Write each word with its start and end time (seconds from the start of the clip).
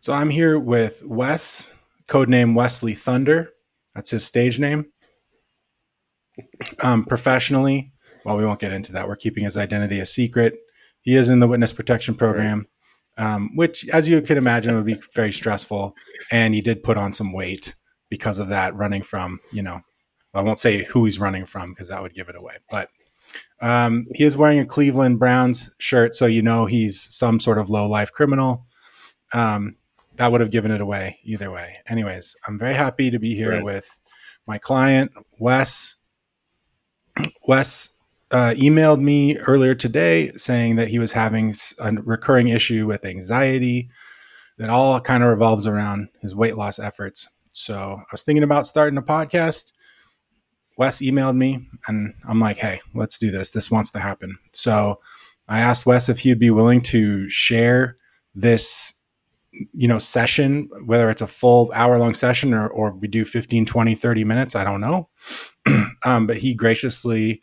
So 0.00 0.12
I'm 0.12 0.30
here 0.30 0.58
with 0.60 1.02
Wes, 1.04 1.74
codename 2.06 2.54
Wesley 2.54 2.94
Thunder. 2.94 3.50
That's 3.94 4.10
his 4.10 4.24
stage 4.24 4.60
name. 4.60 4.86
Um, 6.80 7.04
professionally, 7.04 7.92
well, 8.24 8.36
we 8.36 8.44
won't 8.44 8.60
get 8.60 8.72
into 8.72 8.92
that. 8.92 9.08
We're 9.08 9.16
keeping 9.16 9.42
his 9.42 9.56
identity 9.56 9.98
a 9.98 10.06
secret. 10.06 10.56
He 11.00 11.16
is 11.16 11.28
in 11.28 11.40
the 11.40 11.48
witness 11.48 11.72
protection 11.72 12.14
program, 12.14 12.68
um, 13.16 13.56
which, 13.56 13.88
as 13.88 14.08
you 14.08 14.20
can 14.22 14.38
imagine, 14.38 14.76
would 14.76 14.86
be 14.86 15.00
very 15.14 15.32
stressful. 15.32 15.96
And 16.30 16.54
he 16.54 16.60
did 16.60 16.84
put 16.84 16.96
on 16.96 17.12
some 17.12 17.32
weight 17.32 17.74
because 18.08 18.38
of 18.38 18.48
that, 18.48 18.76
running 18.76 19.02
from, 19.02 19.40
you 19.52 19.62
know, 19.62 19.80
I 20.32 20.42
won't 20.42 20.60
say 20.60 20.84
who 20.84 21.06
he's 21.06 21.18
running 21.18 21.44
from 21.44 21.70
because 21.70 21.88
that 21.88 22.02
would 22.02 22.14
give 22.14 22.28
it 22.28 22.36
away. 22.36 22.54
But 22.70 22.90
um, 23.60 24.06
he 24.14 24.22
is 24.22 24.36
wearing 24.36 24.60
a 24.60 24.66
Cleveland 24.66 25.18
Browns 25.18 25.74
shirt, 25.78 26.14
so 26.14 26.26
you 26.26 26.42
know 26.42 26.66
he's 26.66 27.00
some 27.00 27.40
sort 27.40 27.58
of 27.58 27.68
low 27.68 27.88
life 27.88 28.12
criminal. 28.12 28.66
Um, 29.32 29.74
that 30.18 30.32
would 30.32 30.40
have 30.40 30.50
given 30.50 30.72
it 30.72 30.80
away 30.80 31.18
either 31.22 31.50
way. 31.50 31.76
Anyways, 31.86 32.36
I'm 32.46 32.58
very 32.58 32.74
happy 32.74 33.10
to 33.10 33.18
be 33.18 33.34
here 33.34 33.52
right. 33.52 33.64
with 33.64 33.88
my 34.46 34.58
client, 34.58 35.12
Wes. 35.38 35.94
Wes 37.46 37.90
uh, 38.32 38.54
emailed 38.56 39.00
me 39.00 39.38
earlier 39.38 39.74
today 39.74 40.32
saying 40.32 40.76
that 40.76 40.88
he 40.88 40.98
was 40.98 41.12
having 41.12 41.54
a 41.80 41.92
recurring 41.92 42.48
issue 42.48 42.86
with 42.86 43.04
anxiety 43.04 43.88
that 44.58 44.70
all 44.70 45.00
kind 45.00 45.22
of 45.22 45.30
revolves 45.30 45.66
around 45.66 46.08
his 46.20 46.34
weight 46.34 46.56
loss 46.56 46.80
efforts. 46.80 47.28
So 47.52 47.96
I 47.98 48.04
was 48.12 48.24
thinking 48.24 48.42
about 48.42 48.66
starting 48.66 48.98
a 48.98 49.02
podcast. 49.02 49.72
Wes 50.76 51.00
emailed 51.00 51.36
me 51.36 51.66
and 51.86 52.12
I'm 52.28 52.40
like, 52.40 52.56
hey, 52.56 52.80
let's 52.92 53.18
do 53.18 53.30
this. 53.30 53.50
This 53.50 53.70
wants 53.70 53.92
to 53.92 54.00
happen. 54.00 54.36
So 54.52 55.00
I 55.48 55.60
asked 55.60 55.86
Wes 55.86 56.08
if 56.08 56.20
he'd 56.20 56.40
be 56.40 56.50
willing 56.50 56.80
to 56.82 57.28
share 57.28 57.96
this 58.34 58.94
you 59.52 59.88
know 59.88 59.98
session 59.98 60.68
whether 60.84 61.08
it's 61.08 61.22
a 61.22 61.26
full 61.26 61.72
hour 61.74 61.98
long 61.98 62.14
session 62.14 62.52
or, 62.52 62.68
or 62.68 62.92
we 62.92 63.08
do 63.08 63.24
15 63.24 63.64
20 63.64 63.94
30 63.94 64.24
minutes 64.24 64.54
i 64.54 64.64
don't 64.64 64.80
know. 64.80 65.08
Um, 66.06 66.28
but 66.28 66.36
he 66.36 66.54
graciously 66.54 67.42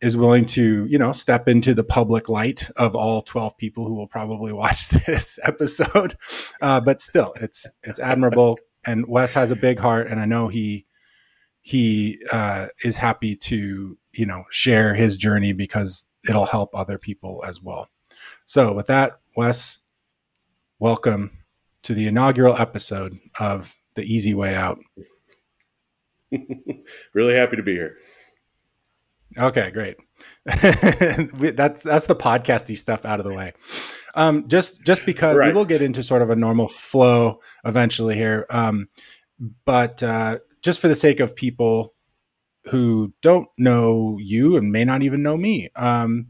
is 0.00 0.16
willing 0.16 0.44
to 0.44 0.86
you 0.86 0.96
know 0.96 1.10
step 1.10 1.48
into 1.48 1.74
the 1.74 1.82
public 1.82 2.28
light 2.28 2.70
of 2.76 2.94
all 2.94 3.20
12 3.20 3.56
people 3.58 3.84
who 3.84 3.96
will 3.96 4.06
probably 4.06 4.52
watch 4.62 4.88
this 4.88 5.40
episode. 5.42 6.16
Uh, 6.60 6.80
but 6.80 7.00
still 7.00 7.34
it's 7.40 7.68
it's 7.82 7.98
admirable. 7.98 8.58
And 8.86 9.06
wes 9.08 9.32
has 9.32 9.50
a 9.50 9.56
big 9.56 9.78
heart 9.78 10.08
and 10.08 10.20
i 10.20 10.26
know 10.26 10.48
he 10.48 10.84
he 11.62 12.20
uh, 12.30 12.66
is 12.84 12.98
happy 12.98 13.34
to 13.34 13.96
you 14.12 14.26
know 14.26 14.44
share 14.50 14.94
his 14.94 15.16
journey 15.16 15.54
because 15.54 16.06
it'll 16.28 16.44
help 16.44 16.70
other 16.74 16.98
people 16.98 17.42
as 17.46 17.62
well. 17.62 17.88
So 18.44 18.74
with 18.74 18.88
that 18.88 19.20
wes 19.34 19.78
welcome 20.78 21.30
to 21.82 21.94
the 21.94 22.06
inaugural 22.06 22.56
episode 22.56 23.18
of 23.38 23.74
The 23.94 24.02
Easy 24.02 24.34
Way 24.34 24.54
Out. 24.54 24.78
really 27.14 27.34
happy 27.34 27.56
to 27.56 27.62
be 27.62 27.74
here. 27.74 27.96
Okay, 29.38 29.70
great. 29.70 29.96
that's 30.44 31.82
that's 31.82 32.06
the 32.06 32.16
podcasty 32.16 32.76
stuff 32.76 33.04
out 33.04 33.20
of 33.20 33.24
the 33.24 33.32
way. 33.32 33.52
Um, 34.14 34.46
just 34.48 34.84
just 34.84 35.04
because 35.06 35.36
right. 35.36 35.48
we 35.48 35.52
will 35.52 35.64
get 35.64 35.82
into 35.82 36.02
sort 36.02 36.22
of 36.22 36.30
a 36.30 36.36
normal 36.36 36.68
flow 36.68 37.40
eventually 37.64 38.14
here, 38.14 38.46
um, 38.50 38.88
but 39.64 40.02
uh, 40.02 40.38
just 40.62 40.80
for 40.80 40.88
the 40.88 40.94
sake 40.94 41.20
of 41.20 41.34
people 41.34 41.94
who 42.70 43.12
don't 43.22 43.48
know 43.58 44.16
you 44.20 44.56
and 44.56 44.70
may 44.72 44.84
not 44.84 45.02
even 45.02 45.22
know 45.22 45.36
me, 45.36 45.68
um, 45.76 46.28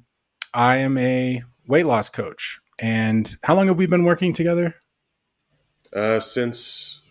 I 0.53 0.77
am 0.77 0.97
a 0.98 1.42
weight 1.69 1.86
loss 1.86 2.08
coach. 2.08 2.58
And 2.78 3.36
how 3.42 3.55
long 3.55 3.69
have 3.69 3.78
we 3.78 3.86
been 3.86 4.05
working 4.05 4.33
together? 4.33 4.75
Uh, 5.92 6.19
since 6.19 7.03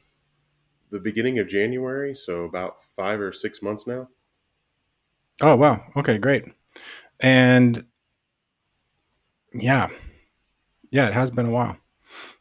the 0.91 0.99
beginning 0.99 1.39
of 1.39 1.47
January, 1.47 2.13
so 2.15 2.43
about 2.43 2.83
five 2.83 3.19
or 3.19 3.31
six 3.31 3.61
months 3.61 3.87
now. 3.87 4.09
Oh 5.41 5.55
wow! 5.55 5.83
Okay, 5.95 6.17
great. 6.17 6.45
And 7.19 7.85
yeah, 9.53 9.89
yeah, 10.91 11.07
it 11.07 11.13
has 11.13 11.31
been 11.31 11.47
a 11.47 11.51
while. 11.51 11.77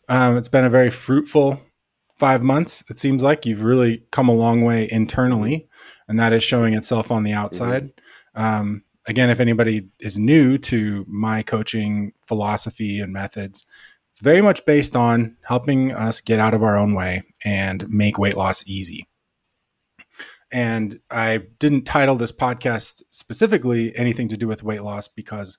Um, 0.09 0.37
it's 0.37 0.49
been 0.49 0.65
a 0.65 0.71
very 0.71 0.91
fruitful 0.91 1.61
five 2.17 2.43
months. 2.43 2.85
It 2.91 2.99
seems 2.99 3.23
like 3.23 3.47
you've 3.47 3.65
really 3.65 4.05
come 4.11 4.29
a 4.29 4.35
long 4.35 4.63
way 4.63 4.89
internally, 4.91 5.69
and 6.07 6.19
that 6.21 6.33
is 6.33 6.43
showing 6.43 6.75
itself 6.75 7.11
on 7.11 7.23
the 7.23 7.33
outside. 7.33 7.93
Mm-hmm. 8.37 8.45
Um, 8.45 8.85
again, 9.07 9.31
if 9.31 9.41
anybody 9.41 9.89
is 9.99 10.19
new 10.19 10.59
to 10.59 11.05
my 11.09 11.43
coaching 11.43 12.13
philosophy 12.27 13.01
and 13.01 13.13
methods, 13.13 13.67
it's 14.11 14.21
very 14.21 14.43
much 14.43 14.65
based 14.67 14.95
on 14.95 15.37
helping 15.43 15.93
us 15.93 16.21
get 16.21 16.39
out 16.39 16.55
of 16.55 16.63
our 16.63 16.77
own 16.77 16.95
way 16.95 17.23
and 17.45 17.89
make 17.89 18.19
weight 18.19 18.37
loss 18.37 18.67
easy. 18.67 19.09
And 20.53 21.01
I 21.11 21.41
didn't 21.59 21.85
title 21.85 22.15
this 22.15 22.31
podcast 22.31 23.03
specifically 23.09 23.97
anything 23.97 24.29
to 24.29 24.37
do 24.37 24.47
with 24.47 24.63
weight 24.63 24.83
loss 24.83 25.09
because, 25.09 25.57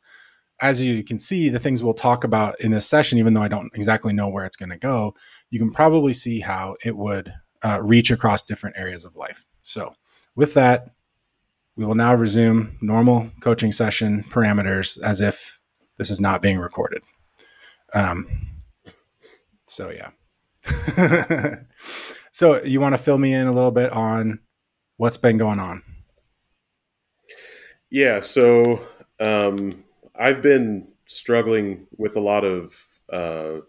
as 0.61 0.83
you 0.83 1.03
can 1.03 1.17
see, 1.17 1.49
the 1.49 1.57
things 1.57 1.83
we'll 1.83 1.95
talk 1.95 2.23
about 2.23 2.59
in 2.61 2.69
this 2.69 2.85
session, 2.85 3.17
even 3.17 3.33
though 3.33 3.41
I 3.41 3.47
don't 3.47 3.71
exactly 3.73 4.13
know 4.13 4.29
where 4.29 4.45
it's 4.45 4.55
going 4.55 4.69
to 4.69 4.77
go, 4.77 5.15
you 5.49 5.57
can 5.57 5.71
probably 5.71 6.13
see 6.13 6.39
how 6.39 6.75
it 6.85 6.95
would 6.95 7.33
uh, 7.63 7.81
reach 7.81 8.11
across 8.11 8.43
different 8.43 8.77
areas 8.77 9.03
of 9.03 9.15
life. 9.15 9.47
So, 9.63 9.95
with 10.35 10.53
that, 10.53 10.91
we 11.75 11.85
will 11.85 11.95
now 11.95 12.13
resume 12.13 12.77
normal 12.81 13.31
coaching 13.39 13.71
session 13.71 14.23
parameters 14.29 15.01
as 15.01 15.21
if 15.21 15.59
this 15.97 16.09
is 16.09 16.21
not 16.21 16.41
being 16.41 16.59
recorded. 16.59 17.03
Um, 17.93 18.27
so 19.65 19.91
yeah. 19.91 20.09
so 22.31 22.63
you 22.63 22.79
want 22.79 22.93
to 22.93 23.01
fill 23.01 23.17
me 23.17 23.33
in 23.33 23.47
a 23.47 23.51
little 23.51 23.71
bit 23.71 23.91
on 23.91 24.39
what's 24.97 25.17
been 25.17 25.37
going 25.37 25.59
on? 25.59 25.83
Yeah. 27.89 28.19
So 28.19 28.81
um, 29.19 29.71
I've 30.15 30.41
been 30.41 30.87
struggling 31.07 31.87
with 31.97 32.15
a 32.15 32.21
lot 32.21 32.43
of 32.43 32.75
uh, 33.11 33.59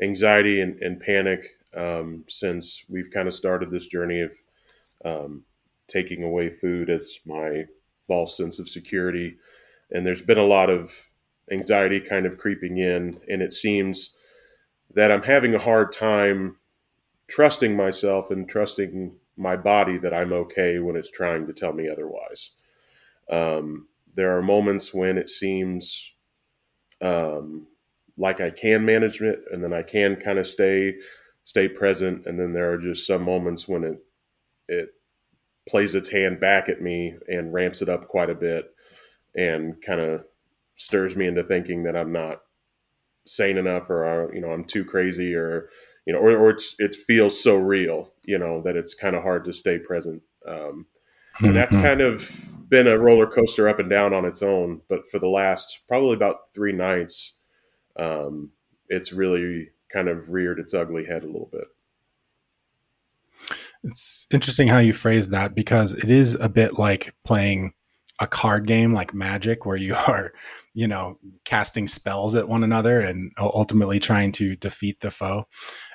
anxiety 0.00 0.60
and, 0.60 0.80
and 0.80 1.00
panic 1.00 1.56
um, 1.76 2.24
since 2.28 2.84
we've 2.88 3.10
kind 3.10 3.28
of 3.28 3.34
started 3.34 3.70
this 3.70 3.86
journey 3.88 4.22
of 4.22 4.32
um, 5.04 5.44
taking 5.88 6.22
away 6.22 6.50
food 6.50 6.90
as 6.90 7.18
my 7.26 7.64
false 8.06 8.36
sense 8.36 8.58
of 8.58 8.68
security. 8.68 9.36
And 9.90 10.06
there's 10.06 10.22
been 10.22 10.38
a 10.38 10.44
lot 10.44 10.70
of 10.70 11.10
anxiety 11.50 12.00
kind 12.00 12.26
of 12.26 12.38
creeping 12.38 12.78
in. 12.78 13.20
And 13.28 13.42
it 13.42 13.52
seems 13.52 14.14
that 14.94 15.10
I'm 15.10 15.22
having 15.22 15.54
a 15.54 15.58
hard 15.58 15.92
time 15.92 16.56
trusting 17.28 17.76
myself 17.76 18.30
and 18.30 18.48
trusting 18.48 19.14
my 19.36 19.56
body 19.56 19.98
that 19.98 20.14
I'm 20.14 20.32
okay 20.32 20.78
when 20.78 20.96
it's 20.96 21.10
trying 21.10 21.46
to 21.46 21.52
tell 21.52 21.72
me 21.72 21.88
otherwise. 21.88 22.50
Um, 23.30 23.88
there 24.14 24.36
are 24.36 24.42
moments 24.42 24.92
when 24.92 25.16
it 25.16 25.28
seems 25.28 26.12
um, 27.00 27.66
like 28.16 28.40
I 28.40 28.50
can 28.50 28.84
manage 28.84 29.20
it, 29.20 29.40
and 29.52 29.62
then 29.62 29.72
I 29.72 29.82
can 29.82 30.16
kind 30.16 30.38
of 30.38 30.46
stay 30.46 30.94
stay 31.44 31.68
present. 31.68 32.26
And 32.26 32.38
then 32.38 32.50
there 32.50 32.72
are 32.72 32.78
just 32.78 33.06
some 33.06 33.22
moments 33.22 33.68
when 33.68 33.84
it 33.84 33.98
it 34.68 34.88
plays 35.68 35.94
its 35.94 36.08
hand 36.08 36.40
back 36.40 36.68
at 36.68 36.80
me 36.80 37.14
and 37.28 37.52
ramps 37.52 37.82
it 37.82 37.88
up 37.88 38.08
quite 38.08 38.30
a 38.30 38.34
bit 38.34 38.74
and 39.36 39.80
kind 39.82 40.00
of 40.00 40.24
stirs 40.74 41.14
me 41.14 41.26
into 41.26 41.44
thinking 41.44 41.82
that 41.82 41.96
I'm 41.96 42.12
not 42.12 42.40
sane 43.26 43.58
enough 43.58 43.90
or 43.90 44.04
uh, 44.04 44.32
you 44.32 44.40
know 44.40 44.50
I'm 44.50 44.64
too 44.64 44.84
crazy 44.84 45.34
or 45.34 45.68
you 46.06 46.12
know 46.12 46.20
or, 46.20 46.36
or 46.36 46.50
it's 46.50 46.74
it 46.78 46.94
feels 46.94 47.40
so 47.40 47.56
real 47.56 48.12
you 48.24 48.38
know 48.38 48.62
that 48.62 48.76
it's 48.76 48.94
kind 48.94 49.14
of 49.14 49.22
hard 49.22 49.44
to 49.44 49.52
stay 49.52 49.78
present 49.78 50.22
um, 50.46 50.86
and 51.40 51.54
that's 51.54 51.74
mm-hmm. 51.74 51.84
kind 51.84 52.00
of 52.00 52.30
been 52.68 52.86
a 52.86 52.98
roller 52.98 53.26
coaster 53.26 53.68
up 53.68 53.78
and 53.78 53.90
down 53.90 54.14
on 54.14 54.24
its 54.24 54.42
own 54.42 54.80
but 54.88 55.08
for 55.10 55.18
the 55.18 55.28
last 55.28 55.80
probably 55.88 56.14
about 56.14 56.52
three 56.54 56.72
nights 56.72 57.34
um, 57.96 58.50
it's 58.88 59.12
really 59.12 59.68
kind 59.92 60.08
of 60.08 60.30
reared 60.30 60.58
its 60.58 60.72
ugly 60.72 61.04
head 61.04 61.22
a 61.22 61.26
little 61.26 61.50
bit 61.52 61.66
it's 63.82 64.26
interesting 64.32 64.68
how 64.68 64.78
you 64.78 64.92
phrase 64.92 65.28
that 65.30 65.54
because 65.54 65.94
it 65.94 66.10
is 66.10 66.34
a 66.34 66.48
bit 66.48 66.78
like 66.78 67.14
playing 67.24 67.72
a 68.20 68.26
card 68.26 68.66
game 68.66 68.92
like 68.92 69.14
magic 69.14 69.64
where 69.64 69.76
you 69.76 69.94
are 70.08 70.32
you 70.74 70.88
know 70.88 71.18
casting 71.44 71.86
spells 71.86 72.34
at 72.34 72.48
one 72.48 72.64
another 72.64 73.00
and 73.00 73.32
ultimately 73.38 73.98
trying 74.00 74.32
to 74.32 74.56
defeat 74.56 75.00
the 75.00 75.10
foe. 75.10 75.44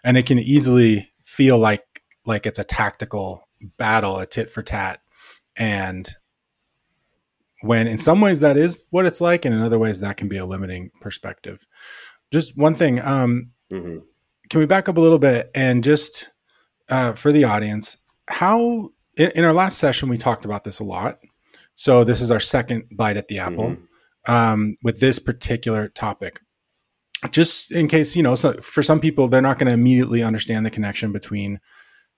And 0.03 0.17
it 0.17 0.25
can 0.25 0.39
easily 0.39 1.11
feel 1.23 1.57
like 1.57 1.83
like 2.25 2.45
it's 2.45 2.59
a 2.59 2.63
tactical 2.63 3.43
battle 3.77 4.19
a 4.19 4.25
tit 4.25 4.49
for 4.49 4.61
tat. 4.61 4.99
And 5.55 6.09
when 7.61 7.87
in 7.87 7.97
some 7.97 8.19
ways 8.19 8.41
that 8.41 8.57
is 8.57 8.83
what 8.89 9.05
it's 9.05 9.21
like 9.21 9.45
and 9.45 9.55
in 9.55 9.61
other 9.61 9.79
ways 9.79 9.99
that 9.99 10.17
can 10.17 10.27
be 10.27 10.37
a 10.37 10.45
limiting 10.45 10.91
perspective. 11.01 11.65
Just 12.31 12.57
one 12.57 12.75
thing 12.75 12.99
um 12.99 13.51
mm-hmm. 13.71 13.99
can 14.49 14.59
we 14.59 14.65
back 14.65 14.89
up 14.89 14.97
a 14.97 15.01
little 15.01 15.19
bit 15.19 15.51
and 15.53 15.83
just 15.83 16.31
uh, 16.89 17.13
for 17.13 17.31
the 17.31 17.43
audience 17.43 17.97
how 18.27 18.89
in, 19.17 19.31
in 19.35 19.43
our 19.43 19.53
last 19.53 19.77
session 19.77 20.09
we 20.09 20.17
talked 20.17 20.45
about 20.45 20.63
this 20.63 20.79
a 20.79 20.83
lot 20.83 21.19
so 21.75 22.03
this 22.03 22.21
is 22.21 22.31
our 22.31 22.39
second 22.39 22.83
bite 22.91 23.17
at 23.17 23.27
the 23.27 23.39
apple 23.39 23.75
mm-hmm. 23.75 24.31
um, 24.31 24.77
with 24.83 24.99
this 24.99 25.19
particular 25.19 25.87
topic. 25.89 26.39
just 27.31 27.71
in 27.71 27.87
case, 27.87 28.15
you 28.15 28.23
know, 28.23 28.35
so 28.35 28.53
for 28.53 28.83
some 28.83 28.99
people, 28.99 29.27
they're 29.27 29.41
not 29.41 29.57
going 29.57 29.67
to 29.67 29.73
immediately 29.73 30.21
understand 30.21 30.65
the 30.65 30.69
connection 30.69 31.11
between 31.11 31.59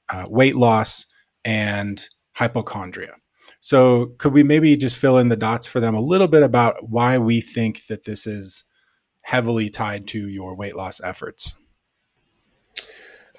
uh, 0.09 0.25
weight 0.27 0.55
loss 0.55 1.05
and 1.43 2.09
hypochondria. 2.33 3.13
So, 3.59 4.07
could 4.17 4.33
we 4.33 4.43
maybe 4.43 4.75
just 4.77 4.97
fill 4.97 5.17
in 5.17 5.29
the 5.29 5.35
dots 5.35 5.65
for 5.67 5.79
them 5.79 5.95
a 5.95 6.01
little 6.01 6.27
bit 6.27 6.43
about 6.43 6.89
why 6.89 7.17
we 7.17 7.41
think 7.41 7.85
that 7.87 8.03
this 8.03 8.27
is 8.27 8.63
heavily 9.21 9.69
tied 9.69 10.07
to 10.07 10.27
your 10.27 10.55
weight 10.55 10.75
loss 10.75 11.01
efforts? 11.01 11.55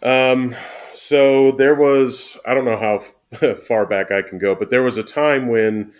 Um, 0.02 0.54
so 0.94 1.52
there 1.52 1.74
was, 1.74 2.38
I 2.46 2.54
don't 2.54 2.64
know 2.64 2.76
how 2.76 3.54
far 3.56 3.86
back 3.86 4.10
I 4.10 4.22
can 4.22 4.38
go, 4.38 4.54
but 4.54 4.70
there 4.70 4.82
was 4.82 4.96
a 4.96 5.02
time 5.02 5.48
when 5.48 5.92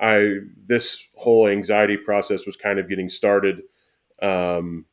I, 0.00 0.38
this 0.66 1.02
whole 1.16 1.48
anxiety 1.48 1.96
process 1.96 2.46
was 2.46 2.56
kind 2.56 2.78
of 2.78 2.88
getting 2.88 3.08
started. 3.08 3.62
Um, 4.22 4.86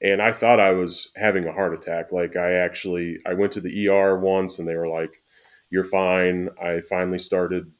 and 0.00 0.22
I 0.22 0.32
thought 0.32 0.60
I 0.60 0.72
was 0.72 1.10
having 1.16 1.46
a 1.46 1.52
heart 1.52 1.74
attack. 1.74 2.12
Like 2.12 2.36
I 2.36 2.52
actually, 2.52 3.18
I 3.26 3.34
went 3.34 3.52
to 3.52 3.60
the 3.60 3.88
ER 3.88 4.18
once 4.18 4.58
and 4.58 4.68
they 4.68 4.76
were 4.76 4.88
like, 4.88 5.22
you're 5.70 5.84
fine. 5.84 6.50
I 6.62 6.80
finally 6.80 7.18
started, 7.18 7.70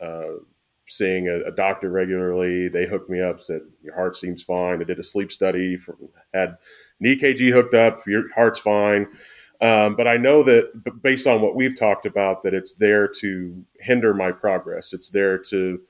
uh, 0.00 0.34
seeing 0.86 1.28
a, 1.28 1.48
a, 1.48 1.50
doctor 1.50 1.90
regularly. 1.90 2.68
They 2.68 2.86
hooked 2.86 3.08
me 3.08 3.20
up, 3.20 3.40
said 3.40 3.62
your 3.82 3.94
heart 3.94 4.16
seems 4.16 4.42
fine. 4.42 4.80
I 4.80 4.84
did 4.84 4.98
a 4.98 5.04
sleep 5.04 5.32
study, 5.32 5.78
had 6.32 6.58
an 7.00 7.06
EKG 7.06 7.52
hooked 7.52 7.74
up. 7.74 8.06
Your 8.06 8.32
heart's 8.34 8.58
fine. 8.58 9.06
Um, 9.60 9.96
but 9.96 10.06
I 10.06 10.16
know 10.16 10.42
that 10.42 11.02
based 11.02 11.26
on 11.26 11.40
what 11.40 11.54
we've 11.54 11.78
talked 11.78 12.06
about, 12.06 12.42
that 12.42 12.54
it's 12.54 12.74
there 12.74 13.08
to 13.20 13.64
hinder 13.80 14.12
my 14.12 14.32
progress. 14.32 14.92
It's 14.92 15.08
there 15.08 15.38
to 15.50 15.80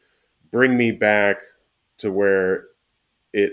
bring 0.50 0.76
me 0.76 0.93
back 0.93 1.38
to 1.99 2.12
where 2.12 2.67
it 3.32 3.52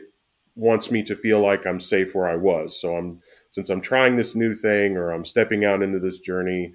wants 0.56 0.92
me 0.92 1.02
to 1.04 1.16
feel 1.16 1.40
like 1.40 1.66
I'm 1.66 1.80
safe 1.80 2.14
where 2.14 2.28
I 2.28 2.36
was. 2.36 2.80
So 2.80 2.96
I'm 2.96 3.22
since 3.50 3.70
I'm 3.70 3.82
trying 3.82 4.16
this 4.16 4.36
new 4.36 4.54
thing 4.54 4.98
or 4.98 5.12
I'm 5.12 5.26
stepping 5.26 5.66
out 5.66 5.82
into 5.82 6.00
this 6.00 6.20
journey, 6.20 6.74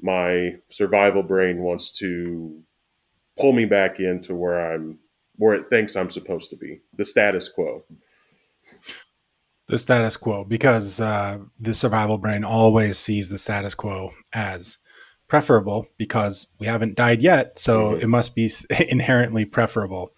my 0.00 0.56
survival 0.68 1.22
brain 1.22 1.60
wants 1.60 1.90
to 1.92 2.62
pull 3.38 3.52
me 3.52 3.64
back 3.64 4.00
into 4.00 4.34
where 4.34 4.72
I'm 4.72 4.98
where 5.36 5.54
it 5.54 5.68
thinks 5.68 5.96
I'm 5.96 6.10
supposed 6.10 6.50
to 6.50 6.56
be, 6.56 6.80
the 6.96 7.04
status 7.04 7.48
quo. 7.48 7.84
The 9.68 9.78
status 9.78 10.16
quo, 10.16 10.44
because 10.44 11.00
uh, 11.00 11.38
the 11.58 11.74
survival 11.74 12.18
brain 12.18 12.44
always 12.44 12.98
sees 12.98 13.28
the 13.28 13.38
status 13.38 13.74
quo 13.74 14.12
as 14.32 14.78
preferable 15.28 15.86
because 15.98 16.48
we 16.60 16.66
haven't 16.66 16.96
died 16.96 17.20
yet, 17.20 17.58
so 17.58 17.90
mm-hmm. 17.90 18.02
it 18.02 18.06
must 18.08 18.34
be 18.34 18.48
inherently 18.88 19.44
preferable. 19.44 20.12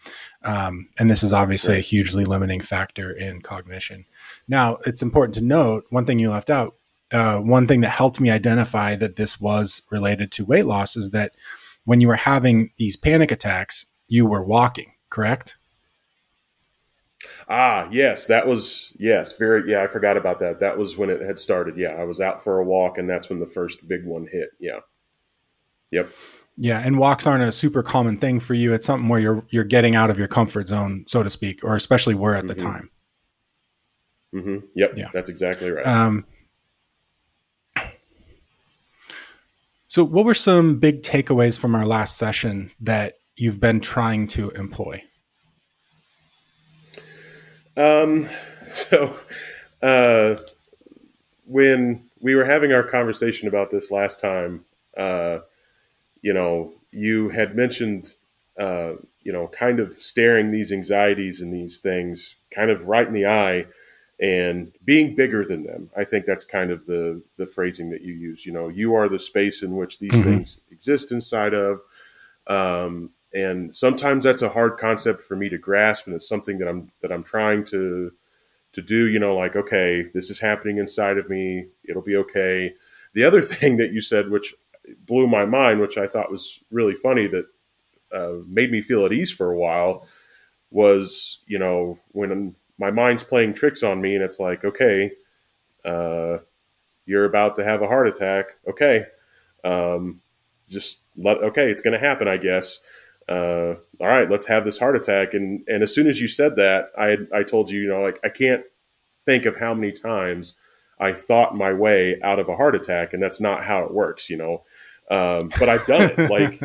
Um, 0.44 0.88
and 0.98 1.08
this 1.08 1.22
is 1.22 1.32
obviously 1.32 1.74
right. 1.74 1.84
a 1.84 1.86
hugely 1.86 2.24
limiting 2.24 2.60
factor 2.60 3.10
in 3.10 3.40
cognition. 3.40 4.04
Now, 4.46 4.78
it's 4.86 5.02
important 5.02 5.34
to 5.34 5.44
note 5.44 5.84
one 5.90 6.04
thing 6.04 6.18
you 6.18 6.30
left 6.30 6.50
out. 6.50 6.74
Uh, 7.10 7.38
one 7.38 7.66
thing 7.66 7.80
that 7.80 7.88
helped 7.88 8.20
me 8.20 8.30
identify 8.30 8.94
that 8.96 9.16
this 9.16 9.40
was 9.40 9.82
related 9.90 10.30
to 10.32 10.44
weight 10.44 10.66
loss 10.66 10.94
is 10.94 11.10
that 11.12 11.32
when 11.88 12.02
you 12.02 12.08
were 12.08 12.16
having 12.16 12.70
these 12.76 12.98
panic 12.98 13.30
attacks, 13.30 13.86
you 14.08 14.26
were 14.26 14.44
walking, 14.44 14.92
correct? 15.08 15.56
Ah, 17.48 17.88
yes, 17.90 18.26
that 18.26 18.46
was 18.46 18.94
yes, 19.00 19.38
very 19.38 19.72
yeah, 19.72 19.84
I 19.84 19.86
forgot 19.86 20.18
about 20.18 20.38
that. 20.40 20.60
That 20.60 20.76
was 20.76 20.98
when 20.98 21.08
it 21.08 21.22
had 21.22 21.38
started. 21.38 21.78
Yeah, 21.78 21.94
I 21.94 22.04
was 22.04 22.20
out 22.20 22.44
for 22.44 22.58
a 22.58 22.64
walk 22.64 22.98
and 22.98 23.08
that's 23.08 23.30
when 23.30 23.38
the 23.38 23.46
first 23.46 23.88
big 23.88 24.04
one 24.04 24.28
hit. 24.30 24.50
Yeah. 24.60 24.80
Yep. 25.90 26.10
Yeah, 26.58 26.82
and 26.84 26.98
walks 26.98 27.26
aren't 27.26 27.44
a 27.44 27.52
super 27.52 27.82
common 27.82 28.18
thing 28.18 28.38
for 28.38 28.52
you. 28.52 28.74
It's 28.74 28.84
something 28.84 29.08
where 29.08 29.20
you're 29.20 29.46
you're 29.48 29.64
getting 29.64 29.96
out 29.96 30.10
of 30.10 30.18
your 30.18 30.28
comfort 30.28 30.68
zone, 30.68 31.04
so 31.06 31.22
to 31.22 31.30
speak, 31.30 31.64
or 31.64 31.74
especially 31.74 32.14
were 32.14 32.34
at 32.34 32.40
mm-hmm. 32.40 32.48
the 32.48 32.54
time. 32.54 32.90
Mm-hmm. 34.34 34.66
Yep. 34.74 34.92
Yeah, 34.94 35.08
that's 35.14 35.30
exactly 35.30 35.70
right. 35.70 35.86
Um, 35.86 36.26
So, 39.98 40.04
what 40.04 40.24
were 40.26 40.32
some 40.32 40.78
big 40.78 41.02
takeaways 41.02 41.58
from 41.58 41.74
our 41.74 41.84
last 41.84 42.18
session 42.18 42.70
that 42.78 43.14
you've 43.34 43.58
been 43.58 43.80
trying 43.80 44.28
to 44.28 44.50
employ? 44.50 45.02
Um, 47.76 48.28
so, 48.70 49.12
uh, 49.82 50.36
when 51.46 52.04
we 52.20 52.36
were 52.36 52.44
having 52.44 52.72
our 52.72 52.84
conversation 52.84 53.48
about 53.48 53.72
this 53.72 53.90
last 53.90 54.20
time, 54.20 54.64
uh, 54.96 55.40
you 56.22 56.32
know, 56.32 56.74
you 56.92 57.30
had 57.30 57.56
mentioned, 57.56 58.14
uh, 58.56 58.92
you 59.24 59.32
know, 59.32 59.48
kind 59.48 59.80
of 59.80 59.92
staring 59.94 60.52
these 60.52 60.70
anxieties 60.70 61.40
and 61.40 61.52
these 61.52 61.78
things 61.78 62.36
kind 62.54 62.70
of 62.70 62.86
right 62.86 63.08
in 63.08 63.14
the 63.14 63.26
eye 63.26 63.66
and 64.20 64.72
being 64.84 65.14
bigger 65.14 65.44
than 65.44 65.62
them. 65.62 65.90
I 65.96 66.04
think 66.04 66.26
that's 66.26 66.44
kind 66.44 66.70
of 66.70 66.86
the 66.86 67.22
the 67.36 67.46
phrasing 67.46 67.90
that 67.90 68.02
you 68.02 68.14
use. 68.14 68.44
You 68.44 68.52
know, 68.52 68.68
you 68.68 68.94
are 68.94 69.08
the 69.08 69.18
space 69.18 69.62
in 69.62 69.76
which 69.76 69.98
these 69.98 70.12
mm-hmm. 70.12 70.22
things 70.22 70.60
exist 70.70 71.12
inside 71.12 71.54
of. 71.54 71.80
Um, 72.46 73.10
and 73.32 73.74
sometimes 73.74 74.24
that's 74.24 74.42
a 74.42 74.48
hard 74.48 74.78
concept 74.78 75.20
for 75.20 75.36
me 75.36 75.48
to 75.50 75.58
grasp, 75.58 76.06
and 76.06 76.16
it's 76.16 76.28
something 76.28 76.58
that 76.58 76.68
I'm 76.68 76.90
that 77.02 77.12
I'm 77.12 77.22
trying 77.22 77.64
to 77.66 78.12
to 78.72 78.82
do. 78.82 79.06
You 79.06 79.20
know, 79.20 79.36
like 79.36 79.54
okay, 79.54 80.06
this 80.14 80.30
is 80.30 80.40
happening 80.40 80.78
inside 80.78 81.18
of 81.18 81.28
me. 81.28 81.66
It'll 81.84 82.02
be 82.02 82.16
okay. 82.16 82.74
The 83.12 83.24
other 83.24 83.42
thing 83.42 83.76
that 83.76 83.92
you 83.92 84.00
said, 84.00 84.30
which 84.30 84.54
blew 85.06 85.26
my 85.28 85.44
mind, 85.44 85.80
which 85.80 85.98
I 85.98 86.06
thought 86.06 86.32
was 86.32 86.58
really 86.70 86.94
funny, 86.94 87.28
that 87.28 87.46
uh, 88.12 88.42
made 88.46 88.72
me 88.72 88.80
feel 88.80 89.04
at 89.04 89.12
ease 89.12 89.30
for 89.30 89.52
a 89.52 89.58
while, 89.58 90.08
was 90.70 91.38
you 91.46 91.58
know 91.58 91.98
when 92.12 92.54
my 92.78 92.90
mind's 92.90 93.24
playing 93.24 93.54
tricks 93.54 93.82
on 93.82 94.00
me, 94.00 94.14
and 94.14 94.22
it's 94.24 94.38
like, 94.38 94.64
okay, 94.64 95.10
uh, 95.84 96.38
you're 97.06 97.24
about 97.24 97.56
to 97.56 97.64
have 97.64 97.82
a 97.82 97.86
heart 97.86 98.08
attack. 98.08 98.50
Okay, 98.68 99.04
um, 99.64 100.20
just 100.68 101.02
let. 101.16 101.38
Okay, 101.38 101.70
it's 101.70 101.82
going 101.82 101.98
to 101.98 102.06
happen, 102.06 102.28
I 102.28 102.36
guess. 102.36 102.80
Uh, 103.28 103.74
all 104.00 104.06
right, 104.06 104.30
let's 104.30 104.46
have 104.46 104.64
this 104.64 104.78
heart 104.78 104.96
attack. 104.96 105.34
And 105.34 105.62
and 105.66 105.82
as 105.82 105.94
soon 105.94 106.06
as 106.06 106.20
you 106.20 106.28
said 106.28 106.56
that, 106.56 106.90
I 106.98 107.16
I 107.34 107.42
told 107.42 107.70
you, 107.70 107.80
you 107.80 107.88
know, 107.88 108.00
like 108.00 108.20
I 108.24 108.28
can't 108.28 108.62
think 109.26 109.44
of 109.44 109.56
how 109.56 109.74
many 109.74 109.92
times 109.92 110.54
I 111.00 111.12
thought 111.12 111.56
my 111.56 111.72
way 111.72 112.18
out 112.22 112.38
of 112.38 112.48
a 112.48 112.56
heart 112.56 112.74
attack, 112.74 113.12
and 113.12 113.22
that's 113.22 113.40
not 113.40 113.64
how 113.64 113.84
it 113.84 113.92
works, 113.92 114.30
you 114.30 114.36
know. 114.36 114.64
Um, 115.10 115.50
but 115.58 115.68
I've 115.68 115.86
done 115.86 116.10
it. 116.16 116.18
like, 116.30 116.60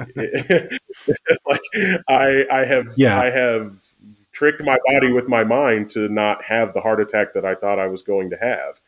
like 1.47 2.03
I 2.07 2.45
I 2.51 2.65
have 2.65 2.93
yeah. 2.97 3.19
I 3.19 3.29
have 3.29 3.71
tricked 4.33 4.61
my 4.63 4.77
body 4.85 5.13
with 5.13 5.29
my 5.29 5.43
mind 5.43 5.89
to 5.91 6.09
not 6.09 6.43
have 6.43 6.73
the 6.73 6.81
heart 6.81 6.99
attack 6.99 7.33
that 7.33 7.45
I 7.45 7.55
thought 7.55 7.79
I 7.79 7.87
was 7.87 8.01
going 8.01 8.29
to 8.31 8.37
have. 8.37 8.81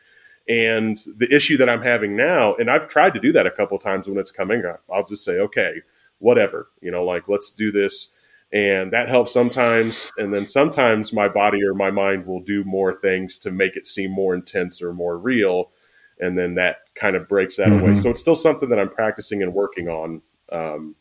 And 0.47 1.01
the 1.17 1.33
issue 1.33 1.57
that 1.57 1.69
I'm 1.69 1.81
having 1.81 2.15
now, 2.15 2.55
and 2.55 2.69
I've 2.69 2.87
tried 2.87 3.13
to 3.13 3.19
do 3.19 3.31
that 3.31 3.47
a 3.47 3.51
couple 3.51 3.79
times 3.79 4.07
when 4.07 4.17
it's 4.17 4.31
coming 4.31 4.65
up, 4.65 4.83
I'll 4.93 5.05
just 5.05 5.23
say, 5.23 5.39
okay, 5.39 5.81
whatever, 6.19 6.69
you 6.81 6.91
know, 6.91 7.03
like 7.03 7.27
let's 7.27 7.51
do 7.51 7.71
this. 7.71 8.09
And 8.53 8.93
that 8.93 9.09
helps 9.09 9.33
sometimes. 9.33 10.11
And 10.17 10.33
then 10.33 10.45
sometimes 10.45 11.11
my 11.11 11.27
body 11.27 11.63
or 11.63 11.73
my 11.73 11.89
mind 11.89 12.25
will 12.25 12.41
do 12.41 12.63
more 12.63 12.93
things 12.93 13.39
to 13.39 13.51
make 13.51 13.75
it 13.75 13.87
seem 13.87 14.11
more 14.11 14.35
intense 14.35 14.81
or 14.81 14.93
more 14.93 15.17
real. 15.17 15.71
And 16.19 16.37
then 16.37 16.55
that 16.55 16.77
kind 16.93 17.15
of 17.15 17.27
breaks 17.27 17.57
that 17.57 17.67
mm-hmm. 17.67 17.83
away. 17.83 17.95
So 17.95 18.11
it's 18.11 18.19
still 18.19 18.35
something 18.35 18.69
that 18.69 18.79
I'm 18.79 18.89
practicing 18.89 19.41
and 19.41 19.53
working 19.53 19.89
on. 19.89 20.21
Um, 20.51 20.95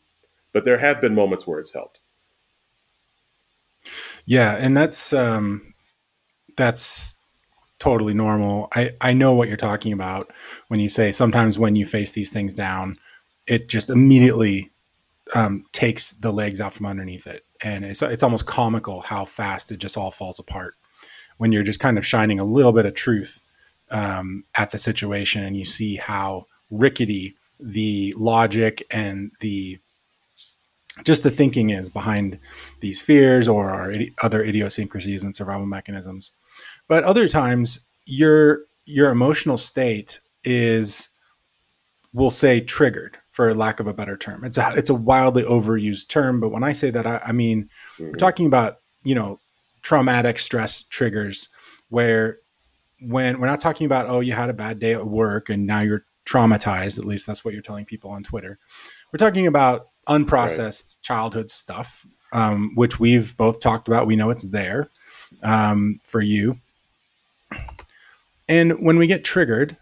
but 0.53 0.65
there 0.65 0.79
have 0.79 0.99
been 0.99 1.13
moments 1.13 1.45
where 1.45 1.59
it's 1.59 1.71
helped. 1.71 2.01
Yeah, 4.25 4.55
and 4.55 4.75
that's 4.75 5.13
um, 5.13 5.73
that's 6.57 7.17
totally 7.79 8.13
normal. 8.13 8.69
I 8.73 8.91
I 9.01 9.13
know 9.13 9.33
what 9.33 9.47
you're 9.47 9.57
talking 9.57 9.93
about 9.93 10.31
when 10.67 10.79
you 10.79 10.89
say 10.89 11.11
sometimes 11.11 11.59
when 11.59 11.75
you 11.75 11.85
face 11.85 12.13
these 12.13 12.31
things 12.31 12.53
down, 12.53 12.97
it 13.47 13.69
just 13.69 13.89
immediately 13.89 14.71
um, 15.35 15.65
takes 15.73 16.13
the 16.13 16.31
legs 16.31 16.61
out 16.61 16.73
from 16.73 16.87
underneath 16.87 17.27
it, 17.27 17.45
and 17.63 17.85
it's 17.85 18.01
it's 18.01 18.23
almost 18.23 18.47
comical 18.47 19.01
how 19.01 19.25
fast 19.25 19.71
it 19.71 19.77
just 19.77 19.97
all 19.97 20.11
falls 20.11 20.39
apart 20.39 20.75
when 21.37 21.51
you're 21.51 21.63
just 21.63 21.79
kind 21.79 21.97
of 21.97 22.05
shining 22.05 22.39
a 22.39 22.45
little 22.45 22.73
bit 22.73 22.85
of 22.85 22.93
truth 22.93 23.41
um, 23.91 24.43
at 24.57 24.71
the 24.71 24.77
situation, 24.77 25.43
and 25.43 25.57
you 25.57 25.65
see 25.65 25.95
how 25.95 26.45
rickety 26.71 27.35
the 27.59 28.13
logic 28.17 28.83
and 28.91 29.31
the 29.41 29.79
just 31.03 31.23
the 31.23 31.31
thinking 31.31 31.71
is 31.71 31.89
behind 31.89 32.39
these 32.79 33.01
fears 33.01 33.47
or 33.47 33.69
our 33.69 33.93
other 34.23 34.43
idiosyncrasies 34.43 35.23
and 35.23 35.35
survival 35.35 35.65
mechanisms. 35.65 36.31
But 36.87 37.03
other 37.03 37.27
times, 37.27 37.81
your 38.05 38.61
your 38.85 39.09
emotional 39.09 39.57
state 39.57 40.19
is, 40.43 41.09
we'll 42.13 42.29
say, 42.29 42.61
triggered 42.61 43.17
for 43.31 43.53
lack 43.53 43.79
of 43.79 43.87
a 43.87 43.93
better 43.93 44.15
term. 44.15 44.45
It's 44.45 44.57
a 44.57 44.71
it's 44.75 44.89
a 44.89 44.95
wildly 44.95 45.43
overused 45.43 46.07
term, 46.07 46.39
but 46.39 46.49
when 46.49 46.63
I 46.63 46.71
say 46.71 46.89
that, 46.91 47.05
I, 47.05 47.21
I 47.25 47.31
mean 47.31 47.69
mm-hmm. 47.95 48.05
we're 48.05 48.13
talking 48.13 48.45
about 48.45 48.77
you 49.03 49.15
know 49.15 49.39
traumatic 49.81 50.39
stress 50.39 50.83
triggers 50.83 51.49
where 51.89 52.39
when 53.01 53.39
we're 53.39 53.47
not 53.47 53.59
talking 53.59 53.85
about 53.85 54.07
oh 54.09 54.19
you 54.19 54.33
had 54.33 54.49
a 54.49 54.53
bad 54.53 54.79
day 54.79 54.93
at 54.93 55.05
work 55.05 55.49
and 55.49 55.65
now 55.65 55.81
you're 55.81 56.05
traumatized 56.25 56.97
at 56.97 57.05
least 57.05 57.27
that's 57.27 57.45
what 57.45 57.53
you're 57.53 57.61
telling 57.61 57.85
people 57.85 58.09
on 58.09 58.23
twitter 58.23 58.57
we're 59.13 59.17
talking 59.17 59.45
about 59.45 59.89
unprocessed 60.07 60.95
right. 60.95 61.01
childhood 61.01 61.49
stuff, 61.49 62.05
um, 62.33 62.71
which 62.75 62.99
we've 62.99 63.35
both 63.37 63.59
talked 63.59 63.87
about. 63.87 64.07
We 64.07 64.15
know 64.15 64.29
it's 64.29 64.47
there 64.47 64.89
um, 65.43 65.99
for 66.03 66.21
you. 66.21 66.59
And 68.47 68.83
when 68.83 68.97
we 68.97 69.07
get 69.07 69.23
triggered, 69.23 69.77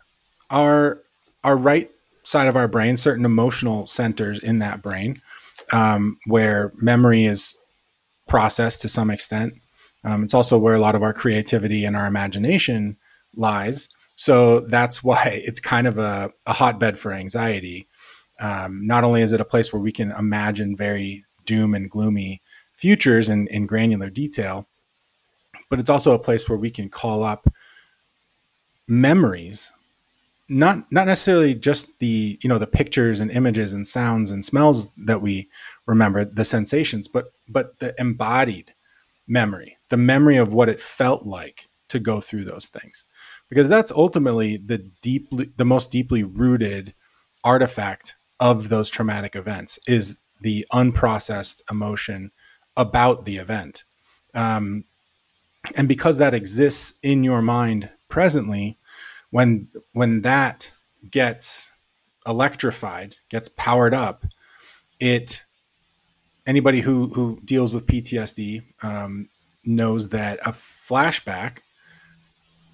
our 0.50 1.00
our 1.44 1.58
right 1.58 1.89
side 2.24 2.48
of 2.48 2.56
our 2.56 2.68
brain, 2.68 2.96
certain 2.96 3.25
emotional 3.25 3.86
centers 3.86 4.39
in 4.39 4.60
that 4.60 4.82
brain, 4.82 5.22
um, 5.74 6.18
where 6.25 6.72
memory 6.77 7.25
is 7.25 7.58
processed 8.27 8.82
to 8.82 8.88
some 8.88 9.10
extent. 9.10 9.53
Um, 10.06 10.24
it's 10.24 10.34
also 10.34 10.58
where 10.58 10.75
a 10.75 10.80
lot 10.80 10.96
of 10.96 11.03
our 11.03 11.13
creativity 11.13 11.86
and 11.86 11.96
our 11.96 12.06
imagination 12.06 12.98
lies. 13.36 13.89
So 14.15 14.62
that's 14.62 15.03
why 15.03 15.42
it's 15.44 15.60
kind 15.60 15.88
of 15.88 15.98
a, 15.98 16.32
a 16.46 16.53
hotbed 16.53 16.98
for 16.98 17.12
anxiety. 17.12 17.88
Um, 18.40 18.86
not 18.86 19.04
only 19.04 19.22
is 19.22 19.34
it 19.34 19.42
a 19.42 19.46
place 19.46 19.72
where 19.72 19.82
we 19.82 19.92
can 19.92 20.12
imagine 20.12 20.75
very 20.75 21.25
doom 21.46 21.74
and 21.74 21.90
gloomy 21.90 22.42
futures 22.74 23.30
in, 23.30 23.48
in 23.48 23.66
granular 23.66 24.10
detail, 24.10 24.68
but 25.70 25.80
it's 25.80 25.90
also 25.90 26.13
a 26.13 26.20
place 26.20 26.50
where 26.50 26.58
we 26.58 26.70
can 26.70 26.90
call 26.90 27.24
up 27.24 27.48
memories. 28.88 29.72
Not 30.50 30.92
not 30.92 31.08
necessarily 31.08 31.56
just 31.56 32.00
the 32.00 32.38
you 32.42 32.50
know 32.50 32.58
the 32.58 32.68
pictures 32.68 33.22
and 33.22 33.32
images 33.32 33.74
and 33.74 33.88
sounds 33.88 34.30
and 34.30 34.44
smells 34.44 34.94
that 34.96 35.22
we 35.22 35.50
remember 35.86 36.25
the 36.25 36.44
sensations 36.44 37.08
but 37.08 37.32
but 37.48 37.80
the 37.80 37.96
embodied 37.98 38.74
memory 39.25 39.78
the 39.90 39.98
memory 39.98 40.38
of 40.38 40.54
what 40.54 40.70
it 40.70 40.82
felt 40.82 41.25
like 41.25 41.70
to 41.94 42.00
go 42.00 42.20
through 42.20 42.44
those 42.44 42.68
things. 42.68 43.06
Because 43.48 43.70
that's 43.70 43.92
ultimately 43.92 44.58
the 44.58 44.80
deeply 45.04 45.52
the 45.56 45.66
most 45.66 45.92
deeply 45.92 46.24
rooted 46.24 46.96
artifact 47.44 48.16
of 48.44 48.68
those 48.68 48.90
traumatic 48.90 49.38
events 49.38 49.80
is 49.88 50.18
the 50.42 50.68
unprocessed 50.74 51.62
emotion 51.72 52.30
about 52.76 53.24
the 53.24 53.38
event. 53.38 53.86
Um, 54.34 54.84
and 55.76 55.88
because 55.88 56.18
that 56.18 56.34
exists 56.34 57.00
in 57.02 57.24
your 57.24 57.42
mind 57.42 57.90
presently 58.10 58.78
when 59.30 59.70
when 59.94 60.24
that 60.24 60.70
gets 61.10 61.72
electrified, 62.28 63.16
gets 63.30 63.48
powered 63.48 63.94
up, 63.94 64.26
it 65.00 65.46
anybody 66.46 66.82
who 66.82 67.08
who 67.14 67.40
deals 67.46 67.74
with 67.74 67.88
PTSD 67.88 68.62
um, 68.84 69.30
knows 69.64 70.10
that 70.10 70.40
a 70.46 70.52
flashback 70.52 71.60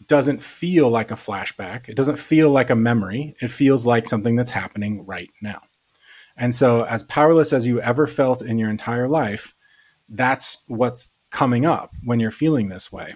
doesn't 0.10 0.44
feel 0.44 0.90
like 0.90 1.12
a 1.12 1.16
flashback. 1.16 1.88
It 1.88 1.96
doesn't 1.96 2.20
feel 2.20 2.50
like 2.50 2.70
a 2.70 2.76
memory. 2.76 3.36
It 3.42 3.50
feels 3.50 3.86
like 3.86 4.10
something 4.10 4.36
that's 4.36 4.52
happening 4.52 5.06
right 5.06 5.30
now. 5.42 5.62
And 6.36 6.54
so, 6.54 6.84
as 6.84 7.04
powerless 7.04 7.54
as 7.54 7.66
you 7.66 7.80
ever 7.80 8.08
felt 8.08 8.42
in 8.42 8.58
your 8.58 8.70
entire 8.70 9.08
life, 9.08 9.54
that's 10.10 10.64
what's 10.68 11.12
coming 11.30 11.66
up 11.66 11.92
when 12.04 12.20
you're 12.20 12.32
feeling 12.32 12.70
this 12.70 12.92
way. 12.92 13.16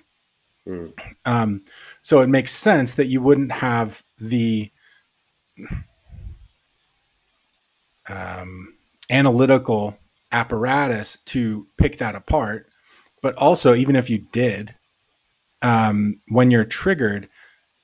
Mm. 0.68 0.94
Um, 1.26 1.64
so 2.02 2.22
it 2.22 2.30
makes 2.30 2.54
sense 2.54 2.96
that 2.96 3.08
you 3.08 3.22
wouldn't 3.22 3.52
have 3.52 4.04
the 4.18 4.72
um, 8.08 8.76
analytical 9.10 9.98
apparatus 10.32 11.18
to 11.26 11.68
pick 11.78 11.98
that 11.98 12.16
apart. 12.16 12.70
But 13.22 13.36
also, 13.36 13.74
even 13.74 13.96
if 13.96 14.10
you 14.10 14.20
did, 14.32 14.76
um, 15.64 16.20
when 16.28 16.52
you're 16.52 16.66
triggered, 16.66 17.28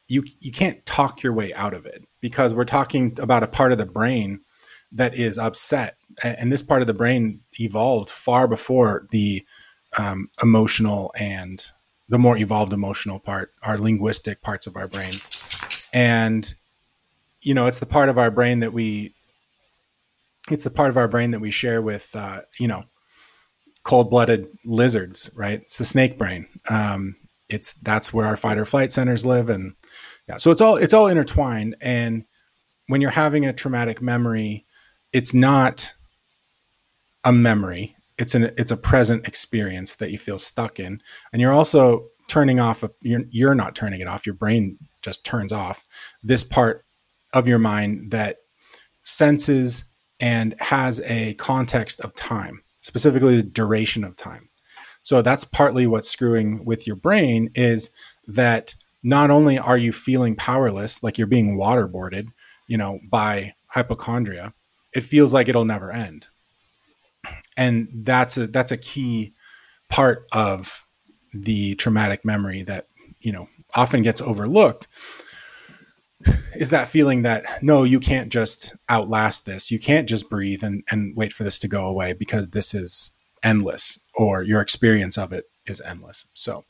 you 0.08 0.24
you 0.40 0.52
can't 0.52 0.86
talk 0.86 1.24
your 1.24 1.34
way 1.34 1.54
out 1.54 1.74
of 1.74 1.86
it 1.86 2.04
because 2.22 2.54
we're 2.54 2.66
talking 2.66 3.18
about 3.20 3.44
a 3.44 3.48
part 3.48 3.72
of 3.72 3.78
the 3.78 3.86
brain 3.86 4.42
that 4.92 5.16
is 5.16 5.38
upset, 5.38 5.98
and 6.24 6.52
this 6.52 6.62
part 6.62 6.82
of 6.82 6.88
the 6.88 6.94
brain 6.94 7.42
evolved 7.60 8.10
far 8.10 8.48
before 8.48 9.08
the 9.12 9.46
um, 9.98 10.30
emotional 10.42 11.12
and 11.16 11.72
the 12.10 12.18
more 12.18 12.38
evolved 12.38 12.74
emotional 12.74 13.20
part, 13.20 13.54
our 13.64 13.78
linguistic 13.78 14.42
parts 14.42 14.68
of 14.68 14.76
our 14.76 14.88
brain. 14.88 15.14
And, 15.94 16.52
you 17.42 17.54
know, 17.54 17.68
it's 17.68 17.80
the 17.80 17.86
part 17.86 18.10
of 18.10 18.18
our 18.18 18.32
brain 18.32 18.60
that 18.60 18.74
we, 18.74 19.14
it's 20.50 20.64
the 20.64 20.72
part 20.72 20.90
of 20.90 20.98
our 20.98 21.08
brain 21.08 21.32
that 21.32 21.40
we 21.40 21.52
share 21.52 21.82
with, 21.82 22.16
uh, 22.16 22.42
you 22.60 22.68
know, 22.68 22.86
cold 23.84 24.10
blooded 24.10 24.48
lizards, 24.66 25.30
right? 25.36 25.62
It's 25.62 25.78
the 25.78 25.86
snake 25.86 26.18
brain. 26.18 26.48
Um, 26.68 27.16
it's, 27.50 27.74
that's 27.74 28.14
where 28.14 28.26
our 28.26 28.36
fight 28.36 28.58
or 28.58 28.66
flight 28.66 28.92
centers 28.92 29.26
live. 29.26 29.50
And 29.50 29.74
yeah, 30.28 30.38
so 30.38 30.52
it's 30.52 30.62
all, 30.62 30.76
it's 30.76 30.94
all 30.94 31.08
intertwined. 31.08 31.76
And 31.82 32.26
when 32.88 33.02
you're 33.02 33.12
having 33.12 33.46
a 33.46 33.54
traumatic 33.54 34.02
memory, 34.02 34.66
it's 35.12 35.34
not 35.34 35.94
a 37.24 37.34
memory 37.34 37.96
it's 38.20 38.36
an 38.36 38.52
it's 38.58 38.72
a 38.72 38.78
present 38.78 39.28
experience 39.28 39.96
that 39.96 40.12
you 40.12 40.18
feel 40.18 40.38
stuck 40.38 40.80
in 40.80 41.02
and 41.32 41.42
you're 41.42 41.54
also 41.54 42.08
turning 42.28 42.60
off 42.60 42.84
a, 42.84 42.92
you're, 43.02 43.24
you're 43.32 43.56
not 43.56 43.76
turning 43.76 44.02
it 44.02 44.08
off 44.08 44.26
your 44.26 44.36
brain 44.36 44.78
just 45.02 45.26
turns 45.26 45.52
off 45.52 45.84
this 46.22 46.44
part 46.44 46.86
of 47.34 47.48
your 47.48 47.58
mind 47.58 48.12
that 48.12 48.38
senses 49.02 49.86
and 50.20 50.54
has 50.60 51.00
a 51.06 51.34
context 51.36 52.02
of 52.02 52.14
time 52.14 52.62
specifically 52.82 53.38
the 53.38 53.44
duration 53.44 54.04
of 54.04 54.16
time 54.16 54.49
so 55.10 55.22
that's 55.22 55.46
partly 55.46 55.88
what's 55.88 56.10
screwing 56.10 56.64
with 56.66 56.86
your 56.88 56.96
brain 56.96 57.50
is 57.56 57.90
that 58.28 58.76
not 59.02 59.32
only 59.32 59.58
are 59.58 59.78
you 59.78 59.92
feeling 59.92 60.36
powerless 60.36 61.04
like 61.04 61.18
you're 61.18 61.28
being 61.28 61.58
waterboarded 61.58 62.28
you 62.68 62.78
know 62.78 63.00
by 63.10 63.54
hypochondria 63.68 64.54
it 64.94 65.02
feels 65.02 65.34
like 65.34 65.48
it'll 65.48 65.66
never 65.66 65.92
end. 65.92 66.28
And 67.58 67.90
that's 67.94 68.38
a 68.38 68.48
that's 68.48 68.72
a 68.72 68.78
key 68.78 69.34
part 69.90 70.28
of 70.32 70.86
the 71.34 71.76
traumatic 71.76 72.24
memory 72.24 72.64
that 72.64 72.88
you 73.20 73.32
know 73.32 73.48
often 73.76 74.02
gets 74.02 74.22
overlooked 74.22 74.88
is 76.54 76.70
that 76.72 76.90
feeling 76.90 77.22
that 77.22 77.46
no 77.62 77.84
you 77.84 78.00
can't 78.00 78.32
just 78.32 78.76
outlast 78.90 79.46
this. 79.46 79.72
You 79.72 79.80
can't 79.80 80.08
just 80.08 80.30
breathe 80.30 80.64
and, 80.64 80.84
and 80.90 81.16
wait 81.16 81.34
for 81.34 81.44
this 81.44 81.60
to 81.60 81.68
go 81.68 81.86
away 81.86 82.14
because 82.14 82.50
this 82.50 82.74
is 82.74 83.12
endless 83.44 84.00
or 84.20 84.44
your 84.44 84.62
experience 84.62 85.18
of 85.18 85.34
it 85.34 85.46
is 85.66 85.82
endless 85.82 86.28
so 86.34 86.66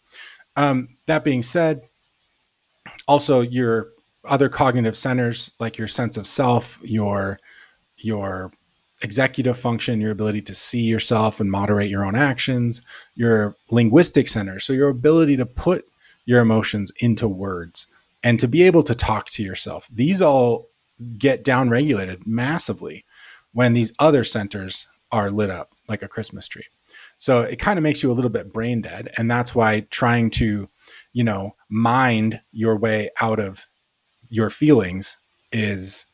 um, 0.55 0.97
that 1.05 1.23
being 1.23 1.41
said 1.41 1.81
also 3.07 3.41
your 3.41 3.89
other 4.25 4.49
cognitive 4.49 4.95
centers 4.95 5.51
like 5.59 5.77
your 5.77 5.87
sense 5.87 6.17
of 6.17 6.27
self 6.27 6.79
your 6.83 7.39
your 7.97 8.51
executive 9.01 9.57
function, 9.57 10.01
your 10.01 10.11
ability 10.11 10.41
to 10.41 10.53
see 10.53 10.81
yourself 10.81 11.39
and 11.39 11.51
moderate 11.51 11.89
your 11.89 12.05
own 12.05 12.15
actions, 12.15 12.81
your 13.15 13.55
linguistic 13.71 14.27
center, 14.27 14.59
so 14.59 14.73
your 14.73 14.89
ability 14.89 15.37
to 15.37 15.45
put 15.45 15.85
your 16.25 16.41
emotions 16.41 16.91
into 16.99 17.27
words 17.27 17.87
and 18.23 18.39
to 18.39 18.47
be 18.47 18.63
able 18.63 18.83
to 18.83 18.93
talk 18.93 19.29
to 19.29 19.43
yourself. 19.43 19.87
These 19.91 20.21
all 20.21 20.67
get 21.17 21.45
downregulated 21.45 22.27
massively 22.27 23.05
when 23.53 23.73
these 23.73 23.93
other 23.99 24.23
centers 24.23 24.87
are 25.11 25.31
lit 25.31 25.49
up 25.49 25.71
like 25.87 26.03
a 26.03 26.07
Christmas 26.07 26.47
tree. 26.47 26.65
So 27.19 27.41
it 27.41 27.59
kind 27.59 27.77
of 27.77 27.83
makes 27.83 28.01
you 28.01 28.11
a 28.11 28.13
little 28.13 28.31
bit 28.31 28.51
brain 28.51 28.81
dead. 28.81 29.09
And 29.17 29.29
that's 29.29 29.53
why 29.53 29.81
trying 29.91 30.31
to, 30.31 30.69
you 31.11 31.23
know, 31.23 31.55
mind 31.69 32.41
your 32.51 32.77
way 32.77 33.09
out 33.21 33.39
of 33.39 33.67
your 34.29 34.49
feelings 34.49 35.17
is 35.51 36.05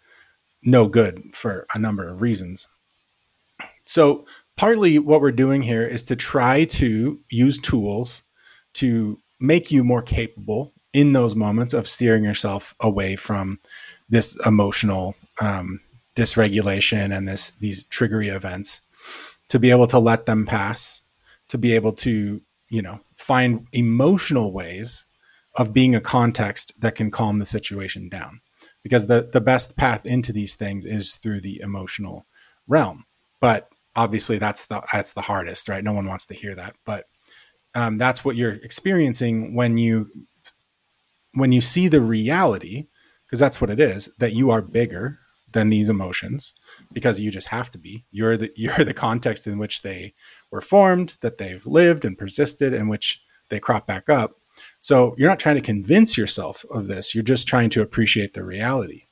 no 0.64 0.88
good 0.88 1.22
for 1.32 1.68
a 1.76 1.80
number 1.80 2.10
of 2.10 2.24
reasons. 2.24 2.68
So, 3.86 4.26
partly 4.58 4.98
what 4.98 5.22
we're 5.22 5.32
doing 5.32 5.62
here 5.62 5.86
is 5.86 6.04
to 6.06 6.16
try 6.16 6.64
to 6.64 7.20
use 7.30 7.60
tools 7.60 8.24
to 8.74 9.20
make 9.40 9.72
you 9.72 9.84
more 9.84 10.02
capable 10.02 10.74
in 10.92 11.14
those 11.14 11.36
moments 11.36 11.74
of 11.74 11.88
steering 11.88 12.24
yourself 12.24 12.74
away 12.80 13.16
from 13.16 13.60
this 14.10 14.36
emotional 14.44 15.14
um, 15.40 15.82
dysregulation 16.16 17.16
and 17.16 17.28
this 17.28 17.52
these 17.52 17.86
triggery 17.86 18.34
events 18.34 18.82
to 19.50 19.60
be 19.60 19.70
able 19.70 19.88
to 19.88 20.00
let 20.00 20.26
them 20.26 20.46
pass 20.46 21.06
to 21.50 21.58
be 21.58 21.74
able 21.74 21.94
to 21.94 22.42
you 22.70 22.82
know 22.82 23.00
find 23.16 23.68
emotional 23.72 24.52
ways 24.52 25.06
of 25.56 25.74
being 25.74 25.96
a 25.96 26.02
context 26.02 26.74
that 26.80 26.96
can 26.96 27.10
calm 27.10 27.40
the 27.40 27.46
situation 27.46 28.10
down. 28.10 28.42
Because 28.84 29.08
the 29.08 29.30
the 29.32 29.42
best 29.42 29.78
path 29.78 30.06
into 30.06 30.32
these 30.32 30.56
things 30.56 30.86
is 30.86 31.16
through 31.16 31.42
the 31.42 31.60
emotional 31.62 32.26
realm. 32.68 33.06
But 33.40 33.70
obviously 33.96 34.38
that's 34.38 34.66
the 34.66 34.82
that's 34.92 35.14
the 35.14 35.22
hardest 35.22 35.70
right? 35.70 35.84
No 35.84 35.94
one 35.94 36.06
wants 36.06 36.26
to 36.28 36.34
hear 36.34 36.56
that. 36.56 36.76
But 36.86 37.06
um, 37.74 37.98
that's 37.98 38.24
what 38.24 38.36
you're 38.36 38.54
experiencing 38.54 39.56
when 39.56 39.78
you 39.78 40.08
when 41.34 41.52
you 41.52 41.62
see 41.62 41.88
the 41.88 42.02
reality 42.02 42.88
because 43.26 43.40
that's 43.40 43.60
what 43.60 43.70
it 43.70 43.80
is 43.80 44.10
that 44.20 44.34
you 44.34 44.52
are 44.52 44.62
bigger 44.62 45.20
than 45.52 45.70
these 45.70 45.90
emotions 45.90 46.54
because 46.92 47.20
you 47.20 47.32
just 47.32 47.48
have 47.48 47.70
to 47.72 47.78
be. 47.78 48.06
You're 48.12 48.38
the 48.38 48.52
you're 48.56 48.86
the 48.86 48.94
context 48.94 49.48
in 49.48 49.58
which 49.58 49.82
they 49.82 50.14
were 50.52 50.62
formed 50.62 51.18
that 51.22 51.38
they've 51.38 51.66
lived 51.66 52.06
and 52.06 52.18
persisted 52.18 52.74
in 52.74 52.88
which 52.88 53.22
they 53.50 53.60
crop 53.60 53.88
back 53.88 54.10
up. 54.10 54.36
So 54.80 55.16
you're 55.18 55.30
not 55.30 55.40
trying 55.40 55.58
to 55.58 55.62
convince 55.62 56.18
yourself 56.18 56.66
of 56.72 56.88
this. 56.88 57.14
You're 57.14 57.24
just 57.24 57.48
trying 57.48 57.70
to 57.72 57.82
appreciate 57.82 58.34
the 58.34 58.44
reality 58.44 59.04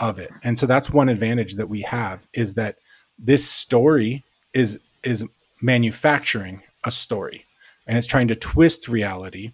of 0.00 0.18
it. 0.18 0.30
And 0.42 0.58
so 0.58 0.66
that's 0.66 0.90
one 0.90 1.08
advantage 1.08 1.54
that 1.54 1.68
we 1.68 1.82
have 1.82 2.28
is 2.32 2.54
that 2.54 2.78
this 3.18 3.48
story 3.48 4.24
is 4.54 4.80
is 5.02 5.24
manufacturing 5.60 6.62
a 6.84 6.90
story 6.90 7.44
and 7.86 7.98
it's 7.98 8.06
trying 8.06 8.28
to 8.28 8.36
twist 8.36 8.88
reality 8.88 9.52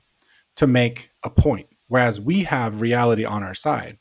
to 0.57 0.67
make 0.67 1.11
a 1.23 1.31
point 1.31 1.67
whereas 1.89 2.21
we 2.21 2.43
have 2.43 2.81
reality 2.81 3.25
on 3.25 3.43
our 3.43 3.55
side. 3.55 3.99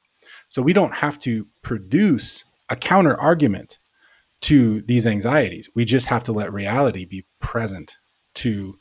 So 0.49 0.61
we 0.61 0.73
don't 0.73 0.93
have 0.93 1.19
to 1.19 1.47
produce 1.61 2.45
a 2.69 2.75
counter 2.75 3.19
argument 3.19 3.79
to 4.41 4.81
these 4.81 5.07
anxieties. 5.07 5.69
We 5.75 5.85
just 5.85 6.07
have 6.07 6.23
to 6.23 6.33
let 6.33 6.51
reality 6.51 7.05
be 7.05 7.25
present 7.39 7.97
to 8.35 8.77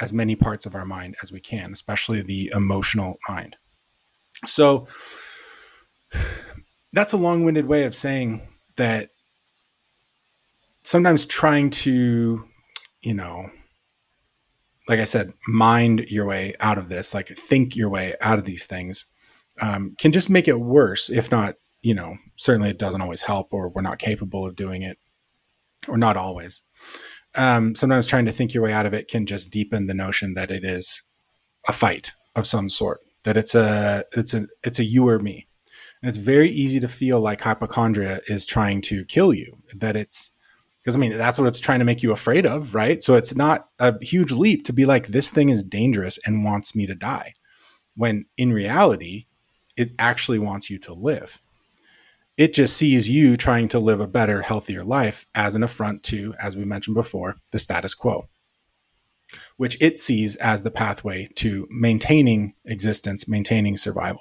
as 0.00 0.12
many 0.12 0.36
parts 0.36 0.66
of 0.66 0.74
our 0.74 0.84
mind 0.84 1.16
as 1.22 1.32
we 1.32 1.40
can, 1.40 1.72
especially 1.72 2.22
the 2.22 2.50
emotional 2.54 3.18
mind. 3.28 3.56
So 4.44 4.86
that's 6.92 7.12
a 7.12 7.18
long 7.18 7.44
winded 7.44 7.66
way 7.66 7.84
of 7.84 7.94
saying 7.94 8.46
that 8.76 9.10
sometimes 10.82 11.26
trying 11.26 11.70
to, 11.70 12.44
you 13.02 13.14
know, 13.14 13.50
like 14.88 15.00
I 15.00 15.04
said, 15.04 15.32
mind 15.48 16.06
your 16.08 16.26
way 16.26 16.54
out 16.60 16.78
of 16.78 16.88
this, 16.88 17.12
like 17.12 17.28
think 17.28 17.74
your 17.74 17.88
way 17.88 18.14
out 18.20 18.38
of 18.38 18.44
these 18.44 18.66
things, 18.66 19.06
um, 19.60 19.94
can 19.98 20.12
just 20.12 20.30
make 20.30 20.48
it 20.48 20.60
worse. 20.60 21.10
If 21.10 21.30
not, 21.30 21.56
you 21.82 21.94
know, 21.94 22.16
certainly 22.36 22.70
it 22.70 22.78
doesn't 22.78 23.00
always 23.00 23.22
help, 23.22 23.52
or 23.52 23.68
we're 23.68 23.82
not 23.82 23.98
capable 23.98 24.46
of 24.46 24.56
doing 24.56 24.82
it, 24.82 24.98
or 25.88 25.96
not 25.96 26.16
always. 26.16 26.62
Um, 27.34 27.74
sometimes 27.74 28.06
trying 28.06 28.24
to 28.24 28.32
think 28.32 28.54
your 28.54 28.62
way 28.62 28.72
out 28.72 28.86
of 28.86 28.94
it 28.94 29.08
can 29.08 29.26
just 29.26 29.50
deepen 29.50 29.86
the 29.86 29.94
notion 29.94 30.34
that 30.34 30.50
it 30.50 30.64
is 30.64 31.02
a 31.68 31.72
fight 31.72 32.12
of 32.34 32.46
some 32.46 32.68
sort, 32.68 33.00
that 33.24 33.36
it's 33.36 33.54
a 33.54 34.04
it's 34.12 34.34
a 34.34 34.46
it's 34.64 34.78
a 34.78 34.84
you 34.84 35.08
or 35.08 35.18
me, 35.18 35.46
and 36.02 36.08
it's 36.08 36.18
very 36.18 36.48
easy 36.48 36.80
to 36.80 36.88
feel 36.88 37.20
like 37.20 37.40
hypochondria 37.40 38.20
is 38.26 38.46
trying 38.46 38.80
to 38.82 39.04
kill 39.04 39.34
you. 39.34 39.58
That 39.74 39.96
it's 39.96 40.30
because 40.80 40.96
I 40.96 40.98
mean 40.98 41.18
that's 41.18 41.38
what 41.38 41.48
it's 41.48 41.60
trying 41.60 41.80
to 41.80 41.84
make 41.84 42.02
you 42.02 42.12
afraid 42.12 42.46
of, 42.46 42.74
right? 42.74 43.02
So 43.02 43.16
it's 43.16 43.34
not 43.34 43.68
a 43.78 44.02
huge 44.02 44.32
leap 44.32 44.64
to 44.64 44.72
be 44.72 44.86
like 44.86 45.08
this 45.08 45.30
thing 45.30 45.50
is 45.50 45.62
dangerous 45.62 46.18
and 46.24 46.44
wants 46.44 46.74
me 46.74 46.86
to 46.86 46.94
die, 46.94 47.34
when 47.96 48.24
in 48.36 48.52
reality, 48.52 49.26
it 49.76 49.90
actually 49.98 50.38
wants 50.38 50.70
you 50.70 50.78
to 50.78 50.94
live. 50.94 51.42
It 52.36 52.52
just 52.52 52.76
sees 52.76 53.08
you 53.08 53.36
trying 53.36 53.68
to 53.68 53.78
live 53.78 54.00
a 54.00 54.06
better, 54.06 54.42
healthier 54.42 54.84
life 54.84 55.26
as 55.34 55.54
an 55.54 55.62
affront 55.62 56.02
to, 56.04 56.34
as 56.40 56.56
we 56.56 56.64
mentioned 56.64 56.94
before, 56.94 57.36
the 57.50 57.58
status 57.58 57.94
quo, 57.94 58.28
which 59.56 59.80
it 59.80 59.98
sees 59.98 60.36
as 60.36 60.62
the 60.62 60.70
pathway 60.70 61.30
to 61.36 61.66
maintaining 61.70 62.54
existence, 62.64 63.26
maintaining 63.26 63.76
survival. 63.76 64.20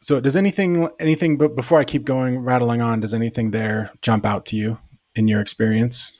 So, 0.00 0.20
does 0.20 0.36
anything, 0.36 0.88
anything, 0.98 1.38
but 1.38 1.54
before 1.54 1.78
I 1.78 1.84
keep 1.84 2.04
going, 2.04 2.40
rattling 2.40 2.82
on, 2.82 3.00
does 3.00 3.14
anything 3.14 3.52
there 3.52 3.92
jump 4.02 4.26
out 4.26 4.44
to 4.46 4.56
you? 4.56 4.78
in 5.14 5.28
your 5.28 5.40
experience? 5.40 6.18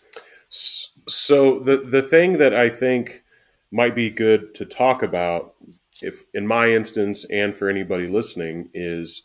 So 0.49 1.59
the 1.61 1.79
the 1.79 2.03
thing 2.03 2.39
that 2.39 2.55
I 2.55 2.69
think 2.69 3.25
might 3.71 3.95
be 3.95 4.11
good 4.11 4.55
to 4.57 4.65
talk 4.65 5.03
about, 5.03 5.55
if 6.03 6.25
in 6.35 6.47
my 6.47 6.71
instance 6.71 7.25
and 7.31 7.57
for 7.57 7.69
anybody 7.69 8.07
listening, 8.07 8.69
is 8.75 9.23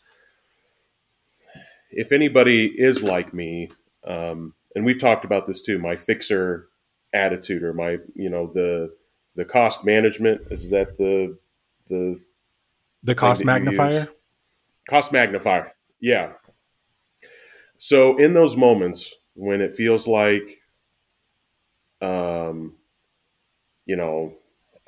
if 1.90 2.12
anybody 2.12 2.66
is 2.66 3.02
like 3.02 3.32
me, 3.32 3.70
um, 4.06 4.54
and 4.74 4.84
we've 4.84 5.00
talked 5.00 5.24
about 5.24 5.46
this 5.46 5.60
too, 5.60 5.78
my 5.78 5.96
fixer 5.96 6.68
attitude 7.14 7.62
or 7.62 7.72
my 7.72 7.96
you 8.14 8.28
know 8.28 8.50
the 8.52 8.94
the 9.34 9.44
cost 9.44 9.84
management 9.84 10.42
is 10.50 10.70
that 10.70 10.96
the 10.98 11.38
the 11.88 12.22
the 13.02 13.14
cost 13.14 13.44
magnifier? 13.44 14.08
Cost 14.88 15.12
magnifier 15.12 15.72
yeah. 16.00 16.32
So 17.76 18.16
in 18.16 18.34
those 18.34 18.56
moments 18.56 19.14
when 19.34 19.60
it 19.60 19.76
feels 19.76 20.08
like, 20.08 20.60
um, 22.00 22.74
you 23.86 23.96
know, 23.96 24.34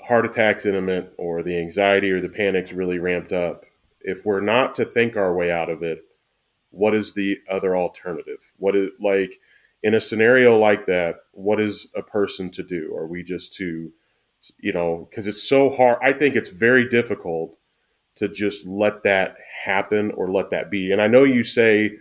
heart 0.01 0.27
attacks 0.27 0.67
imminent 0.67 1.11
or 1.19 1.43
the 1.43 1.59
anxiety 1.59 2.11
or 2.11 2.21
the 2.21 2.29
panic's 2.29 2.73
really 2.73 2.99
ramped 2.99 3.33
up, 3.33 3.65
if 4.01 4.25
we're 4.25 4.41
not 4.41 4.75
to 4.77 4.85
think 4.85 5.17
our 5.17 5.35
way 5.35 5.51
out 5.51 5.71
of 5.71 5.83
it, 5.83 6.03
what 6.71 6.95
is 6.95 7.13
the 7.13 7.39
other 7.51 7.77
alternative? 7.77 8.53
What 8.57 8.77
is 8.77 8.91
like 9.01 9.39
in 9.83 9.95
a 9.95 10.01
scenario 10.01 10.59
like 10.59 10.87
that? 10.87 11.17
What 11.33 11.61
is 11.61 11.89
a 11.97 12.03
person 12.03 12.51
to 12.51 12.63
do? 12.63 12.95
Are 12.97 13.07
we 13.07 13.23
just 13.23 13.53
to, 13.55 13.93
you 14.59 14.73
know, 14.73 15.09
because 15.11 15.27
it's 15.27 15.43
so 15.49 15.69
hard. 15.69 15.99
I 16.03 16.13
think 16.13 16.37
it's 16.37 16.51
very 16.51 16.89
difficult 16.89 17.57
to 18.17 18.29
just 18.29 18.67
let 18.67 19.03
that 19.05 19.37
happen 19.65 20.11
or 20.13 20.31
let 20.31 20.51
that 20.51 20.71
be. 20.71 20.93
And 20.93 21.01
I 21.01 21.07
know 21.07 21.25
you 21.25 21.43
say 21.43 21.93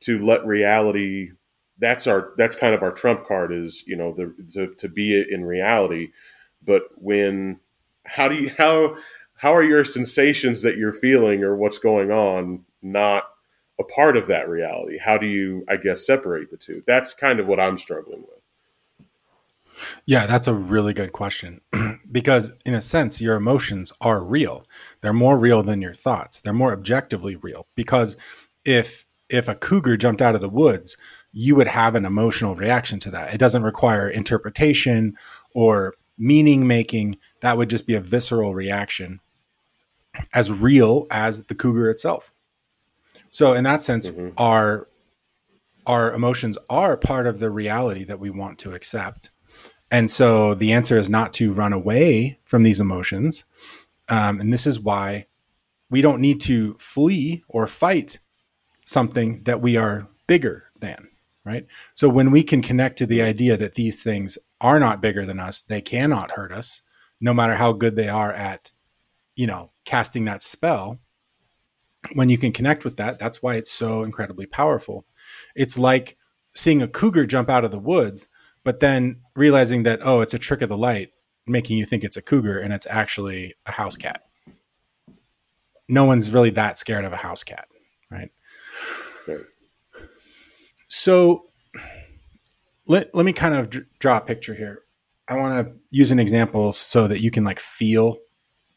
to 0.00 0.24
let 0.24 0.46
reality 0.46 1.30
that's 1.78 2.06
our 2.06 2.32
that's 2.36 2.56
kind 2.56 2.74
of 2.74 2.82
our 2.82 2.90
trump 2.90 3.24
card 3.24 3.52
is 3.52 3.84
you 3.86 3.96
know 3.96 4.12
the 4.12 4.34
to, 4.52 4.74
to 4.74 4.88
be 4.88 5.24
in 5.30 5.44
reality 5.44 6.08
but 6.64 6.84
when 6.96 7.58
how 8.04 8.28
do 8.28 8.34
you 8.34 8.50
how 8.58 8.96
how 9.34 9.54
are 9.54 9.62
your 9.62 9.84
sensations 9.84 10.62
that 10.62 10.76
you're 10.76 10.92
feeling 10.92 11.42
or 11.42 11.56
what's 11.56 11.78
going 11.78 12.10
on 12.10 12.64
not 12.82 13.24
a 13.78 13.84
part 13.84 14.16
of 14.16 14.26
that 14.26 14.48
reality. 14.48 14.98
How 14.98 15.18
do 15.18 15.26
you 15.26 15.64
i 15.68 15.76
guess 15.76 16.06
separate 16.06 16.50
the 16.50 16.56
two? 16.56 16.82
That's 16.86 17.14
kind 17.14 17.40
of 17.40 17.46
what 17.46 17.60
i'm 17.60 17.78
struggling 17.78 18.22
with. 18.22 19.86
Yeah 20.06 20.26
that's 20.26 20.48
a 20.48 20.54
really 20.54 20.94
good 20.94 21.12
question. 21.12 21.60
Because 22.10 22.52
in 22.64 22.72
a 22.72 22.80
sense 22.80 23.20
your 23.20 23.36
emotions 23.36 23.92
are 24.00 24.24
real. 24.24 24.64
They're 25.02 25.12
more 25.12 25.36
real 25.36 25.62
than 25.62 25.82
your 25.82 25.92
thoughts. 25.92 26.40
They're 26.40 26.54
more 26.54 26.72
objectively 26.72 27.36
real. 27.36 27.66
Because 27.74 28.16
if 28.64 29.06
if 29.28 29.46
a 29.46 29.54
cougar 29.54 29.98
jumped 29.98 30.22
out 30.22 30.34
of 30.34 30.40
the 30.40 30.48
woods 30.48 30.96
you 31.32 31.54
would 31.54 31.68
have 31.68 31.94
an 31.94 32.04
emotional 32.04 32.54
reaction 32.54 32.98
to 33.00 33.10
that. 33.10 33.34
It 33.34 33.38
doesn't 33.38 33.62
require 33.62 34.08
interpretation 34.08 35.16
or 35.54 35.94
meaning 36.16 36.66
making. 36.66 37.18
That 37.40 37.56
would 37.56 37.70
just 37.70 37.86
be 37.86 37.94
a 37.94 38.00
visceral 38.00 38.54
reaction, 38.54 39.20
as 40.34 40.50
real 40.50 41.06
as 41.10 41.44
the 41.44 41.54
cougar 41.54 41.90
itself. 41.90 42.32
So, 43.30 43.54
in 43.54 43.64
that 43.64 43.82
sense, 43.82 44.08
mm-hmm. 44.08 44.30
our 44.36 44.88
our 45.86 46.12
emotions 46.12 46.58
are 46.68 46.96
part 46.96 47.26
of 47.26 47.38
the 47.38 47.50
reality 47.50 48.04
that 48.04 48.20
we 48.20 48.30
want 48.30 48.58
to 48.60 48.72
accept. 48.72 49.30
And 49.90 50.10
so, 50.10 50.54
the 50.54 50.72
answer 50.72 50.98
is 50.98 51.08
not 51.08 51.32
to 51.34 51.52
run 51.52 51.72
away 51.72 52.38
from 52.44 52.62
these 52.62 52.80
emotions. 52.80 53.44
Um, 54.08 54.40
and 54.40 54.52
this 54.52 54.66
is 54.66 54.80
why 54.80 55.26
we 55.90 56.00
don't 56.00 56.20
need 56.20 56.40
to 56.42 56.74
flee 56.74 57.44
or 57.48 57.66
fight 57.66 58.18
something 58.86 59.42
that 59.44 59.60
we 59.60 59.76
are 59.76 60.08
bigger 60.26 60.64
than 60.78 61.08
right? 61.48 61.66
So 61.94 62.10
when 62.10 62.30
we 62.30 62.42
can 62.42 62.60
connect 62.60 62.98
to 62.98 63.06
the 63.06 63.22
idea 63.22 63.56
that 63.56 63.74
these 63.74 64.02
things 64.02 64.36
are 64.60 64.78
not 64.78 65.00
bigger 65.00 65.24
than 65.24 65.40
us, 65.40 65.62
they 65.62 65.80
cannot 65.80 66.32
hurt 66.32 66.52
us, 66.52 66.82
no 67.22 67.32
matter 67.32 67.54
how 67.54 67.72
good 67.72 67.96
they 67.96 68.08
are 68.08 68.32
at, 68.32 68.70
you 69.34 69.46
know, 69.46 69.70
casting 69.86 70.26
that 70.26 70.42
spell. 70.42 70.98
When 72.14 72.28
you 72.28 72.38
can 72.38 72.52
connect 72.52 72.84
with 72.84 72.96
that, 72.96 73.18
that's 73.18 73.42
why 73.42 73.56
it's 73.56 73.70
so 73.70 74.02
incredibly 74.02 74.46
powerful. 74.46 75.04
It's 75.54 75.78
like 75.78 76.16
seeing 76.54 76.82
a 76.82 76.88
cougar 76.88 77.26
jump 77.26 77.50
out 77.50 77.64
of 77.64 77.70
the 77.70 77.78
woods, 77.78 78.28
but 78.64 78.80
then 78.80 79.20
realizing 79.36 79.82
that, 79.82 80.00
oh, 80.02 80.20
it's 80.20 80.34
a 80.34 80.38
trick 80.38 80.62
of 80.62 80.68
the 80.68 80.78
light, 80.78 81.10
making 81.46 81.78
you 81.78 81.84
think 81.84 82.04
it's 82.04 82.16
a 82.16 82.22
cougar 82.22 82.58
and 82.58 82.72
it's 82.72 82.86
actually 82.88 83.54
a 83.66 83.72
house 83.72 83.96
cat. 83.96 84.22
No 85.88 86.04
one's 86.04 86.32
really 86.32 86.50
that 86.50 86.78
scared 86.78 87.04
of 87.04 87.12
a 87.12 87.16
house 87.16 87.42
cat, 87.42 87.66
right? 88.10 88.30
So 90.88 91.46
let, 92.86 93.14
let 93.14 93.26
me 93.26 93.32
kind 93.32 93.54
of 93.54 93.70
d- 93.70 93.80
draw 93.98 94.16
a 94.16 94.20
picture 94.20 94.54
here. 94.54 94.82
I 95.28 95.36
want 95.36 95.66
to 95.66 95.74
use 95.90 96.10
an 96.10 96.18
example 96.18 96.72
so 96.72 97.06
that 97.06 97.20
you 97.20 97.30
can 97.30 97.44
like 97.44 97.58
feel 97.58 98.16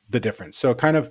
the 0.10 0.20
difference. 0.20 0.58
So 0.58 0.74
kind 0.74 0.98
of 0.98 1.10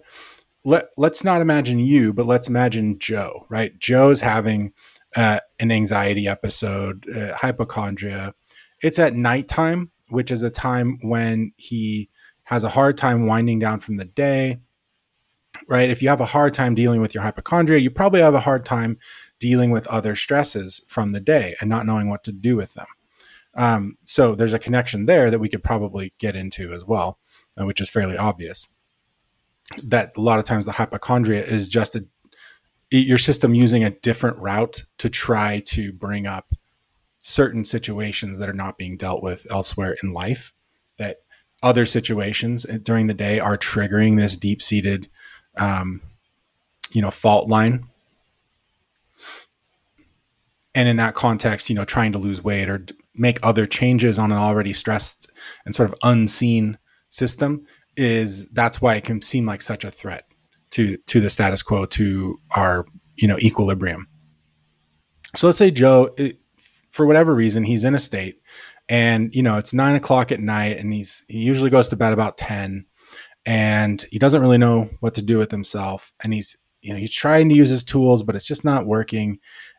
let 0.64 0.88
let's 0.96 1.24
not 1.24 1.40
imagine 1.40 1.78
you, 1.78 2.12
but 2.12 2.26
let's 2.26 2.48
imagine 2.48 2.98
Joe, 2.98 3.46
right? 3.48 3.78
Joe's 3.78 4.20
having 4.20 4.72
uh, 5.16 5.40
an 5.58 5.72
anxiety 5.72 6.28
episode, 6.28 7.08
uh, 7.08 7.34
hypochondria. 7.34 8.34
It's 8.82 8.98
at 8.98 9.14
nighttime, 9.14 9.90
which 10.08 10.30
is 10.30 10.42
a 10.42 10.50
time 10.50 10.98
when 11.02 11.52
he 11.56 12.08
has 12.44 12.64
a 12.64 12.68
hard 12.68 12.96
time 12.96 13.26
winding 13.26 13.58
down 13.58 13.80
from 13.80 13.96
the 13.96 14.04
day, 14.04 14.60
right? 15.68 15.90
If 15.90 16.02
you 16.02 16.08
have 16.08 16.20
a 16.20 16.26
hard 16.26 16.54
time 16.54 16.74
dealing 16.74 17.00
with 17.00 17.14
your 17.14 17.22
hypochondria, 17.22 17.78
you 17.78 17.90
probably 17.90 18.20
have 18.20 18.34
a 18.34 18.40
hard 18.40 18.64
time 18.64 18.98
dealing 19.38 19.70
with 19.70 19.86
other 19.86 20.14
stresses 20.14 20.82
from 20.88 21.12
the 21.12 21.20
day 21.20 21.54
and 21.60 21.70
not 21.70 21.86
knowing 21.86 22.08
what 22.08 22.24
to 22.24 22.32
do 22.32 22.56
with 22.56 22.74
them. 22.74 22.86
Um, 23.54 23.96
so 24.04 24.34
there's 24.34 24.54
a 24.54 24.58
connection 24.58 25.06
there 25.06 25.30
that 25.30 25.38
we 25.38 25.48
could 25.48 25.64
probably 25.64 26.12
get 26.18 26.36
into 26.36 26.72
as 26.72 26.84
well, 26.84 27.18
uh, 27.58 27.64
which 27.64 27.80
is 27.80 27.90
fairly 27.90 28.16
obvious. 28.16 28.68
That 29.84 30.16
a 30.16 30.20
lot 30.20 30.38
of 30.38 30.44
times 30.44 30.66
the 30.66 30.72
hypochondria 30.72 31.44
is 31.44 31.68
just 31.68 31.96
a 31.96 32.04
your 32.92 33.18
system 33.18 33.54
using 33.54 33.84
a 33.84 33.90
different 33.90 34.36
route 34.38 34.82
to 34.98 35.08
try 35.08 35.60
to 35.66 35.92
bring 35.92 36.26
up 36.26 36.54
certain 37.20 37.64
situations 37.64 38.38
that 38.38 38.48
are 38.48 38.54
not 38.54 38.78
being 38.78 38.96
dealt 38.96 39.22
with 39.22 39.46
elsewhere 39.50 39.96
in 40.02 40.12
life. 40.12 40.52
That 40.98 41.18
other 41.62 41.86
situations 41.86 42.64
during 42.82 43.06
the 43.06 43.14
day 43.14 43.38
are 43.38 43.56
triggering 43.56 44.16
this 44.16 44.36
deep 44.36 44.60
seated, 44.60 45.08
um, 45.56 46.00
you 46.90 47.00
know, 47.00 47.10
fault 47.10 47.48
line 47.48 47.86
and 50.74 50.88
in 50.88 50.96
that 50.96 51.14
context 51.14 51.68
you 51.68 51.74
know 51.74 51.84
trying 51.84 52.12
to 52.12 52.18
lose 52.18 52.42
weight 52.42 52.68
or 52.68 52.84
make 53.14 53.38
other 53.42 53.66
changes 53.66 54.18
on 54.18 54.32
an 54.32 54.38
already 54.38 54.72
stressed 54.72 55.30
and 55.64 55.74
sort 55.74 55.88
of 55.88 55.94
unseen 56.02 56.78
system 57.08 57.66
is 57.96 58.48
that's 58.48 58.80
why 58.80 58.94
it 58.94 59.04
can 59.04 59.22
seem 59.22 59.46
like 59.46 59.62
such 59.62 59.84
a 59.84 59.90
threat 59.90 60.24
to 60.70 60.96
to 61.06 61.20
the 61.20 61.30
status 61.30 61.62
quo 61.62 61.84
to 61.86 62.38
our 62.54 62.86
you 63.16 63.28
know 63.28 63.38
equilibrium. 63.38 64.06
So 65.36 65.46
let's 65.46 65.58
say 65.58 65.70
joe 65.70 66.10
it, 66.16 66.38
for 66.90 67.06
whatever 67.06 67.34
reason 67.34 67.64
he's 67.64 67.84
in 67.84 67.94
a 67.94 67.98
state 67.98 68.40
and 68.88 69.34
you 69.34 69.42
know 69.42 69.58
it's 69.58 69.72
nine 69.72 69.94
o'clock 69.94 70.32
at 70.32 70.40
night 70.40 70.78
and 70.78 70.92
he's 70.92 71.24
he 71.28 71.38
usually 71.38 71.70
goes 71.70 71.88
to 71.88 71.96
bed 71.96 72.12
about 72.12 72.36
10 72.36 72.84
and 73.46 74.04
he 74.10 74.18
doesn't 74.18 74.40
really 74.40 74.58
know 74.58 74.90
what 75.00 75.14
to 75.14 75.22
do 75.22 75.38
with 75.38 75.50
himself 75.50 76.12
and 76.22 76.34
he's 76.34 76.56
you 76.82 76.92
know 76.92 76.98
he's 76.98 77.14
trying 77.14 77.48
to 77.48 77.54
use 77.54 77.68
his 77.68 77.84
tools 77.84 78.22
but 78.22 78.34
it's 78.34 78.46
just 78.46 78.64
not 78.64 78.86
working. 78.86 79.38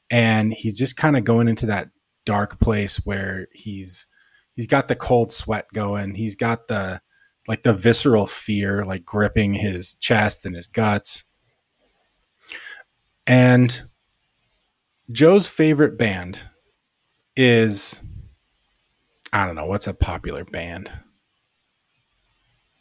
And 0.10 0.54
he's 0.54 0.78
just 0.78 0.97
kind 0.97 1.15
of 1.15 1.24
going 1.24 1.47
into 1.47 1.67
that 1.67 1.89
dark 2.26 2.60
place 2.60 2.97
where 3.06 3.47
he's 3.54 4.08
he's 4.56 4.67
got 4.67 4.88
the 4.88 4.95
cold 4.95 5.32
sweat 5.32 5.65
going. 5.74 6.15
He's 6.15 6.36
got 6.36 6.67
the 6.67 7.02
like 7.47 7.63
the 7.63 7.73
visceral 7.73 8.27
fear 8.27 8.84
like 8.84 9.04
gripping 9.06 9.54
his 9.54 9.95
chest 9.95 10.45
and 10.45 10.56
his 10.56 10.67
guts 10.67 11.23
and 13.27 13.84
joe's 15.12 15.47
favorite 15.47 15.97
band 15.97 16.47
is 17.36 18.01
i 19.34 19.45
don't 19.45 19.56
know 19.56 19.65
what's 19.65 19.88
a 19.88 19.93
popular 19.93 20.43
band 20.45 20.89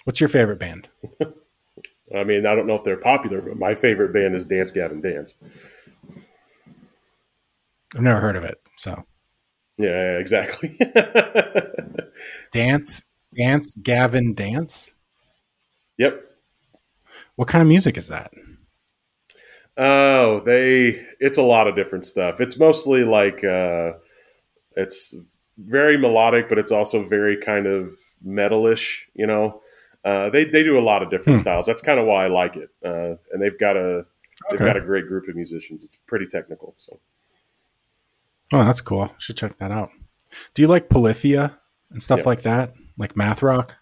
what's 0.05 0.21
your 0.21 0.29
favorite 0.29 0.59
band 0.59 0.89
I 2.13 2.25
mean, 2.25 2.45
I 2.45 2.57
don't 2.57 2.67
know 2.67 2.75
if 2.75 2.83
they're 2.83 2.97
popular, 2.97 3.41
but 3.41 3.57
my 3.57 3.77
favorite 3.77 4.13
band 4.13 4.35
is 4.35 4.45
Dance 4.45 4.73
Gavin 4.73 5.01
Dance. 5.01 5.37
i've 7.95 8.03
never 8.03 8.21
heard 8.21 8.35
of 8.37 8.43
it 8.43 8.59
so 8.77 9.05
Yeah, 9.79 9.91
yeah, 9.91 10.19
exactly. 10.19 10.77
dance 12.53 13.05
dance 13.35 13.75
gavin 13.77 14.35
dance 14.35 14.93
yep. 15.99 16.25
what 17.37 17.49
kind 17.49 17.63
of 17.63 17.69
music 17.69 17.97
is 17.97 18.09
that 18.09 18.31
Oh, 19.77 20.41
they. 20.41 21.01
It's 21.21 21.39
a 21.39 21.43
lot 21.43 21.67
of 21.67 21.75
different 21.75 22.05
stuff. 22.05 22.41
It's 22.41 22.59
mostly 22.59 23.03
like 23.05 23.43
uh, 23.45 23.93
it's 24.77 25.15
very 25.57 25.97
melodic, 25.97 26.51
but 26.51 26.59
it's 26.59 26.73
also 26.73 27.03
very 27.03 27.37
kind 27.39 27.67
of 27.67 27.93
metalish. 28.27 29.05
You 29.15 29.27
know, 29.27 29.63
uh, 30.05 30.29
they 30.31 30.45
they 30.45 30.63
do 30.63 30.79
a 30.79 30.81
lot 30.83 31.03
of 31.03 31.09
different 31.11 31.39
Hmm. 31.39 31.43
styles. 31.43 31.67
That's 31.67 31.81
kind 31.81 31.99
of 31.99 32.05
why 32.05 32.25
I 32.25 32.29
like 32.29 32.57
it. 32.57 32.69
Uh, 32.85 33.15
and 33.33 33.41
they've 33.41 33.59
got 33.59 33.77
a 33.77 34.05
they've 34.51 34.61
Okay. 34.61 34.67
got 34.67 34.77
a 34.77 34.83
great 34.83 35.07
group 35.07 35.29
of 35.29 35.37
musicians. 35.37 35.83
It's 35.83 35.97
pretty 35.97 36.27
technical. 36.27 36.75
So 36.77 37.01
Oh, 38.53 38.65
that's 38.65 38.81
cool. 38.83 39.15
Should 39.19 39.37
check 39.39 39.57
that 39.59 39.71
out. 39.71 39.89
Do 40.55 40.61
you 40.63 40.69
like 40.69 40.91
Polyphia 40.91 41.57
and 41.91 42.03
stuff 42.03 42.19
Yeah. 42.21 42.27
like 42.27 42.43
that? 42.43 42.73
Like 43.01 43.17
math 43.17 43.43
rock? 43.43 43.77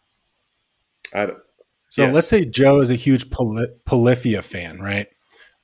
I 1.12 1.26
don't- 1.26 1.38
So 1.90 2.02
Yes. 2.04 2.14
let's 2.14 2.28
say 2.28 2.44
Joe 2.44 2.80
is 2.80 2.90
a 2.90 2.94
huge 2.94 3.30
Poly- 3.30 3.68
Polyphia 3.84 4.42
fan, 4.42 4.78
right? 4.78 5.08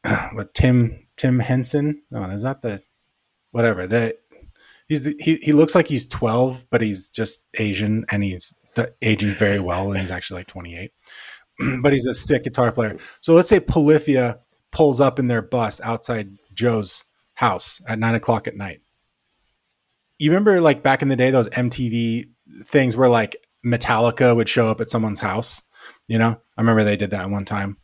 What 0.35 0.53
Tim 0.55 1.07
Tim 1.17 1.39
Henson? 1.39 2.03
Oh, 2.13 2.23
is 2.31 2.43
that 2.43 2.63
the 2.63 2.83
whatever 3.53 3.87
that 3.87 4.17
he's 4.89 5.05
the, 5.05 5.15
he 5.21 5.37
he 5.43 5.53
looks 5.53 5.75
like 5.75 5.87
he's 5.87 6.07
twelve, 6.07 6.67
but 6.71 6.81
he's 6.83 7.09
just 7.09 7.45
Asian 7.59 8.05
and 8.11 8.25
he's 8.25 8.53
uh, 8.77 8.87
aging 9.03 9.33
very 9.35 9.61
well, 9.61 9.91
and 9.93 10.01
he's 10.01 10.11
actually 10.11 10.41
like 10.41 10.47
twenty 10.49 10.77
eight. 10.77 10.91
but 11.83 11.93
he's 11.93 12.07
a 12.07 12.15
sick 12.15 12.43
guitar 12.45 12.73
player. 12.73 12.97
So 13.21 13.35
let's 13.35 13.49
say 13.49 13.61
Polyphia 13.61 14.41
pulls 14.73 15.01
up 15.01 15.19
in 15.21 15.29
their 15.29 15.43
bus 15.43 15.81
outside 15.83 16.31
Joe's 16.53 17.05
house 17.35 17.81
at 17.89 17.99
nine 17.99 18.15
o'clock 18.17 18.49
at 18.49 18.57
night. 18.57 18.81
You 20.19 20.31
remember 20.31 20.61
like 20.61 20.83
back 20.83 21.03
in 21.03 21.09
the 21.09 21.17
day 21.17 21.31
those 21.31 21.49
MTV 21.51 22.25
things 22.65 22.97
where 22.97 23.09
like 23.09 23.37
Metallica 23.65 24.35
would 24.35 24.49
show 24.49 24.69
up 24.69 24.81
at 24.81 24.91
someone's 24.91 25.21
house? 25.21 25.63
You 26.09 26.19
know, 26.19 26.41
I 26.57 26.61
remember 26.61 26.85
they 26.85 26.97
did 26.97 27.11
that 27.11 27.31
one 27.31 27.45
time. 27.45 27.79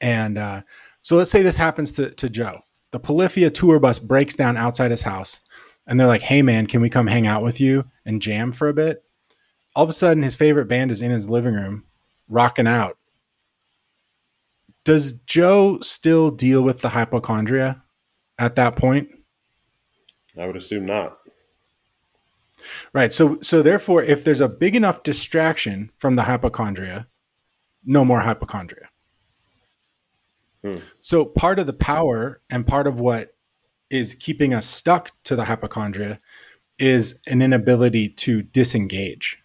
And 0.00 0.38
uh, 0.38 0.62
so 1.00 1.16
let's 1.16 1.30
say 1.30 1.42
this 1.42 1.56
happens 1.56 1.92
to, 1.94 2.10
to 2.12 2.28
Joe. 2.28 2.60
The 2.90 3.00
Polyphia 3.00 3.50
tour 3.50 3.78
bus 3.78 3.98
breaks 3.98 4.34
down 4.34 4.56
outside 4.56 4.90
his 4.90 5.02
house, 5.02 5.40
and 5.86 5.98
they're 5.98 6.06
like, 6.06 6.22
hey, 6.22 6.42
man, 6.42 6.66
can 6.66 6.80
we 6.80 6.90
come 6.90 7.06
hang 7.06 7.26
out 7.26 7.42
with 7.42 7.60
you 7.60 7.84
and 8.04 8.20
jam 8.20 8.52
for 8.52 8.68
a 8.68 8.74
bit? 8.74 9.02
All 9.74 9.84
of 9.84 9.90
a 9.90 9.94
sudden, 9.94 10.22
his 10.22 10.36
favorite 10.36 10.68
band 10.68 10.90
is 10.90 11.00
in 11.00 11.10
his 11.10 11.30
living 11.30 11.54
room, 11.54 11.84
rocking 12.28 12.66
out. 12.66 12.98
Does 14.84 15.12
Joe 15.12 15.78
still 15.80 16.30
deal 16.30 16.62
with 16.62 16.82
the 16.82 16.90
hypochondria 16.90 17.82
at 18.38 18.56
that 18.56 18.76
point? 18.76 19.10
I 20.38 20.46
would 20.46 20.56
assume 20.56 20.86
not. 20.86 21.18
Right. 22.92 23.12
So 23.12 23.40
so 23.40 23.62
therefore, 23.62 24.02
if 24.02 24.24
there's 24.24 24.40
a 24.40 24.48
big 24.48 24.76
enough 24.76 25.02
distraction 25.02 25.90
from 25.98 26.16
the 26.16 26.22
hypochondria, 26.22 27.06
no 27.84 28.04
more 28.04 28.20
hypochondria. 28.20 28.88
Hmm. 30.64 30.78
So 31.00 31.24
part 31.24 31.58
of 31.58 31.66
the 31.66 31.72
power 31.72 32.40
and 32.50 32.66
part 32.66 32.86
of 32.86 33.00
what 33.00 33.34
is 33.90 34.14
keeping 34.14 34.54
us 34.54 34.66
stuck 34.66 35.10
to 35.24 35.36
the 35.36 35.44
hypochondria 35.44 36.20
is 36.78 37.20
an 37.26 37.42
inability 37.42 38.08
to 38.08 38.42
disengage. 38.42 39.38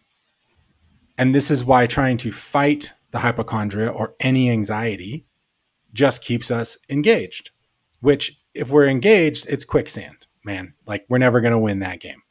And 1.17 1.33
this 1.33 1.51
is 1.51 1.65
why 1.65 1.87
trying 1.87 2.17
to 2.17 2.31
fight 2.31 2.93
the 3.11 3.19
hypochondria 3.19 3.89
or 3.89 4.15
any 4.19 4.49
anxiety 4.49 5.25
just 5.93 6.23
keeps 6.23 6.51
us 6.51 6.77
engaged, 6.89 7.51
which 8.01 8.39
if 8.53 8.69
we're 8.69 8.87
engaged, 8.87 9.47
it's 9.49 9.65
quicksand, 9.65 10.27
man. 10.43 10.73
Like 10.85 11.05
we're 11.09 11.17
never 11.17 11.41
going 11.41 11.51
to 11.51 11.59
win 11.59 11.79
that 11.79 11.99
game. 11.99 12.21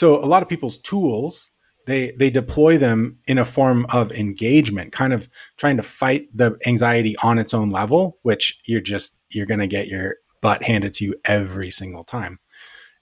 So 0.00 0.16
a 0.16 0.24
lot 0.24 0.42
of 0.42 0.48
people's 0.48 0.78
tools, 0.78 1.52
they 1.84 2.12
they 2.12 2.30
deploy 2.30 2.78
them 2.78 3.18
in 3.26 3.36
a 3.36 3.44
form 3.44 3.84
of 3.90 4.10
engagement, 4.12 4.92
kind 4.92 5.12
of 5.12 5.28
trying 5.58 5.76
to 5.76 5.82
fight 5.82 6.26
the 6.34 6.56
anxiety 6.66 7.16
on 7.22 7.38
its 7.38 7.52
own 7.52 7.68
level, 7.68 8.16
which 8.22 8.62
you're 8.64 8.80
just 8.80 9.20
you're 9.28 9.44
going 9.44 9.60
to 9.60 9.66
get 9.66 9.88
your 9.88 10.14
butt 10.40 10.62
handed 10.62 10.94
to 10.94 11.04
you 11.04 11.16
every 11.26 11.70
single 11.70 12.02
time. 12.02 12.38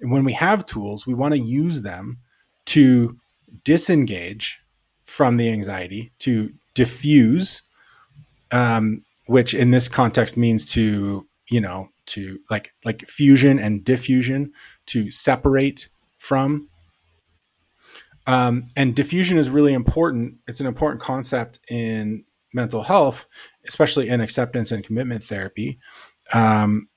And 0.01 0.11
when 0.11 0.25
we 0.25 0.33
have 0.33 0.67
tools, 0.67 1.07
we 1.07 1.15
want 1.15 1.35
to 1.35 1.39
use 1.39 1.83
them 1.83 2.19
to 2.75 3.17
disengage 3.63 4.59
from 5.05 5.37
the 5.37 5.53
anxiety, 5.53 6.11
to 6.19 6.53
diffuse, 6.75 7.63
um, 8.51 9.05
which 9.27 9.55
in 9.55 9.71
this 9.71 9.89
context 9.89 10.37
means 10.37 10.67
to 10.73 11.29
you 11.49 11.61
know 11.61 11.91
to 12.07 12.41
like 12.51 12.75
like 12.85 13.03
fusion 13.03 13.61
and 13.61 13.85
diffusion 13.85 14.51
to 14.87 15.13
separate 15.13 15.89
from 16.19 16.69
um, 18.29 18.69
and 18.77 18.95
diffusion 18.95 19.39
is 19.39 19.51
really 19.51 19.75
important. 19.75 20.37
It's 20.47 20.61
an 20.61 20.67
important 20.67 21.03
concept 21.03 21.59
in 21.69 22.25
mental 22.53 22.83
health 22.83 23.27
especially 23.69 24.09
in 24.09 24.21
acceptance 24.21 24.73
and 24.73 24.83
commitment 24.83 25.23
therapy 25.23 25.79
um, 26.33 26.89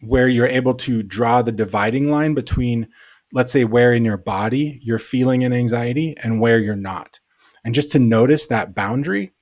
where 0.00 0.28
you're 0.28 0.46
able 0.46 0.74
to 0.74 1.02
draw 1.02 1.40
the 1.40 1.52
dividing 1.52 2.10
line 2.10 2.34
between 2.34 2.88
let's 3.32 3.52
say 3.52 3.64
where 3.64 3.92
in 3.92 4.04
your 4.04 4.16
body 4.16 4.80
you're 4.82 4.98
feeling 4.98 5.44
an 5.44 5.52
anxiety 5.52 6.16
and 6.22 6.40
where 6.40 6.58
you're 6.58 6.74
not. 6.74 7.20
And 7.64 7.74
just 7.74 7.92
to 7.92 7.98
notice 7.98 8.46
that 8.48 8.74
boundary 8.74 9.32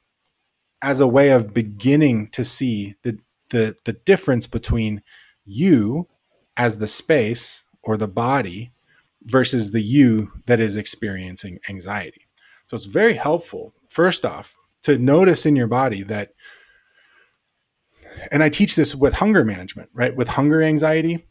as 0.82 1.00
a 1.00 1.06
way 1.06 1.30
of 1.30 1.54
beginning 1.54 2.28
to 2.28 2.44
see 2.44 2.94
the 3.02 3.18
the 3.50 3.76
the 3.84 3.94
difference 3.94 4.46
between 4.46 5.02
you 5.44 6.08
as 6.56 6.78
the 6.78 6.87
space 6.87 7.64
or 7.82 7.96
the 7.96 8.08
body 8.08 8.72
versus 9.22 9.70
the 9.70 9.83
you 9.83 10.33
that 10.46 10.61
is 10.61 10.76
experiencing 10.76 11.59
anxiety. 11.68 12.26
So 12.66 12.74
it's 12.74 12.85
very 12.85 13.14
helpful 13.14 13.74
first 13.88 14.24
off 14.24 14.54
to 14.83 14.98
notice 14.98 15.46
in 15.46 15.57
your 15.57 15.66
body 15.66 16.02
that 16.04 16.31
and 18.31 18.42
I 18.42 18.48
teach 18.48 18.74
this 18.74 18.94
with 18.94 19.14
hunger 19.14 19.44
management, 19.44 19.90
right? 19.92 20.14
With 20.14 20.28
hunger 20.28 20.62
anxiety 20.62 21.26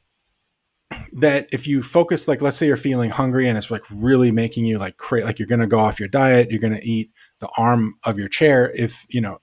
that 1.11 1.49
if 1.51 1.67
you 1.67 1.83
focus 1.83 2.27
like 2.27 2.41
let's 2.41 2.55
say 2.55 2.67
you're 2.67 2.77
feeling 2.77 3.09
hungry 3.09 3.47
and 3.47 3.57
it's 3.57 3.69
like 3.69 3.83
really 3.91 4.31
making 4.31 4.65
you 4.65 4.77
like 4.77 4.97
cra- 4.97 5.23
like 5.23 5.37
you're 5.37 5.47
going 5.47 5.59
to 5.59 5.67
go 5.67 5.79
off 5.79 5.99
your 5.99 6.09
diet, 6.09 6.49
you're 6.49 6.61
going 6.61 6.73
to 6.75 6.85
eat 6.85 7.11
the 7.39 7.49
arm 7.57 7.95
of 8.05 8.17
your 8.17 8.29
chair 8.29 8.71
if, 8.73 9.05
you 9.09 9.19
know, 9.19 9.39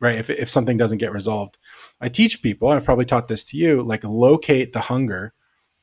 right 0.00 0.18
if, 0.18 0.30
if 0.30 0.48
something 0.48 0.76
doesn't 0.76 0.98
get 0.98 1.12
resolved 1.12 1.58
i 2.00 2.08
teach 2.08 2.42
people 2.42 2.70
and 2.70 2.78
i've 2.78 2.84
probably 2.84 3.04
taught 3.04 3.28
this 3.28 3.44
to 3.44 3.56
you 3.56 3.82
like 3.82 4.04
locate 4.04 4.72
the 4.72 4.80
hunger 4.80 5.32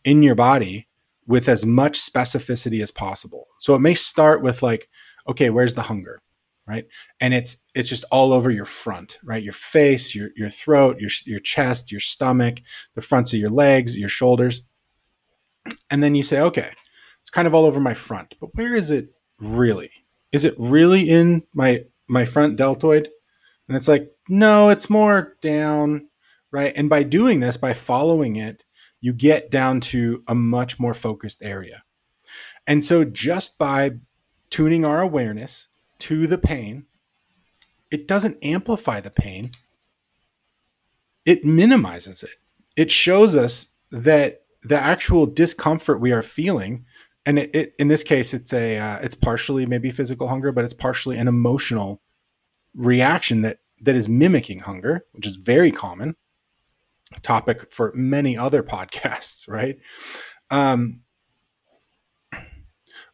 in 0.04 0.24
your 0.24 0.36
body 0.36 0.88
with 1.28 1.48
as 1.48 1.66
much 1.66 2.00
specificity 2.00 2.82
as 2.82 2.92
possible. 2.92 3.48
So 3.60 3.76
it 3.76 3.80
may 3.80 3.94
start 3.94 4.42
with 4.42 4.64
like 4.64 4.90
okay 5.28 5.50
where's 5.50 5.74
the 5.74 5.84
hunger 5.84 6.22
right? 6.66 6.86
And 7.20 7.34
it's 7.34 7.58
it's 7.76 7.90
just 7.90 8.06
all 8.10 8.32
over 8.32 8.50
your 8.50 8.66
front 8.66 9.20
right? 9.24 9.44
Your 9.44 9.54
face 9.54 10.16
your 10.16 10.30
your 10.36 10.50
throat 10.50 11.00
your 11.00 11.10
your 11.26 11.40
chest 11.40 11.92
your 11.92 12.02
stomach 12.02 12.62
the 12.96 13.02
fronts 13.02 13.34
of 13.34 13.40
your 13.40 13.50
legs 13.50 13.98
your 13.98 14.10
shoulders. 14.10 14.64
And 15.90 16.04
then 16.04 16.16
you 16.16 16.24
say 16.24 16.40
okay 16.40 16.72
it's 17.22 17.30
kind 17.30 17.48
of 17.48 17.54
all 17.54 17.66
over 17.66 17.80
my 17.80 17.94
front 17.94 18.36
but 18.40 18.56
where 18.56 18.76
is 18.76 18.92
it 18.92 19.14
really? 19.40 19.92
Is 20.32 20.46
it 20.46 20.56
really 20.58 21.10
in 21.10 21.44
my 21.54 21.86
my 22.08 22.26
front 22.26 22.58
deltoid? 22.58 23.10
And 23.68 23.78
it's 23.78 23.88
like, 23.88 24.12
no, 24.28 24.70
it's 24.70 24.90
more 24.90 25.38
down, 25.42 26.10
right? 26.52 26.74
And 26.76 26.90
by 26.90 27.04
doing 27.04 27.40
this, 27.40 27.58
by 27.58 27.74
following 27.74 28.36
it, 28.36 28.66
you 29.04 29.12
get 29.12 29.52
down 29.52 29.82
to 29.82 30.24
a 30.30 30.34
much 30.34 30.80
more 30.80 30.94
focused 30.94 31.44
area. 31.44 31.84
And 32.66 32.82
so 32.82 33.04
just 33.04 33.58
by 33.58 33.98
tuning 34.50 34.86
our 34.86 35.02
awareness 35.02 35.68
to 36.00 36.26
the 36.26 36.38
pain, 36.38 36.86
it 37.92 38.08
doesn't 38.08 38.38
amplify 38.42 39.02
the 39.02 39.12
pain, 39.12 39.52
it 41.26 41.44
minimizes 41.44 42.24
it. 42.24 42.38
It 42.78 42.92
shows 42.92 43.36
us 43.36 43.74
that 43.92 44.44
the 44.62 44.80
actual 44.80 45.26
discomfort 45.26 46.00
we 46.00 46.14
are 46.14 46.24
feeling 46.24 46.86
and 47.26 47.38
it, 47.40 47.54
it, 47.54 47.76
in 47.80 47.90
this 47.90 48.06
case 48.06 48.34
it's 48.34 48.54
a 48.54 48.78
uh, 48.78 49.00
it's 49.00 49.16
partially 49.16 49.66
maybe 49.66 49.92
physical 49.92 50.30
hunger 50.30 50.54
but 50.54 50.64
it's 50.64 50.74
partially 50.74 51.18
an 51.18 51.28
emotional 51.28 52.02
reaction 52.74 53.42
that 53.42 53.60
that 53.82 53.96
is 53.96 54.08
mimicking 54.08 54.60
hunger 54.60 55.06
which 55.12 55.28
is 55.28 55.36
very 55.36 55.72
common 55.72 56.16
topic 57.22 57.72
for 57.72 57.92
many 57.96 58.38
other 58.38 58.64
podcasts 58.64 59.48
right 59.48 59.78
um 60.50 61.02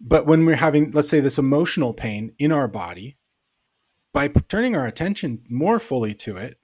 but 0.02 0.26
when 0.26 0.46
we're 0.46 0.56
having 0.56 0.92
let's 0.92 1.10
say 1.10 1.20
this 1.20 1.38
emotional 1.38 1.94
pain 1.94 2.34
in 2.40 2.52
our 2.52 2.68
body 2.68 3.18
by 4.14 4.28
turning 4.28 4.76
our 4.76 4.88
attention 4.88 5.44
more 5.50 5.80
fully 5.80 6.14
to 6.14 6.38
it 6.38 6.58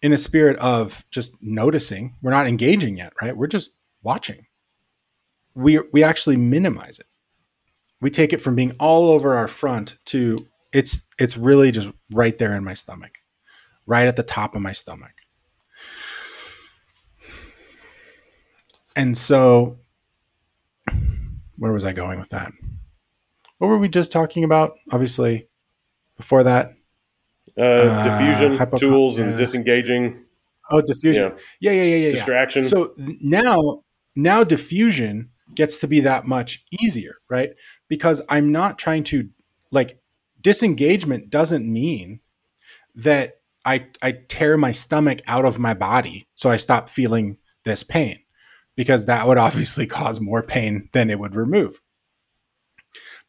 in 0.00 0.12
a 0.12 0.18
spirit 0.18 0.56
of 0.58 1.04
just 1.10 1.34
noticing 1.40 2.14
we're 2.22 2.30
not 2.30 2.46
engaging 2.46 2.96
yet 2.96 3.12
right 3.20 3.36
we're 3.36 3.46
just 3.46 3.70
watching 4.02 4.46
we 5.58 5.80
we 5.92 6.04
actually 6.04 6.36
minimize 6.36 7.00
it. 7.00 7.06
We 8.00 8.10
take 8.10 8.32
it 8.32 8.40
from 8.40 8.54
being 8.54 8.72
all 8.78 9.10
over 9.10 9.34
our 9.34 9.48
front 9.48 9.98
to 10.06 10.46
it's 10.72 11.06
it's 11.18 11.36
really 11.36 11.72
just 11.72 11.90
right 12.12 12.38
there 12.38 12.54
in 12.54 12.62
my 12.62 12.74
stomach, 12.74 13.18
right 13.84 14.06
at 14.06 14.14
the 14.14 14.22
top 14.22 14.54
of 14.54 14.62
my 14.62 14.72
stomach. 14.72 15.14
And 18.98 19.16
so 19.16 19.76
where 21.56 21.72
was 21.72 21.84
I 21.84 21.92
going 21.92 22.18
with 22.18 22.30
that? 22.30 22.50
What 23.58 23.68
were 23.68 23.78
we 23.78 23.88
just 23.88 24.10
talking 24.10 24.42
about? 24.42 24.72
Obviously, 24.90 25.46
before 26.16 26.42
that, 26.42 26.72
uh, 27.56 27.62
uh 27.62 28.02
diffusion 28.02 28.70
tools 28.76 29.20
and 29.20 29.36
disengaging. 29.36 30.24
Oh, 30.72 30.82
diffusion. 30.82 31.32
Yeah, 31.60 31.70
yeah, 31.70 31.82
yeah, 31.82 31.84
yeah. 31.84 31.96
yeah 32.06 32.10
Distraction. 32.10 32.64
Yeah. 32.64 32.68
So 32.68 32.94
now, 32.98 33.84
now 34.16 34.42
diffusion 34.42 35.30
gets 35.54 35.78
to 35.78 35.86
be 35.86 36.00
that 36.00 36.26
much 36.26 36.64
easier, 36.82 37.14
right? 37.30 37.50
Because 37.86 38.20
I'm 38.28 38.50
not 38.50 38.80
trying 38.80 39.04
to 39.04 39.28
like 39.70 40.00
disengagement 40.40 41.30
doesn't 41.30 41.72
mean 41.72 42.18
that 42.96 43.40
I 43.64 43.86
I 44.02 44.12
tear 44.28 44.56
my 44.56 44.72
stomach 44.72 45.20
out 45.28 45.44
of 45.44 45.60
my 45.60 45.74
body 45.74 46.26
so 46.34 46.50
I 46.50 46.56
stop 46.56 46.88
feeling 46.88 47.38
this 47.64 47.84
pain 47.84 48.18
because 48.78 49.06
that 49.06 49.26
would 49.26 49.38
obviously 49.38 49.86
cause 49.98 50.20
more 50.20 50.40
pain 50.40 50.88
than 50.92 51.10
it 51.10 51.18
would 51.18 51.34
remove. 51.34 51.82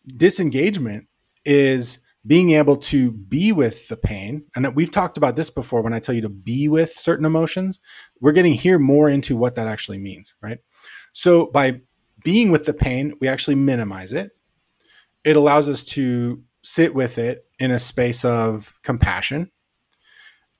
Disengagement 0.05 1.07
is 1.43 1.99
being 2.25 2.51
able 2.51 2.77
to 2.77 3.11
be 3.11 3.51
with 3.51 3.87
the 3.87 3.97
pain. 3.97 4.45
And 4.55 4.75
we've 4.75 4.91
talked 4.91 5.17
about 5.17 5.35
this 5.35 5.49
before 5.49 5.81
when 5.81 5.93
I 5.93 5.99
tell 5.99 6.13
you 6.13 6.21
to 6.21 6.29
be 6.29 6.67
with 6.67 6.91
certain 6.91 7.25
emotions. 7.25 7.79
We're 8.21 8.33
getting 8.33 8.53
here 8.53 8.77
more 8.77 9.09
into 9.09 9.35
what 9.35 9.55
that 9.55 9.67
actually 9.67 9.97
means, 9.97 10.35
right? 10.39 10.59
So 11.13 11.47
by 11.47 11.81
being 12.23 12.51
with 12.51 12.65
the 12.65 12.73
pain, 12.73 13.15
we 13.19 13.27
actually 13.27 13.55
minimize 13.55 14.11
it. 14.11 14.31
It 15.23 15.35
allows 15.35 15.67
us 15.67 15.83
to 15.95 16.43
sit 16.61 16.93
with 16.93 17.17
it 17.17 17.45
in 17.57 17.71
a 17.71 17.79
space 17.79 18.23
of 18.23 18.77
compassion. 18.83 19.49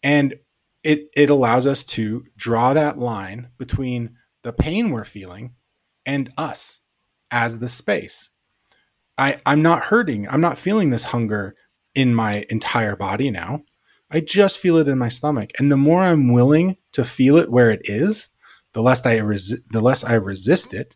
And 0.02 0.36
it, 0.84 1.10
it 1.16 1.30
allows 1.30 1.68
us 1.68 1.84
to 1.84 2.26
draw 2.38 2.74
that 2.74 2.98
line 2.98 3.50
between 3.60 4.16
the 4.44 4.54
pain 4.54 4.90
we're 4.92 5.04
feeling 5.04 5.54
and 6.06 6.32
us 6.38 6.82
as 7.32 7.60
the 7.60 7.68
space. 7.68 8.30
I, 9.18 9.42
I'm 9.46 9.62
not 9.62 9.86
hurting. 9.86 10.28
I'm 10.28 10.42
not 10.42 10.58
feeling 10.58 10.90
this 10.90 11.06
hunger 11.06 11.56
in 11.94 12.16
my 12.16 12.46
entire 12.50 12.96
body 12.96 13.30
now. 13.30 13.64
I 14.10 14.22
just 14.22 14.60
feel 14.60 14.78
it 14.78 14.88
in 14.88 14.98
my 14.98 15.10
stomach. 15.10 15.52
And 15.60 15.72
the 15.72 15.78
more 15.78 16.02
I'm 16.02 16.32
willing 16.32 16.78
to 16.94 17.04
feel 17.04 17.38
it 17.38 17.52
where 17.52 17.70
it 17.70 17.82
is, 17.84 18.30
the 18.74 18.82
less 18.82 19.06
I 19.06 19.18
resi- 19.18 19.64
the 19.72 19.82
less 19.82 20.04
I 20.04 20.14
resist 20.14 20.74
it, 20.74 20.96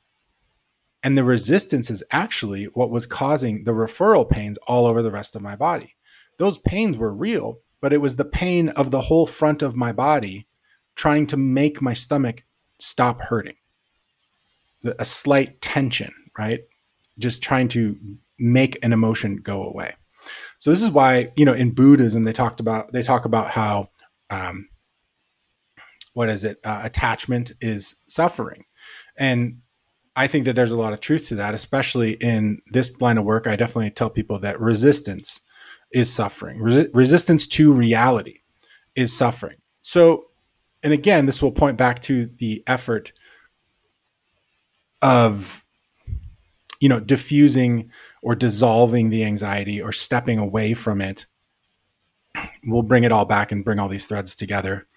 and 1.04 1.18
the 1.18 1.24
resistance 1.24 1.90
is 1.90 2.04
actually 2.12 2.66
what 2.66 2.90
was 2.90 3.06
causing 3.06 3.66
the 3.66 3.74
referral 3.74 4.30
pains 4.30 4.58
all 4.68 4.86
over 4.86 5.02
the 5.02 5.12
rest 5.12 5.36
of 5.36 5.42
my 5.42 5.56
body. 5.56 5.96
Those 6.38 6.58
pains 6.58 6.98
were 6.98 7.14
real, 7.14 7.60
but 7.82 7.94
it 7.94 8.02
was 8.02 8.16
the 8.16 8.26
pain 8.26 8.70
of 8.70 8.92
the 8.92 9.02
whole 9.02 9.28
front 9.28 9.62
of 9.62 9.76
my 9.76 9.92
body 9.92 10.48
trying 10.96 11.28
to 11.28 11.38
make 11.38 11.82
my 11.82 11.94
stomach 11.94 12.42
stop 12.84 13.22
hurting. 13.22 13.56
A 15.00 15.06
slight 15.06 15.62
tension, 15.62 16.14
right? 16.38 16.62
Just 17.18 17.42
trying 17.42 17.70
to 17.70 17.98
make 18.38 18.78
an 18.84 18.92
emotion 18.92 19.38
go 19.38 19.64
away. 19.64 19.96
So 20.60 20.70
this 20.70 20.82
is 20.82 20.92
why, 20.92 21.32
you 21.36 21.46
know, 21.46 21.54
in 21.54 21.72
Buddhism, 21.72 22.24
they 22.24 22.34
talked 22.34 22.60
about, 22.60 22.92
they 22.92 23.04
talk 23.04 23.26
about 23.26 23.50
how, 23.50 23.90
um, 24.30 24.68
what 26.14 26.30
is 26.30 26.44
it? 26.44 26.60
Uh, 26.64 26.82
attachment 26.84 27.54
is 27.62 27.96
suffering. 28.08 28.66
And 29.18 29.60
I 30.16 30.28
think 30.28 30.46
that 30.46 30.54
there's 30.54 30.72
a 30.72 30.78
lot 30.78 30.94
of 30.94 31.00
truth 31.00 31.28
to 31.30 31.36
that, 31.36 31.54
especially 31.54 32.12
in 32.14 32.62
this 32.68 33.02
line 33.02 33.18
of 33.18 33.26
work. 33.26 33.48
I 33.48 33.56
definitely 33.56 33.92
tell 33.92 34.10
people 34.10 34.40
that 34.40 34.60
resistance 34.60 35.42
is 35.92 36.12
suffering. 36.12 36.60
Resi- 36.60 36.90
resistance 36.94 37.48
to 37.48 37.74
reality 37.74 38.40
is 38.96 39.16
suffering. 39.16 39.58
So, 39.80 40.26
and 40.84 40.94
again, 40.94 41.26
this 41.26 41.42
will 41.42 41.52
point 41.52 41.78
back 41.78 42.02
to 42.02 42.26
the 42.26 42.64
effort 42.68 43.14
of, 45.02 45.64
you 46.80 46.90
know, 46.90 47.00
diffusing 47.00 47.90
or 48.22 48.36
dissolving 48.36 49.10
the 49.10 49.24
anxiety 49.24 49.82
or 49.82 49.92
stepping 49.92 50.38
away 50.38 50.74
from 50.74 51.02
it. 51.02 51.26
We'll 52.66 52.82
bring 52.82 53.04
it 53.04 53.12
all 53.12 53.26
back 53.26 53.52
and 53.52 53.64
bring 53.64 53.80
all 53.80 53.88
these 53.88 54.08
threads 54.08 54.36
together. 54.36 54.88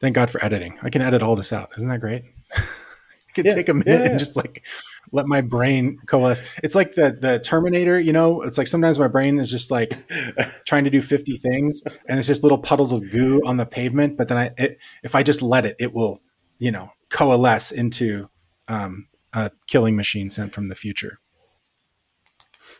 Thank 0.00 0.14
God 0.14 0.30
for 0.30 0.44
editing. 0.44 0.78
I 0.82 0.90
can 0.90 1.02
edit 1.02 1.22
all 1.22 1.34
this 1.34 1.52
out. 1.52 1.70
Isn't 1.76 1.88
that 1.88 2.00
great? 2.00 2.24
I 2.56 2.62
can 3.34 3.46
yeah, 3.46 3.54
take 3.54 3.68
a 3.68 3.74
minute 3.74 3.86
yeah, 3.88 3.98
yeah. 4.04 4.10
and 4.10 4.18
just 4.18 4.36
like 4.36 4.64
let 5.12 5.26
my 5.26 5.40
brain 5.40 5.98
coalesce. 6.06 6.42
It's 6.62 6.74
like 6.74 6.92
the 6.92 7.16
the 7.18 7.38
Terminator, 7.40 7.98
you 7.98 8.12
know. 8.12 8.40
It's 8.42 8.58
like 8.58 8.66
sometimes 8.66 8.98
my 8.98 9.08
brain 9.08 9.38
is 9.38 9.50
just 9.50 9.70
like 9.70 9.96
trying 10.66 10.84
to 10.84 10.90
do 10.90 11.00
fifty 11.00 11.36
things, 11.36 11.82
and 12.06 12.18
it's 12.18 12.28
just 12.28 12.42
little 12.42 12.58
puddles 12.58 12.92
of 12.92 13.10
goo 13.10 13.40
on 13.46 13.56
the 13.56 13.66
pavement. 13.66 14.16
But 14.16 14.28
then 14.28 14.38
I, 14.38 14.50
it, 14.56 14.78
if 15.02 15.14
I 15.14 15.22
just 15.22 15.42
let 15.42 15.66
it, 15.66 15.76
it 15.78 15.92
will, 15.94 16.20
you 16.58 16.70
know, 16.70 16.92
coalesce 17.08 17.72
into 17.72 18.28
um, 18.68 19.06
a 19.32 19.50
killing 19.66 19.96
machine 19.96 20.30
sent 20.30 20.52
from 20.52 20.66
the 20.66 20.74
future. 20.74 21.18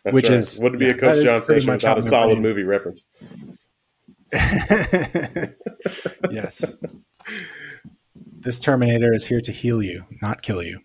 That's 0.05 0.15
which 0.15 0.29
right. 0.29 0.39
is 0.39 0.61
would 0.61 0.79
be 0.79 0.89
a 0.89 0.97
Coach 0.97 1.25
John 1.25 1.41
without 1.67 1.99
a 1.99 2.03
solid 2.03 2.35
brain. 2.35 2.43
movie 2.43 2.63
reference. 2.63 3.07
yes. 6.31 6.77
This 8.41 8.59
Terminator 8.61 9.13
is 9.15 9.27
here 9.27 9.41
to 9.41 9.53
heal 9.53 9.83
you, 9.83 10.05
not 10.23 10.43
kill 10.43 10.63
you. 10.63 10.81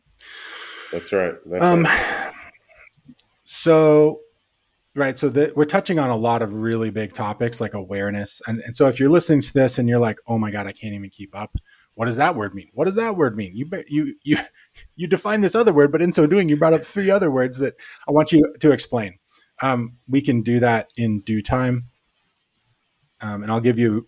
That's 0.93 1.11
right. 1.11 1.35
That's 1.45 1.63
um, 1.63 1.83
right. 1.83 2.33
So, 3.41 4.21
right. 4.95 5.17
So 5.17 5.27
the, 5.27 5.51
we're 5.55 5.65
touching 5.65 5.99
on 5.99 6.09
a 6.09 6.15
lot 6.15 6.41
of 6.41 6.53
really 6.53 6.89
big 6.89 7.11
topics 7.11 7.59
like 7.59 7.73
awareness. 7.73 8.41
And, 8.47 8.61
and 8.61 8.73
so 8.73 8.87
if 8.87 8.99
you're 8.99 9.09
listening 9.09 9.41
to 9.41 9.53
this 9.53 9.77
and 9.77 9.89
you're 9.89 9.99
like, 9.99 10.19
oh 10.27 10.37
my 10.37 10.51
God, 10.51 10.67
I 10.67 10.71
can't 10.71 10.93
even 10.93 11.09
keep 11.09 11.35
up. 11.35 11.57
What 11.95 12.05
does 12.05 12.17
that 12.17 12.35
word 12.35 12.55
mean? 12.55 12.69
What 12.73 12.85
does 12.85 12.95
that 12.95 13.17
word 13.17 13.35
mean? 13.35 13.55
You 13.55 13.69
you 13.87 14.15
you 14.23 14.37
you 14.95 15.07
define 15.07 15.41
this 15.41 15.55
other 15.55 15.73
word, 15.73 15.91
but 15.91 16.01
in 16.01 16.13
so 16.13 16.25
doing, 16.25 16.47
you 16.47 16.55
brought 16.55 16.73
up 16.73 16.83
three 16.83 17.11
other 17.11 17.29
words 17.29 17.59
that 17.59 17.73
I 18.07 18.11
want 18.11 18.31
you 18.31 18.53
to 18.61 18.71
explain. 18.71 19.19
Um, 19.61 19.97
we 20.07 20.21
can 20.21 20.41
do 20.41 20.59
that 20.61 20.89
in 20.95 21.21
due 21.21 21.41
time 21.41 21.89
um, 23.23 23.41
and 23.41 23.51
I'll 23.51 23.61
give 23.61 23.79
you 23.79 24.07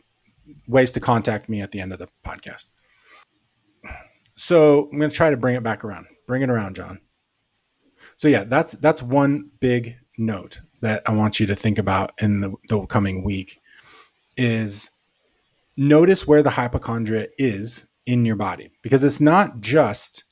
ways 0.68 0.92
to 0.92 1.00
contact 1.00 1.48
me 1.48 1.62
at 1.62 1.72
the 1.72 1.80
end 1.80 1.94
of 1.94 2.00
the 2.00 2.10
podcast. 2.24 2.72
So 4.36 4.90
I'm 4.92 5.00
going 5.00 5.10
to 5.10 5.16
try 5.16 5.30
to 5.30 5.38
bring 5.38 5.56
it 5.56 5.64
back 5.64 5.86
around. 5.86 6.08
Bring 6.26 6.42
it 6.42 6.50
around, 6.50 6.76
John. 6.76 7.00
So 8.16 8.28
yeah, 8.28 8.44
that's 8.44 8.74
that's 8.74 9.02
one 9.02 9.50
big 9.60 9.98
note 10.18 10.62
that 10.82 11.02
I 11.06 11.14
want 11.14 11.40
you 11.40 11.46
to 11.48 11.56
think 11.56 11.78
about 11.78 12.14
in 12.22 12.42
the, 12.42 12.54
the 12.68 12.86
coming 12.86 13.24
week 13.24 13.58
is 14.38 14.92
notice 15.78 16.28
where 16.28 16.44
the 16.44 16.50
hypochondria 16.50 17.28
is 17.38 17.88
in 18.06 18.26
your 18.26 18.36
body 18.36 18.72
because 18.82 19.04
it's 19.04 19.20
not 19.20 19.60
just 19.60 20.24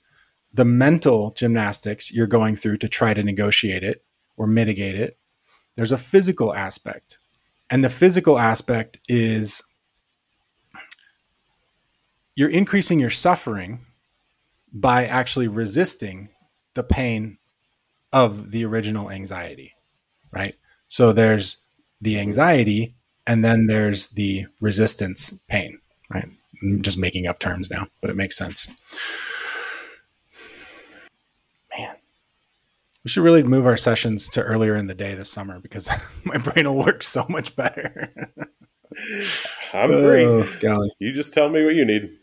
the 0.53 0.65
mental 0.65 1.32
gymnastics 1.32 2.12
you're 2.12 2.27
going 2.27 2.56
through 2.56 2.77
to 2.77 2.88
try 2.88 3.13
to 3.13 3.23
negotiate 3.23 3.84
it 3.84 4.06
or 4.38 4.45
mitigate 4.45 4.95
it. 4.95 5.17
There's 5.75 5.91
a 5.91 5.97
physical 5.97 6.53
aspect 6.53 7.17
and 7.69 7.84
the 7.84 7.89
physical 7.89 8.38
aspect 8.38 8.99
is 9.08 9.63
you're 12.36 12.49
increasing 12.49 12.99
your 12.99 13.10
suffering 13.10 13.86
by 14.73 15.05
actually 15.05 15.47
resisting 15.47 16.29
the 16.73 16.83
pain 16.83 17.38
of 18.12 18.51
the 18.51 18.65
original 18.65 19.12
anxiety, 19.12 19.73
right? 20.31 20.55
So 20.88 21.12
there's 21.12 21.57
the 22.01 22.19
anxiety 22.19 22.95
and 23.25 23.43
then 23.43 23.67
there's 23.67 24.09
the 24.09 24.45
resistance 24.59 25.33
pain, 25.47 25.79
right? 26.09 26.27
I'm 26.62 26.81
just 26.81 26.97
making 26.97 27.27
up 27.27 27.39
terms 27.39 27.69
now, 27.69 27.88
but 28.01 28.09
it 28.09 28.15
makes 28.15 28.38
sense. 28.38 28.69
Man, 31.77 31.95
We 33.03 33.09
should 33.09 33.23
really 33.23 33.43
move 33.43 33.65
our 33.65 33.77
sessions 33.77 34.29
to 34.29 34.41
earlier 34.41 34.75
in 34.75 34.88
the 34.88 34.95
day 34.95 35.13
this 35.15 35.31
summer 35.31 35.59
because 35.59 35.89
my 36.25 36.38
brain 36.38 36.65
will 36.65 36.83
work 36.83 37.03
so 37.03 37.25
much 37.29 37.55
better. 37.55 38.13
I'm 39.73 39.89
free. 39.89 40.25
Oh, 40.25 40.47
golly. 40.59 40.91
You 40.99 41.12
just 41.12 41.33
tell 41.33 41.49
me 41.49 41.63
what 41.65 41.75
you 41.75 41.86
need. 41.86 42.19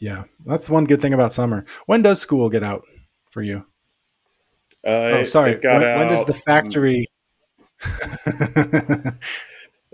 Yeah, 0.00 0.24
that's 0.44 0.68
one 0.68 0.84
good 0.84 1.00
thing 1.00 1.14
about 1.14 1.32
summer. 1.32 1.64
When 1.86 2.02
does 2.02 2.20
school 2.20 2.48
get 2.48 2.62
out 2.62 2.84
for 3.30 3.42
you? 3.42 3.64
Uh, 4.84 5.20
oh, 5.20 5.22
sorry. 5.24 5.58
When, 5.62 5.80
when 5.82 6.08
does 6.08 6.24
the 6.24 6.32
factory? 6.32 7.06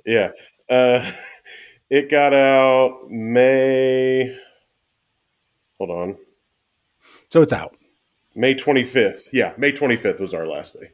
Yeah. 0.07 0.31
Uh, 0.71 1.11
it 1.90 2.09
got 2.11 2.33
out 2.33 3.11
May. 3.11 4.38
Hold 5.79 5.90
on. 5.90 6.16
so 7.29 7.42
it's 7.42 7.53
out. 7.53 7.77
May 8.35 8.55
25th. 8.55 9.29
Yeah, 9.33 9.53
May 9.59 9.73
25th 9.73 10.21
was 10.21 10.33
our 10.33 10.47
last 10.47 10.79
day. 10.79 10.92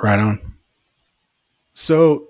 Right 0.00 0.18
on. 0.18 0.40
So 1.72 2.28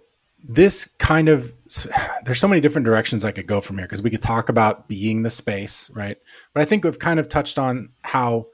this 0.48 0.86
kind 0.98 1.28
of 1.28 1.52
there's 2.24 2.40
so 2.40 2.48
many 2.48 2.60
different 2.60 2.84
directions 2.84 3.24
I 3.24 3.32
could 3.32 3.46
go 3.46 3.60
from 3.60 3.78
here 3.78 3.86
because 3.86 4.02
we 4.02 4.10
could 4.10 4.22
talk 4.22 4.48
about 4.48 4.88
being 4.88 5.22
the 5.22 5.30
space, 5.30 5.90
right? 5.94 6.16
But 6.54 6.62
I 6.62 6.64
think 6.64 6.84
we've 6.84 6.98
kind 6.98 7.20
of 7.20 7.28
touched 7.28 7.58
on 7.58 7.90
how 8.02 8.46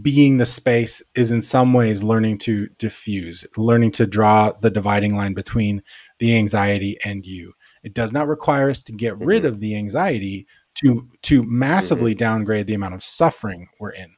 being 0.00 0.38
the 0.38 0.46
space 0.46 1.02
is 1.16 1.32
in 1.32 1.40
some 1.40 1.72
ways 1.72 2.04
learning 2.04 2.38
to 2.38 2.68
diffuse, 2.78 3.44
learning 3.56 3.90
to 3.90 4.06
draw 4.06 4.52
the 4.52 4.70
dividing 4.70 5.16
line 5.16 5.34
between 5.34 5.82
the 6.20 6.36
anxiety 6.36 6.96
and 7.04 7.26
you. 7.26 7.52
It 7.82 7.92
does 7.92 8.12
not 8.12 8.28
require 8.28 8.70
us 8.70 8.82
to 8.84 8.92
get 8.92 9.18
rid 9.18 9.42
Mhm. 9.42 9.46
of 9.48 9.60
the 9.60 9.76
anxiety 9.76 10.46
to 10.76 11.08
to 11.22 11.42
massively 11.42 12.14
downgrade 12.14 12.68
the 12.68 12.74
amount 12.74 12.94
of 12.94 13.02
suffering 13.02 13.66
we're 13.80 13.90
in. 13.90 14.14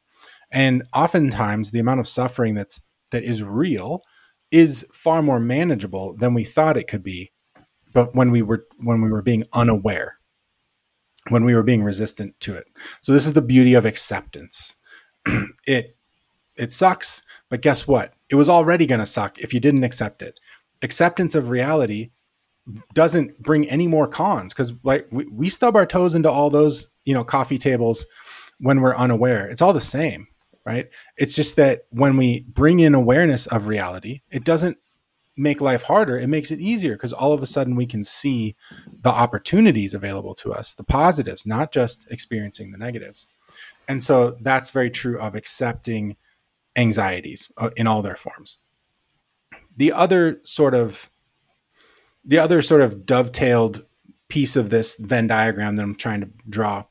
And 0.51 0.83
oftentimes 0.95 1.71
the 1.71 1.79
amount 1.79 2.01
of 2.01 2.07
suffering 2.07 2.55
that's 2.55 2.81
that 3.11 3.25
is 3.25 3.43
real 3.43 4.03
is 4.53 4.87
far 4.93 5.23
more 5.23 5.41
manageable 5.41 6.15
than 6.17 6.35
we 6.35 6.45
thought 6.45 6.77
it 6.77 6.87
could 6.87 7.03
be 7.03 7.33
but 7.93 8.15
when 8.15 8.31
we 8.31 8.43
were 8.43 8.65
when 8.79 9.01
we 9.01 9.11
were 9.11 9.23
being 9.23 9.45
unaware 9.53 10.19
when 11.29 11.45
we 11.45 11.55
were 11.55 11.63
being 11.63 11.85
resistant 11.85 12.39
to 12.41 12.55
it. 12.55 12.67
So 13.01 13.13
this 13.13 13.27
is 13.27 13.33
the 13.33 13.43
beauty 13.43 13.75
of 13.75 13.85
acceptance. 13.85 14.77
It 15.67 15.97
it 16.57 16.73
sucks 16.73 17.23
but 17.49 17.63
guess 17.63 17.87
what? 17.87 18.15
It 18.31 18.35
was 18.35 18.49
already 18.49 18.87
going 18.87 18.99
to 18.99 19.07
suck 19.07 19.39
if 19.39 19.55
you 19.55 19.61
didn't 19.61 19.85
accept 19.85 20.23
it. 20.23 20.41
Acceptance 20.83 21.35
of 21.35 21.51
reality 21.51 22.11
doesn't 22.95 23.41
bring 23.43 23.69
any 23.69 23.87
more 23.87 24.09
cons 24.09 24.53
because 24.53 24.73
like 24.83 25.07
we, 25.11 25.27
we 25.27 25.49
stub 25.49 25.77
our 25.77 25.87
toes 25.87 26.15
into 26.15 26.31
all 26.31 26.51
those 26.51 26.89
you 27.05 27.15
know 27.15 27.25
coffee 27.25 27.59
tables 27.59 28.07
when 28.59 28.81
we're 28.81 28.97
unaware. 28.97 29.47
It's 29.47 29.63
all 29.63 29.73
the 29.73 29.81
same 29.81 30.27
right? 30.65 30.89
It's 31.17 31.35
just 31.35 31.57
that 31.57 31.87
when 31.91 32.17
we 32.17 32.41
bring 32.49 32.81
in 32.81 32.95
awareness 32.95 33.47
of 33.47 33.67
reality 33.67 34.21
it 34.31 34.45
doesn't 34.45 34.79
make 35.37 35.61
life 35.61 35.85
harder. 35.85 36.19
It 36.19 36.29
makes 36.29 36.51
it 36.51 36.61
easier 36.61 36.93
because 36.93 37.13
all 37.13 37.33
of 37.33 37.43
a 37.43 37.47
sudden 37.47 37.75
we 37.75 37.87
can 37.87 38.05
see 38.05 38.55
the 39.01 39.11
opportunities 39.11 39.95
available 39.95 40.35
to 40.35 40.53
us 40.53 40.75
the 40.75 40.85
positives 40.85 41.47
not 41.47 41.73
just 41.73 42.11
experiencing 42.11 42.71
the 42.71 42.79
negatives. 42.79 43.27
And 43.89 44.03
so 44.03 44.33
that's 44.43 44.71
very 44.71 44.91
true 44.91 45.19
of 45.19 45.35
accepting 45.35 46.17
anxieties 46.77 47.51
uh, 47.59 47.71
in 47.77 47.87
all 47.87 48.03
their 48.03 48.17
forms. 48.17 48.59
The 49.77 49.93
other 49.93 50.41
sort 50.45 50.75
of 50.75 51.11
the 52.25 52.39
other 52.39 52.63
sort 52.63 52.83
of 52.83 53.05
dovetailed 53.05 53.85
piece 54.29 54.57
of 54.57 54.71
this 54.71 54.97
venn 54.99 55.27
diagram 55.27 55.77
that 55.77 55.83
i'm 55.83 55.95
trying 55.95 56.21
to 56.21 56.31
draw 56.49 56.85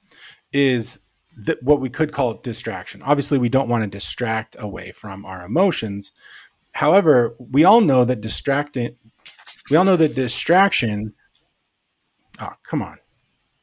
is 0.53 0.99
that 1.37 1.61
what 1.63 1.79
we 1.79 1.89
could 1.89 2.11
call 2.11 2.35
distraction. 2.35 3.01
Obviously 3.01 3.37
we 3.37 3.49
don't 3.49 3.69
want 3.69 3.83
to 3.83 3.87
distract 3.87 4.55
away 4.59 4.91
from 4.91 5.25
our 5.25 5.45
emotions. 5.45 6.11
However 6.73 7.35
we 7.39 7.63
all 7.63 7.81
know 7.81 8.03
that 8.05 8.21
distracting 8.21 8.95
we 9.69 9.77
all 9.77 9.85
know 9.85 9.95
that 9.95 10.15
distraction 10.15 11.13
oh 12.39 12.53
come 12.63 12.81
on. 12.81 12.97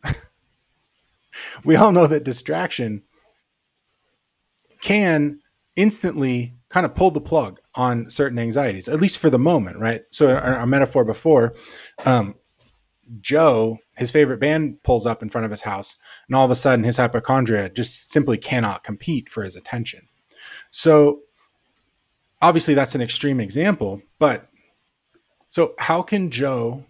We 1.65 1.77
all 1.77 1.93
know 1.93 2.07
that 2.09 2.25
distraction 2.25 3.03
can 4.81 5.39
instantly 5.77 6.55
kind 6.69 6.85
of 6.85 6.95
pull 6.95 7.13
the 7.13 7.21
plug 7.21 7.61
on 7.75 8.11
certain 8.11 8.39
anxieties 8.39 8.89
at 8.89 9.01
least 9.01 9.19
for 9.19 9.31
the 9.31 9.39
moment 9.39 9.79
right? 9.79 10.03
So 10.11 10.35
our, 10.35 10.57
our 10.57 10.67
metaphor 10.67 11.05
before 11.05 11.55
um, 12.05 12.35
joe 13.21 13.79
his 13.97 14.11
favorite 14.11 14.41
band 14.41 14.83
pulls 14.83 15.07
up 15.07 15.23
in 15.23 15.29
front 15.29 15.45
of 15.45 15.51
his 15.51 15.63
house 15.63 15.97
and 16.27 16.37
all 16.37 16.45
of 16.45 16.51
a 16.51 16.55
sudden 16.55 16.85
his 16.85 16.97
hypochondria 16.97 17.69
just 17.69 18.11
simply 18.11 18.37
cannot 18.37 18.85
compete 18.85 19.29
for 19.29 19.43
his 19.43 19.57
attention. 19.57 20.09
So 20.71 21.21
obviously 22.41 22.75
that's 22.75 22.95
an 22.95 23.03
extreme 23.03 23.41
example 23.41 24.03
but 24.19 24.49
so 25.49 25.75
how 25.79 26.03
can 26.03 26.31
joe 26.31 26.85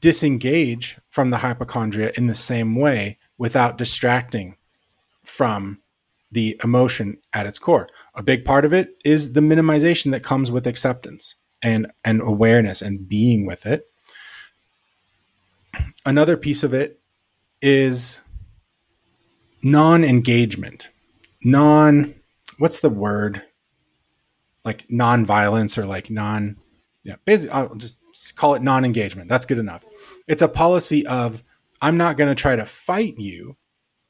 disengage 0.00 0.98
from 1.08 1.30
the 1.30 1.38
hypochondria 1.38 2.12
in 2.16 2.26
the 2.26 2.34
same 2.34 2.76
way 2.76 3.18
without 3.38 3.78
distracting 3.78 4.56
from 5.22 5.80
the 6.32 6.60
emotion 6.62 7.16
at 7.32 7.46
its 7.46 7.58
core? 7.58 7.88
A 8.14 8.22
big 8.22 8.44
part 8.44 8.64
of 8.64 8.72
it 8.72 8.90
is 9.04 9.32
the 9.32 9.40
minimization 9.40 10.10
that 10.10 10.22
comes 10.22 10.50
with 10.50 10.66
acceptance 10.66 11.36
and 11.62 11.90
and 12.04 12.20
awareness 12.20 12.82
and 12.82 13.08
being 13.08 13.46
with 13.46 13.64
it 13.64 13.86
another 16.06 16.36
piece 16.36 16.62
of 16.62 16.74
it 16.74 17.00
is 17.62 18.20
non-engagement. 19.62 20.90
Non 21.42 22.14
what's 22.58 22.80
the 22.80 22.90
word? 22.90 23.42
Like 24.64 24.86
non-violence 24.88 25.76
or 25.78 25.86
like 25.86 26.10
non 26.10 26.56
yeah 27.02 27.16
basically 27.24 27.54
i'll 27.54 27.74
just 27.74 28.00
call 28.36 28.54
it 28.54 28.62
non-engagement. 28.62 29.28
That's 29.28 29.46
good 29.46 29.58
enough. 29.58 29.84
It's 30.28 30.42
a 30.42 30.48
policy 30.48 31.06
of 31.06 31.42
i'm 31.82 31.96
not 31.96 32.16
going 32.16 32.28
to 32.28 32.40
try 32.40 32.56
to 32.56 32.66
fight 32.66 33.18
you. 33.18 33.56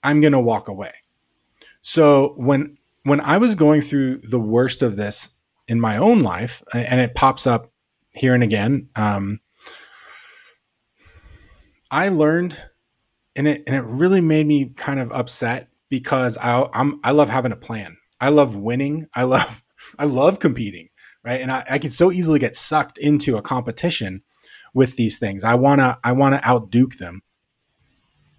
I'm 0.03 0.21
going 0.21 0.33
to 0.33 0.41
walk 0.41 0.69
away. 0.69 0.93
So 1.81 2.35
when 2.37 2.77
when 3.05 3.21
i 3.21 3.39
was 3.39 3.55
going 3.55 3.81
through 3.81 4.19
the 4.19 4.39
worst 4.39 4.83
of 4.83 4.97
this 4.97 5.31
in 5.69 5.81
my 5.81 5.97
own 5.97 6.21
life 6.21 6.63
and 6.73 7.01
it 7.01 7.15
pops 7.15 7.47
up 7.47 7.71
here 8.15 8.35
and 8.35 8.43
again 8.43 8.89
um, 8.97 9.41
i 11.95 12.09
learned 12.09 12.57
and 13.37 13.49
it 13.49 13.63
and 13.67 13.77
it 13.77 13.85
really 13.85 14.21
made 14.21 14.47
me 14.47 14.67
kind 14.77 15.01
of 15.01 15.13
upset 15.13 15.69
because 15.89 16.37
I 16.39 16.69
I'm 16.73 17.01
I 17.05 17.13
love 17.13 17.29
having 17.29 17.53
a 17.53 17.57
plan. 17.57 17.97
I 18.21 18.29
love 18.31 18.57
winning. 18.57 19.07
I 19.15 19.25
love 19.25 19.63
I 19.99 20.05
love 20.05 20.39
competing, 20.39 20.89
right? 21.25 21.41
And 21.41 21.53
I, 21.53 21.65
I 21.71 21.79
can 21.79 21.91
so 21.91 22.13
easily 22.13 22.39
get 22.39 22.57
sucked 22.57 22.99
into 22.99 23.37
a 23.37 23.43
competition 23.43 24.23
with 24.73 24.97
these 24.97 25.19
things. 25.19 25.45
I 25.45 25.55
wanna 25.55 25.99
I 26.05 26.13
wanna 26.13 26.39
outduke 26.39 26.99
them. 26.99 27.23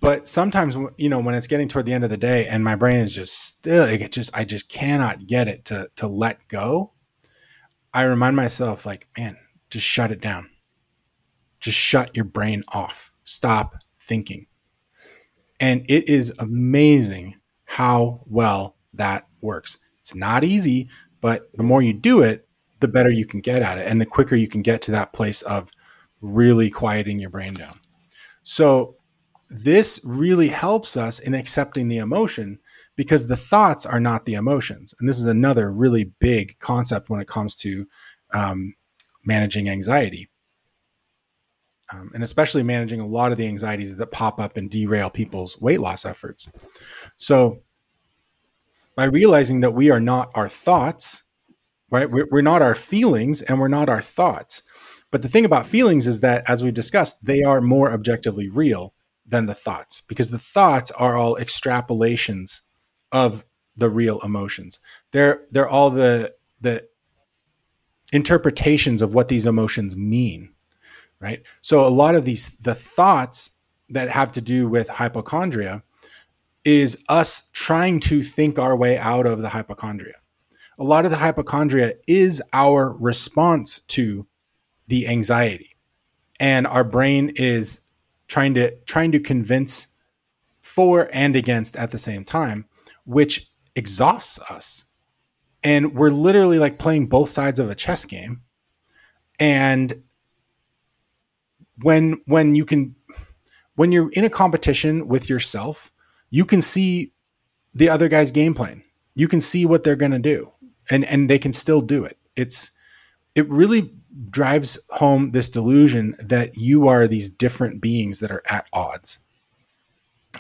But 0.01 0.27
sometimes 0.27 0.77
you 0.97 1.09
know 1.09 1.19
when 1.19 1.35
it's 1.35 1.47
getting 1.47 1.67
toward 1.67 1.85
the 1.85 1.93
end 1.93 2.03
of 2.03 2.09
the 2.09 2.17
day 2.17 2.47
and 2.47 2.63
my 2.63 2.75
brain 2.75 2.97
is 2.97 3.15
just 3.15 3.39
still 3.39 3.85
it 3.85 4.11
just 4.11 4.35
I 4.37 4.43
just 4.43 4.69
cannot 4.69 5.27
get 5.27 5.47
it 5.47 5.65
to 5.65 5.89
to 5.97 6.07
let 6.07 6.47
go. 6.47 6.93
I 7.93 8.03
remind 8.03 8.35
myself 8.35 8.85
like, 8.85 9.07
man, 9.17 9.37
just 9.69 9.85
shut 9.85 10.11
it 10.11 10.19
down. 10.19 10.49
Just 11.61 11.77
shut 11.77 12.15
your 12.15 12.25
brain 12.25 12.63
off. 12.73 13.13
Stop 13.25 13.75
thinking 13.97 14.47
and 15.59 15.85
it 15.87 16.09
is 16.09 16.33
amazing 16.39 17.35
how 17.65 18.21
well 18.27 18.75
that 18.93 19.27
works. 19.41 19.77
It's 19.99 20.15
not 20.15 20.43
easy, 20.43 20.89
but 21.21 21.49
the 21.55 21.63
more 21.63 21.81
you 21.81 21.93
do 21.93 22.21
it, 22.21 22.47
the 22.79 22.87
better 22.87 23.09
you 23.09 23.25
can 23.25 23.39
get 23.39 23.61
at 23.61 23.77
it 23.77 23.87
and 23.87 23.99
the 23.99 24.05
quicker 24.05 24.35
you 24.35 24.47
can 24.47 24.61
get 24.61 24.81
to 24.83 24.91
that 24.91 25.13
place 25.13 25.41
of 25.43 25.71
really 26.21 26.69
quieting 26.69 27.19
your 27.19 27.29
brain 27.29 27.53
down. 27.53 27.79
So, 28.43 28.97
this 29.47 30.01
really 30.03 30.47
helps 30.47 30.97
us 30.97 31.19
in 31.19 31.35
accepting 31.35 31.87
the 31.87 31.99
emotion 31.99 32.57
because 32.95 33.27
the 33.27 33.37
thoughts 33.37 33.85
are 33.85 33.99
not 33.99 34.25
the 34.25 34.33
emotions. 34.33 34.95
And 34.99 35.07
this 35.07 35.19
is 35.19 35.27
another 35.27 35.71
really 35.71 36.05
big 36.19 36.57
concept 36.57 37.11
when 37.11 37.21
it 37.21 37.27
comes 37.27 37.55
to 37.57 37.87
um, 38.33 38.73
managing 39.23 39.69
anxiety 39.69 40.29
um, 41.95 42.11
and 42.13 42.23
especially 42.23 42.63
managing 42.63 42.99
a 42.99 43.07
lot 43.07 43.31
of 43.31 43.37
the 43.37 43.47
anxieties 43.47 43.97
that 43.97 44.11
pop 44.11 44.39
up 44.39 44.57
and 44.57 44.69
derail 44.69 45.09
people's 45.09 45.59
weight 45.59 45.79
loss 45.79 46.05
efforts. 46.05 46.49
So, 47.15 47.61
by 48.95 49.05
realizing 49.05 49.59
that 49.61 49.71
we 49.71 49.91
are 49.91 49.99
not 49.99 50.31
our 50.35 50.47
thoughts, 50.47 51.23
right? 51.91 52.09
We're, 52.09 52.27
we're 52.31 52.41
not 52.41 52.61
our 52.61 52.75
feelings 52.75 53.41
and 53.41 53.59
we're 53.59 53.67
not 53.67 53.89
our 53.89 54.01
thoughts. 54.01 54.63
But 55.11 55.21
the 55.21 55.27
thing 55.27 55.45
about 55.45 55.67
feelings 55.67 56.07
is 56.07 56.21
that, 56.21 56.49
as 56.49 56.63
we've 56.63 56.73
discussed, 56.73 57.25
they 57.25 57.43
are 57.43 57.61
more 57.61 57.91
objectively 57.91 58.49
real 58.49 58.93
than 59.25 59.45
the 59.45 59.53
thoughts 59.53 60.01
because 60.01 60.31
the 60.31 60.39
thoughts 60.39 60.91
are 60.91 61.15
all 61.15 61.35
extrapolations 61.35 62.61
of 63.11 63.45
the 63.75 63.89
real 63.89 64.19
emotions. 64.21 64.79
They're 65.11 65.43
they're 65.51 65.67
all 65.67 65.89
the 65.89 66.33
the 66.61 66.87
interpretations 68.13 69.01
of 69.01 69.13
what 69.13 69.27
these 69.27 69.45
emotions 69.45 69.95
mean 69.95 70.54
right 71.19 71.45
so 71.61 71.85
a 71.85 71.89
lot 71.89 72.15
of 72.15 72.25
these 72.25 72.57
the 72.57 72.75
thoughts 72.75 73.51
that 73.89 74.09
have 74.09 74.31
to 74.31 74.41
do 74.41 74.67
with 74.67 74.89
hypochondria 74.89 75.83
is 76.65 76.97
us 77.07 77.47
trying 77.53 77.99
to 77.99 78.23
think 78.23 78.57
our 78.57 78.75
way 78.75 78.97
out 78.97 79.27
of 79.27 79.41
the 79.41 79.49
hypochondria. 79.49 80.15
A 80.79 80.83
lot 80.83 81.05
of 81.05 81.11
the 81.11 81.17
hypochondria 81.17 81.93
is 82.07 82.41
our 82.51 82.91
response 82.93 83.79
to 83.79 84.27
the 84.87 85.07
anxiety. 85.07 85.69
And 86.39 86.67
our 86.67 86.83
brain 86.83 87.31
is 87.35 87.81
trying 88.27 88.55
to 88.55 88.75
trying 88.81 89.11
to 89.13 89.19
convince 89.19 89.87
for 90.59 91.07
and 91.13 91.35
against 91.35 91.77
at 91.77 91.91
the 91.91 91.97
same 91.97 92.25
time, 92.25 92.65
which 93.05 93.47
exhausts 93.75 94.39
us. 94.49 94.83
And 95.63 95.93
we're 95.93 96.09
literally 96.09 96.59
like 96.59 96.77
playing 96.77 97.07
both 97.07 97.29
sides 97.29 97.59
of 97.59 97.69
a 97.69 97.75
chess 97.75 98.03
game. 98.03 98.41
And 99.39 100.03
when 101.81 102.21
when 102.25 102.55
you 102.55 102.65
can 102.65 102.95
when 103.75 103.91
you're 103.91 104.11
in 104.11 104.25
a 104.25 104.29
competition 104.29 105.07
with 105.07 105.29
yourself, 105.29 105.91
you 106.29 106.45
can 106.45 106.61
see 106.61 107.11
the 107.73 107.89
other 107.89 108.07
guy's 108.07 108.31
game 108.31 108.53
plan. 108.53 108.83
You 109.15 109.27
can 109.27 109.41
see 109.41 109.65
what 109.65 109.83
they're 109.83 109.95
going 109.95 110.11
to 110.11 110.19
do 110.19 110.51
and 110.89 111.05
and 111.05 111.29
they 111.29 111.39
can 111.39 111.53
still 111.53 111.81
do 111.81 112.05
it. 112.05 112.17
It's 112.35 112.71
it 113.35 113.49
really 113.49 113.93
drives 114.29 114.79
home 114.91 115.31
this 115.31 115.49
delusion 115.49 116.15
that 116.23 116.55
you 116.55 116.87
are 116.87 117.07
these 117.07 117.29
different 117.29 117.81
beings 117.81 118.19
that 118.19 118.31
are 118.31 118.43
at 118.49 118.67
odds. 118.71 119.19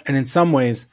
And 0.05 0.15
in 0.15 0.25
some 0.25 0.51
ways, 0.51 0.87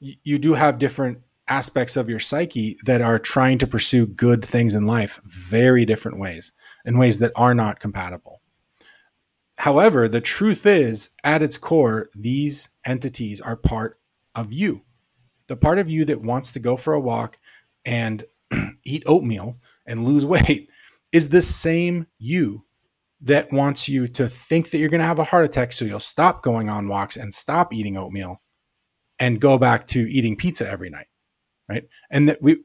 you 0.00 0.38
do 0.38 0.54
have 0.54 0.78
different 0.78 1.18
aspects 1.48 1.96
of 1.96 2.08
your 2.08 2.20
psyche 2.20 2.76
that 2.84 3.00
are 3.00 3.18
trying 3.18 3.58
to 3.58 3.66
pursue 3.66 4.06
good 4.06 4.44
things 4.44 4.74
in 4.74 4.86
life 4.86 5.20
very 5.24 5.84
different 5.84 6.18
ways 6.18 6.54
in 6.86 6.96
ways 6.96 7.18
that 7.18 7.32
are 7.36 7.54
not 7.54 7.80
compatible. 7.80 8.40
However, 9.58 10.08
the 10.08 10.20
truth 10.20 10.66
is, 10.66 11.10
at 11.22 11.42
its 11.42 11.58
core, 11.58 12.10
these 12.14 12.70
entities 12.84 13.40
are 13.40 13.56
part 13.56 14.00
of 14.34 14.52
you. 14.52 14.82
The 15.46 15.56
part 15.56 15.78
of 15.78 15.90
you 15.90 16.04
that 16.06 16.22
wants 16.22 16.52
to 16.52 16.60
go 16.60 16.76
for 16.76 16.94
a 16.94 17.00
walk 17.00 17.38
and 17.84 18.24
eat 18.84 19.04
oatmeal 19.06 19.58
and 19.86 20.04
lose 20.04 20.26
weight 20.26 20.68
is 21.12 21.28
the 21.28 21.42
same 21.42 22.06
you 22.18 22.64
that 23.20 23.52
wants 23.52 23.88
you 23.88 24.06
to 24.06 24.28
think 24.28 24.70
that 24.70 24.78
you're 24.78 24.88
going 24.88 25.00
to 25.00 25.06
have 25.06 25.18
a 25.18 25.24
heart 25.24 25.44
attack 25.44 25.72
so 25.72 25.84
you'll 25.84 26.00
stop 26.00 26.42
going 26.42 26.68
on 26.68 26.88
walks 26.88 27.16
and 27.16 27.32
stop 27.32 27.72
eating 27.72 27.96
oatmeal 27.96 28.42
and 29.18 29.40
go 29.40 29.56
back 29.56 29.86
to 29.86 30.00
eating 30.10 30.36
pizza 30.36 30.68
every 30.68 30.90
night 30.90 31.06
right 31.68 31.88
and 32.10 32.28
that 32.28 32.42
we 32.42 32.58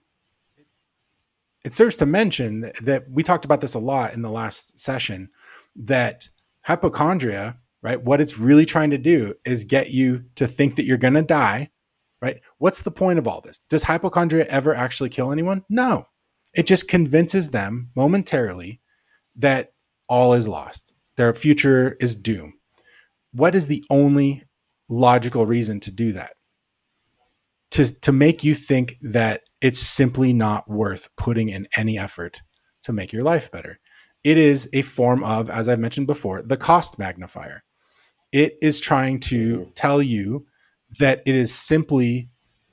it 1.66 1.74
serves 1.74 1.98
to 1.98 2.06
mention 2.06 2.72
that, 2.82 3.04
we 3.10 3.22
talked 3.22 3.46
about 3.46 3.62
this 3.62 3.74
a 3.74 3.80
lot 3.80 4.14
in 4.14 4.22
the 4.22 4.32
last 4.32 4.80
session 4.80 5.30
that 5.76 6.28
hypochondria 6.66 7.58
right 7.82 8.02
what 8.04 8.22
it's 8.22 8.38
really 8.38 8.66
trying 8.66 8.90
to 8.90 8.98
do 8.98 9.34
is 9.46 9.64
get 9.64 9.92
you 9.92 10.24
to 10.36 10.48
think 10.48 10.76
that 10.76 10.86
you're 10.86 10.98
going 10.98 11.14
to 11.14 11.22
die 11.22 11.70
right? 12.22 12.42
What's 12.58 12.82
the 12.82 12.92
point 12.92 13.18
of 13.18 13.30
all 13.30 13.40
this? 13.40 13.60
Does 13.70 13.82
hypochondria 13.82 14.46
ever 14.50 14.76
actually 14.76 15.08
kill 15.08 15.32
anyone? 15.32 15.64
No. 15.70 16.06
It 16.54 16.68
just 16.68 16.90
convinces 16.90 17.52
them 17.52 17.92
momentarily 17.96 18.82
that 19.38 19.72
all 20.10 20.34
is 20.34 20.46
lost. 20.46 20.94
Their 21.16 21.34
future 21.34 21.96
is 22.02 22.18
doom 22.18 22.60
what 23.32 23.56
is 23.56 23.68
the 23.68 23.84
only 23.90 24.44
logical 24.90 25.46
reason 25.46 25.80
to 25.82 25.92
do 25.92 26.14
that? 26.14 26.34
To 27.72 28.00
to 28.02 28.12
make 28.12 28.44
you 28.44 28.56
think 28.56 28.96
that 29.02 29.42
it's 29.62 29.80
simply 29.80 30.34
not 30.34 30.70
worth 30.70 31.08
putting 31.16 31.50
in 31.50 31.68
any 31.78 32.00
effort 32.00 32.42
to 32.84 32.94
make 32.94 33.14
your 33.14 33.24
life 33.24 33.52
better. 33.52 33.80
It 34.24 34.38
is 34.38 34.70
a 34.74 34.82
form 34.82 35.24
of, 35.24 35.50
as 35.50 35.70
I've 35.70 35.80
mentioned 35.80 36.08
before, 36.08 36.42
the 36.42 36.58
cost 36.58 37.00
magnifier. 37.00 37.64
It 38.32 38.58
is 38.62 38.80
trying 38.80 39.20
to 39.22 39.72
tell 39.76 40.02
you 40.02 40.46
that 41.00 41.22
it 41.26 41.36
is 41.36 41.54
simply 41.54 42.30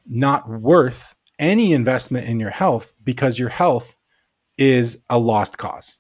not 0.07 0.49
worth 0.49 1.15
any 1.39 1.73
investment 1.73 2.29
in 2.29 2.41
your 2.41 2.51
health 2.51 2.93
because 3.05 3.39
your 3.39 3.49
health 3.49 3.97
is 4.59 5.03
a 5.11 5.19
lost 5.19 5.59
cause. 5.59 5.99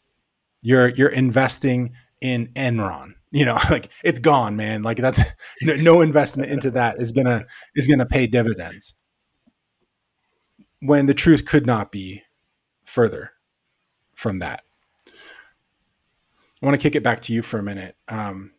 You're 0.63 0.89
you're 0.89 1.09
investing 1.09 1.95
in 2.21 2.49
Enron. 2.55 3.13
You 3.31 3.45
know, 3.45 3.59
like 3.71 3.91
it's 4.03 4.19
gone, 4.19 4.57
man. 4.57 4.83
Like 4.83 4.99
that's 4.99 5.23
no, 5.63 5.75
no 5.77 6.01
investment 6.01 6.51
into 6.51 6.71
that 6.73 7.01
is 7.01 7.13
gonna 7.13 7.45
is 7.75 7.87
gonna 7.87 8.07
pay 8.07 8.27
dividends 8.27 8.95
when 10.81 11.07
the 11.07 11.15
truth 11.15 11.45
could 11.45 11.67
not 11.67 11.91
be 11.93 12.23
further 12.85 13.33
from 14.15 14.39
that. 14.39 14.63
I 16.63 16.67
want 16.67 16.79
to 16.79 16.83
kick 16.83 16.95
it 16.95 17.03
back 17.03 17.21
to 17.23 17.33
you 17.33 17.43
for 17.43 17.59
a 17.59 17.63
minute. 17.63 17.97
Um, 18.09 18.53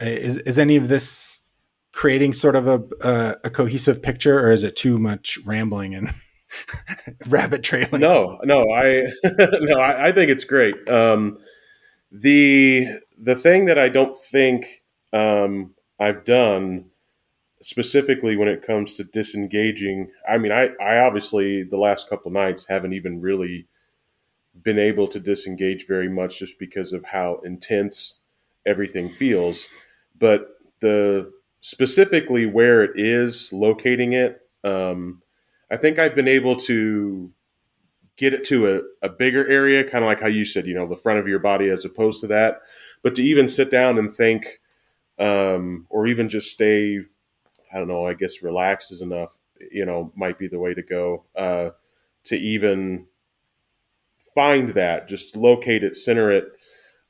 is 0.00 0.38
is 0.38 0.58
any 0.58 0.76
of 0.76 0.88
this 0.88 1.42
creating 1.92 2.32
sort 2.32 2.56
of 2.56 2.66
a, 2.68 2.82
a, 3.02 3.36
a 3.44 3.50
cohesive 3.50 4.02
picture, 4.02 4.38
or 4.40 4.50
is 4.50 4.62
it 4.62 4.76
too 4.76 4.98
much 4.98 5.38
rambling 5.44 5.94
and 5.94 6.14
rabbit 7.28 7.62
trailing? 7.62 8.00
No, 8.00 8.38
no, 8.44 8.70
I 8.70 9.06
no, 9.24 9.78
I, 9.78 10.08
I, 10.08 10.12
think 10.12 10.30
it's 10.30 10.44
great. 10.44 10.88
Um, 10.88 11.38
the 12.10 12.86
the 13.18 13.36
thing 13.36 13.66
that 13.66 13.78
I 13.78 13.88
don't 13.88 14.16
think 14.16 14.66
um, 15.12 15.74
I've 15.98 16.24
done 16.24 16.86
specifically 17.62 18.36
when 18.36 18.48
it 18.48 18.62
comes 18.62 18.92
to 18.94 19.02
disengaging 19.02 20.10
i 20.28 20.36
mean 20.36 20.52
i 20.52 20.68
i 20.80 20.98
obviously 20.98 21.62
the 21.62 21.78
last 21.78 22.08
couple 22.08 22.30
nights 22.30 22.66
haven't 22.68 22.92
even 22.92 23.20
really 23.20 23.66
been 24.62 24.78
able 24.78 25.08
to 25.08 25.20
disengage 25.20 25.86
very 25.86 26.08
much 26.08 26.38
just 26.38 26.58
because 26.58 26.92
of 26.92 27.04
how 27.04 27.40
intense 27.44 28.18
everything 28.64 29.10
feels. 29.10 29.68
But 30.18 30.48
the 30.80 31.32
specifically 31.60 32.46
where 32.46 32.82
it 32.82 32.92
is 32.94 33.52
locating 33.52 34.12
it 34.12 34.42
um, 34.62 35.20
i 35.70 35.76
think 35.76 35.98
i've 35.98 36.14
been 36.14 36.28
able 36.28 36.54
to 36.54 37.32
get 38.16 38.32
it 38.32 38.44
to 38.44 38.76
a, 38.76 39.06
a 39.06 39.08
bigger 39.08 39.46
area 39.48 39.84
kind 39.84 40.02
of 40.02 40.08
like 40.08 40.20
how 40.20 40.28
you 40.28 40.44
said 40.44 40.66
you 40.66 40.74
know 40.74 40.86
the 40.86 40.96
front 40.96 41.18
of 41.18 41.28
your 41.28 41.38
body 41.38 41.68
as 41.68 41.84
opposed 41.84 42.20
to 42.20 42.26
that. 42.26 42.60
But 43.02 43.14
to 43.16 43.22
even 43.22 43.46
sit 43.46 43.70
down 43.70 43.98
and 43.98 44.10
think 44.10 44.60
um, 45.18 45.86
or 45.90 46.06
even 46.06 46.28
just 46.28 46.50
stay 46.50 47.00
I 47.72 47.78
don't 47.78 47.88
know, 47.88 48.06
I 48.06 48.14
guess 48.14 48.42
relaxed 48.42 48.92
is 48.92 49.02
enough, 49.02 49.36
you 49.72 49.84
know, 49.84 50.12
might 50.14 50.38
be 50.38 50.48
the 50.48 50.58
way 50.58 50.72
to 50.72 50.82
go 50.82 51.24
uh, 51.34 51.70
to 52.24 52.36
even 52.36 53.06
find 54.36 54.74
that, 54.74 55.08
just 55.08 55.34
locate 55.34 55.82
it, 55.82 55.96
center 55.96 56.30
it. 56.30 56.44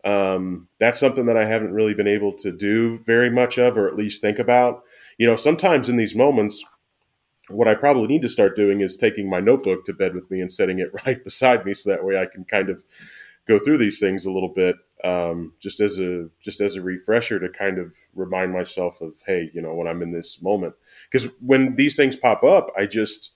Um, 0.04 0.68
that's 0.80 0.98
something 0.98 1.26
that 1.26 1.36
I 1.36 1.44
haven't 1.44 1.74
really 1.74 1.92
been 1.92 2.06
able 2.06 2.32
to 2.38 2.52
do 2.52 3.00
very 3.00 3.28
much 3.28 3.58
of, 3.58 3.76
or 3.76 3.86
at 3.88 3.96
least 3.96 4.22
think 4.22 4.38
about. 4.38 4.82
You 5.18 5.26
know, 5.26 5.36
sometimes 5.36 5.90
in 5.90 5.98
these 5.98 6.14
moments, 6.14 6.64
what 7.50 7.68
I 7.68 7.74
probably 7.74 8.06
need 8.06 8.22
to 8.22 8.28
start 8.28 8.56
doing 8.56 8.80
is 8.80 8.96
taking 8.96 9.28
my 9.28 9.40
notebook 9.40 9.84
to 9.84 9.92
bed 9.92 10.14
with 10.14 10.30
me 10.30 10.40
and 10.40 10.50
setting 10.50 10.78
it 10.78 10.88
right 11.06 11.22
beside 11.22 11.66
me 11.66 11.74
so 11.74 11.90
that 11.90 12.04
way 12.04 12.18
I 12.18 12.26
can 12.26 12.44
kind 12.44 12.70
of 12.70 12.82
go 13.46 13.58
through 13.58 13.78
these 13.78 14.00
things 14.00 14.24
a 14.24 14.32
little 14.32 14.52
bit 14.54 14.76
um, 15.04 15.52
just 15.60 15.80
as 15.80 15.98
a 15.98 16.28
just 16.40 16.60
as 16.60 16.76
a 16.76 16.82
refresher 16.82 17.38
to 17.38 17.48
kind 17.48 17.78
of 17.78 17.96
remind 18.14 18.52
myself 18.52 19.00
of 19.00 19.12
hey 19.26 19.50
you 19.54 19.60
know 19.60 19.74
when 19.74 19.86
i'm 19.86 20.02
in 20.02 20.12
this 20.12 20.40
moment 20.42 20.74
because 21.10 21.30
when 21.40 21.76
these 21.76 21.96
things 21.96 22.16
pop 22.16 22.42
up 22.42 22.70
i 22.76 22.86
just 22.86 23.32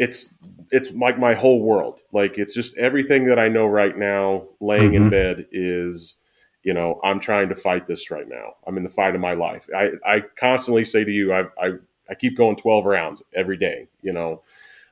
it's 0.00 0.34
it's 0.70 0.90
like 0.92 1.18
my 1.18 1.34
whole 1.34 1.60
world. 1.60 2.00
Like 2.10 2.38
it's 2.38 2.54
just 2.54 2.76
everything 2.78 3.26
that 3.26 3.38
i 3.38 3.48
know 3.48 3.66
right 3.66 3.96
now 3.96 4.48
laying 4.60 4.92
mm-hmm. 4.92 5.04
in 5.04 5.10
bed 5.10 5.46
is 5.52 6.16
you 6.62 6.72
know 6.74 6.98
i'm 7.04 7.20
trying 7.20 7.50
to 7.50 7.54
fight 7.54 7.86
this 7.86 8.10
right 8.10 8.28
now. 8.28 8.54
I'm 8.66 8.78
in 8.78 8.82
the 8.82 8.88
fight 8.88 9.14
of 9.14 9.20
my 9.20 9.34
life. 9.34 9.68
I 9.76 9.90
i 10.04 10.20
constantly 10.38 10.84
say 10.84 11.04
to 11.04 11.10
you 11.12 11.32
i 11.34 11.42
i, 11.62 11.72
I 12.08 12.14
keep 12.14 12.36
going 12.36 12.56
12 12.56 12.86
rounds 12.86 13.22
every 13.36 13.58
day 13.58 13.88
you 14.02 14.12
know? 14.12 14.42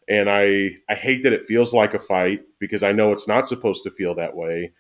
And 0.09 0.29
i 0.31 0.77
i 0.91 0.95
hate 0.95 1.23
that 1.23 1.33
it 1.33 1.47
feels 1.47 1.73
like 1.73 1.95
a 1.95 1.99
fight 1.99 2.43
because 2.59 2.83
i 2.83 2.93
know 2.93 3.11
it's 3.11 3.29
not 3.29 3.47
supposed 3.47 3.83
to 3.85 3.91
feel 3.91 4.15
that 4.17 4.37
way. 4.37 4.73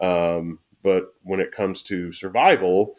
Um, 0.00 0.60
but 0.82 1.12
when 1.24 1.40
it 1.40 1.52
comes 1.52 1.82
to 1.82 2.12
survival 2.12 2.94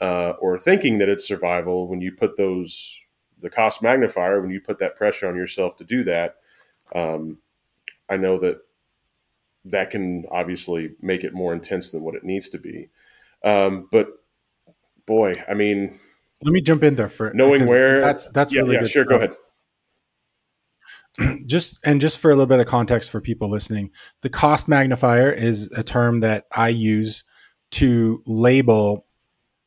uh, 0.00 0.34
or 0.40 0.58
thinking 0.58 0.98
that 0.98 1.08
it's 1.08 1.26
survival, 1.26 1.88
when 1.88 2.00
you 2.00 2.12
put 2.12 2.36
those 2.36 3.00
the 3.42 3.50
cost 3.50 3.82
magnifier, 3.82 4.40
when 4.40 4.50
you 4.50 4.60
put 4.60 4.78
that 4.78 4.96
pressure 4.96 5.28
on 5.28 5.36
yourself 5.36 5.76
to 5.76 5.84
do 5.84 6.04
that, 6.04 6.36
um, 6.94 7.38
I 8.08 8.16
know 8.16 8.38
that 8.38 8.58
that 9.64 9.90
can 9.90 10.24
obviously 10.30 10.94
make 11.00 11.24
it 11.24 11.34
more 11.34 11.52
intense 11.52 11.90
than 11.90 12.02
what 12.02 12.14
it 12.14 12.24
needs 12.24 12.48
to 12.50 12.58
be. 12.58 12.88
Um, 13.44 13.88
but 13.90 14.08
boy, 15.06 15.34
I 15.48 15.54
mean, 15.54 15.98
let 16.42 16.52
me 16.52 16.60
jump 16.60 16.82
in 16.82 16.94
there 16.94 17.08
for 17.08 17.32
knowing 17.34 17.66
where 17.66 18.00
that's 18.00 18.28
that's 18.28 18.52
yeah, 18.52 18.62
really 18.62 18.74
yeah, 18.74 18.80
good 18.80 18.90
sure. 18.90 19.04
Stuff. 19.04 19.20
Go 19.20 19.26
ahead. 21.26 21.38
just 21.46 21.78
and 21.84 22.00
just 22.00 22.18
for 22.18 22.30
a 22.30 22.34
little 22.34 22.46
bit 22.46 22.60
of 22.60 22.66
context 22.66 23.10
for 23.10 23.20
people 23.20 23.48
listening, 23.48 23.90
the 24.22 24.30
cost 24.30 24.68
magnifier 24.68 25.30
is 25.30 25.70
a 25.76 25.82
term 25.82 26.20
that 26.20 26.46
I 26.52 26.68
use 26.68 27.24
to 27.72 28.22
label 28.26 29.06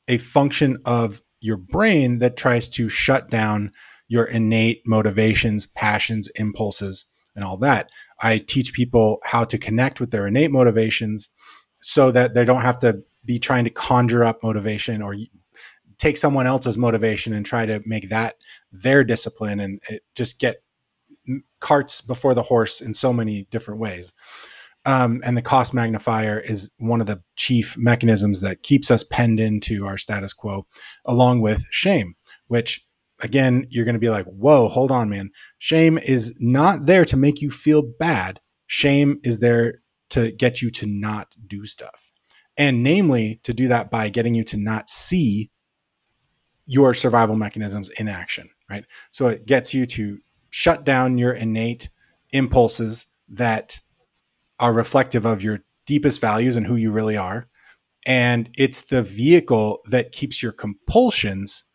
a 0.07 0.17
function 0.17 0.78
of 0.86 1.21
your 1.45 1.57
brain 1.57 2.17
that 2.17 2.35
tries 2.35 2.67
to 2.67 2.89
shut 2.89 3.29
down 3.29 3.71
your 4.07 4.25
innate 4.25 4.81
motivations, 4.85 5.67
passions, 5.67 6.27
impulses, 6.35 7.05
and 7.35 7.45
all 7.45 7.57
that. 7.57 7.89
I 8.21 8.39
teach 8.39 8.73
people 8.73 9.19
how 9.23 9.43
to 9.45 9.57
connect 9.57 9.99
with 9.99 10.09
their 10.11 10.25
innate 10.25 10.51
motivations 10.51 11.29
so 11.75 12.09
that 12.11 12.33
they 12.33 12.45
don't 12.45 12.63
have 12.63 12.79
to 12.79 13.03
be 13.23 13.37
trying 13.37 13.63
to 13.65 13.69
conjure 13.69 14.23
up 14.23 14.41
motivation 14.41 15.01
or 15.01 15.15
take 15.97 16.17
someone 16.17 16.47
else's 16.47 16.77
motivation 16.77 17.33
and 17.33 17.45
try 17.45 17.65
to 17.65 17.81
make 17.85 18.09
that 18.09 18.35
their 18.71 19.03
discipline 19.03 19.59
and 19.59 19.79
just 20.15 20.39
get 20.39 20.63
carts 21.59 22.01
before 22.01 22.33
the 22.33 22.43
horse 22.43 22.81
in 22.81 22.93
so 22.93 23.13
many 23.13 23.47
different 23.51 23.79
ways. 23.79 24.13
Um, 24.86 25.21
and 25.25 25.36
the 25.36 25.41
cost 25.41 25.73
magnifier 25.73 26.39
is 26.39 26.71
one 26.77 27.01
of 27.01 27.07
the 27.07 27.21
chief 27.36 27.75
mechanisms 27.77 28.41
that 28.41 28.61
keeps 28.61 28.91
us 28.91 29.03
penned 29.03 29.39
into 29.39 29.86
our 29.86 29.97
status 29.97 30.31
quo, 30.31 30.67
along 31.05 31.41
with 31.41 31.65
shame, 31.71 32.15
which 32.47 32.86
again, 33.21 33.67
you're 33.69 33.86
going 33.86 33.95
to 33.95 33.99
be 33.99 34.09
like, 34.09 34.25
whoa, 34.25 34.67
hold 34.67 34.91
on, 34.91 35.09
man. 35.09 35.31
Shame 35.57 35.97
is 35.97 36.36
not 36.39 36.86
there 36.86 37.05
to 37.05 37.17
make 37.17 37.41
you 37.41 37.49
feel 37.49 37.81
bad. 37.81 38.39
Shame 38.67 39.19
is 39.23 39.39
there 39.39 39.81
to 40.09 40.31
get 40.31 40.61
you 40.61 40.69
to 40.71 40.86
not 40.86 41.36
do 41.45 41.65
stuff. 41.65 42.11
And 42.57 42.83
namely, 42.83 43.39
to 43.43 43.53
do 43.53 43.67
that 43.67 43.91
by 43.91 44.09
getting 44.09 44.33
you 44.33 44.43
to 44.45 44.57
not 44.57 44.88
see 44.88 45.51
your 46.65 46.93
survival 46.93 47.36
mechanisms 47.36 47.89
in 47.89 48.07
action, 48.07 48.49
right? 48.69 48.86
So 49.11 49.27
it 49.27 49.45
gets 49.45 49.73
you 49.73 49.86
to 49.88 50.19
shut 50.49 50.86
down 50.86 51.17
your 51.17 51.33
innate 51.33 51.89
impulses 52.31 53.07
that 53.29 53.81
are 54.59 54.73
reflective 54.73 55.25
of 55.25 55.43
your 55.43 55.59
deepest 55.85 56.21
values 56.21 56.55
and 56.55 56.65
who 56.65 56.75
you 56.75 56.91
really 56.91 57.17
are. 57.17 57.47
And 58.05 58.49
it's 58.57 58.83
the 58.83 59.01
vehicle 59.01 59.81
that 59.89 60.11
keeps 60.11 60.41
your 60.41 60.51
compulsions 60.51 61.65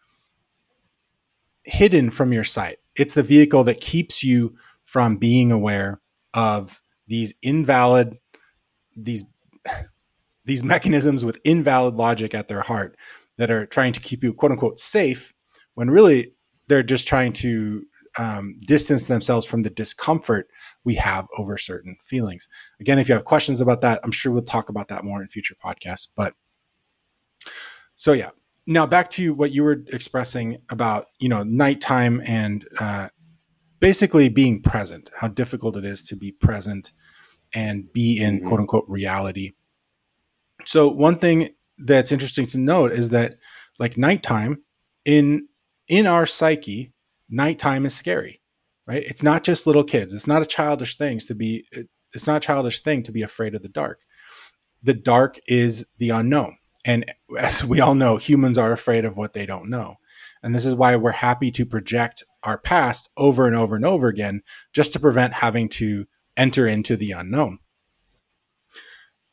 hidden 1.64 2.10
from 2.10 2.32
your 2.32 2.44
sight. 2.44 2.78
It's 2.96 3.14
the 3.14 3.22
vehicle 3.22 3.64
that 3.64 3.80
keeps 3.80 4.22
you 4.22 4.54
from 4.82 5.16
being 5.16 5.52
aware 5.52 6.00
of 6.34 6.80
these 7.06 7.34
invalid, 7.42 8.18
these 8.96 9.24
these 10.46 10.62
mechanisms 10.64 11.24
with 11.24 11.38
invalid 11.44 11.94
logic 11.94 12.34
at 12.34 12.48
their 12.48 12.62
heart 12.62 12.96
that 13.36 13.50
are 13.50 13.66
trying 13.66 13.92
to 13.92 14.00
keep 14.00 14.24
you 14.24 14.32
quote 14.32 14.50
unquote 14.50 14.78
safe 14.78 15.34
when 15.74 15.90
really 15.90 16.32
they're 16.66 16.82
just 16.82 17.06
trying 17.06 17.32
to 17.32 17.84
um, 18.18 18.56
distance 18.66 19.06
themselves 19.06 19.46
from 19.46 19.62
the 19.62 19.70
discomfort 19.70 20.48
we 20.84 20.94
have 20.94 21.26
over 21.36 21.58
certain 21.58 21.96
feelings. 22.02 22.48
Again, 22.80 22.98
if 22.98 23.08
you 23.08 23.14
have 23.14 23.24
questions 23.24 23.60
about 23.60 23.80
that, 23.82 24.00
I'm 24.02 24.12
sure 24.12 24.32
we'll 24.32 24.42
talk 24.42 24.68
about 24.68 24.88
that 24.88 25.04
more 25.04 25.20
in 25.20 25.28
future 25.28 25.54
podcasts. 25.62 26.08
But 26.14 26.34
so 27.94 28.12
yeah. 28.12 28.30
Now 28.66 28.86
back 28.86 29.08
to 29.10 29.34
what 29.34 29.52
you 29.52 29.64
were 29.64 29.82
expressing 29.88 30.58
about 30.68 31.06
you 31.18 31.28
know 31.28 31.42
nighttime 31.42 32.22
and 32.24 32.66
uh, 32.78 33.08
basically 33.80 34.28
being 34.28 34.62
present. 34.62 35.10
How 35.16 35.28
difficult 35.28 35.76
it 35.76 35.84
is 35.84 36.02
to 36.04 36.16
be 36.16 36.32
present 36.32 36.92
and 37.54 37.92
be 37.92 38.18
in 38.18 38.38
mm-hmm. 38.38 38.48
quote 38.48 38.60
unquote 38.60 38.84
reality. 38.88 39.52
So 40.64 40.88
one 40.88 41.16
thing 41.16 41.50
that's 41.78 42.12
interesting 42.12 42.46
to 42.46 42.58
note 42.58 42.92
is 42.92 43.10
that 43.10 43.36
like 43.78 43.96
nighttime 43.96 44.62
in 45.04 45.48
in 45.88 46.06
our 46.06 46.26
psyche 46.26 46.92
nighttime 47.28 47.86
is 47.86 47.94
scary, 47.94 48.39
right? 48.90 49.04
It's 49.06 49.22
not 49.22 49.44
just 49.44 49.68
little 49.68 49.84
kids. 49.84 50.12
It's 50.12 50.26
not 50.26 50.42
a 50.42 50.46
childish 50.46 50.96
thing 50.96 51.20
to 51.20 51.34
be. 51.34 51.64
It's 52.12 52.26
not 52.26 52.38
a 52.38 52.46
childish 52.46 52.80
thing 52.80 53.04
to 53.04 53.12
be 53.12 53.22
afraid 53.22 53.54
of 53.54 53.62
the 53.62 53.68
dark. 53.68 54.00
The 54.82 54.94
dark 54.94 55.36
is 55.46 55.86
the 55.98 56.10
unknown, 56.10 56.56
and 56.84 57.04
as 57.38 57.64
we 57.64 57.80
all 57.80 57.94
know, 57.94 58.16
humans 58.16 58.58
are 58.58 58.72
afraid 58.72 59.04
of 59.04 59.16
what 59.16 59.32
they 59.32 59.46
don't 59.46 59.70
know. 59.70 59.96
And 60.42 60.54
this 60.54 60.66
is 60.66 60.74
why 60.74 60.96
we're 60.96 61.12
happy 61.12 61.52
to 61.52 61.64
project 61.66 62.24
our 62.42 62.58
past 62.58 63.10
over 63.16 63.46
and 63.46 63.54
over 63.54 63.76
and 63.76 63.84
over 63.84 64.08
again, 64.08 64.42
just 64.72 64.92
to 64.94 65.00
prevent 65.00 65.34
having 65.34 65.68
to 65.68 66.06
enter 66.36 66.66
into 66.66 66.96
the 66.96 67.12
unknown. 67.12 67.58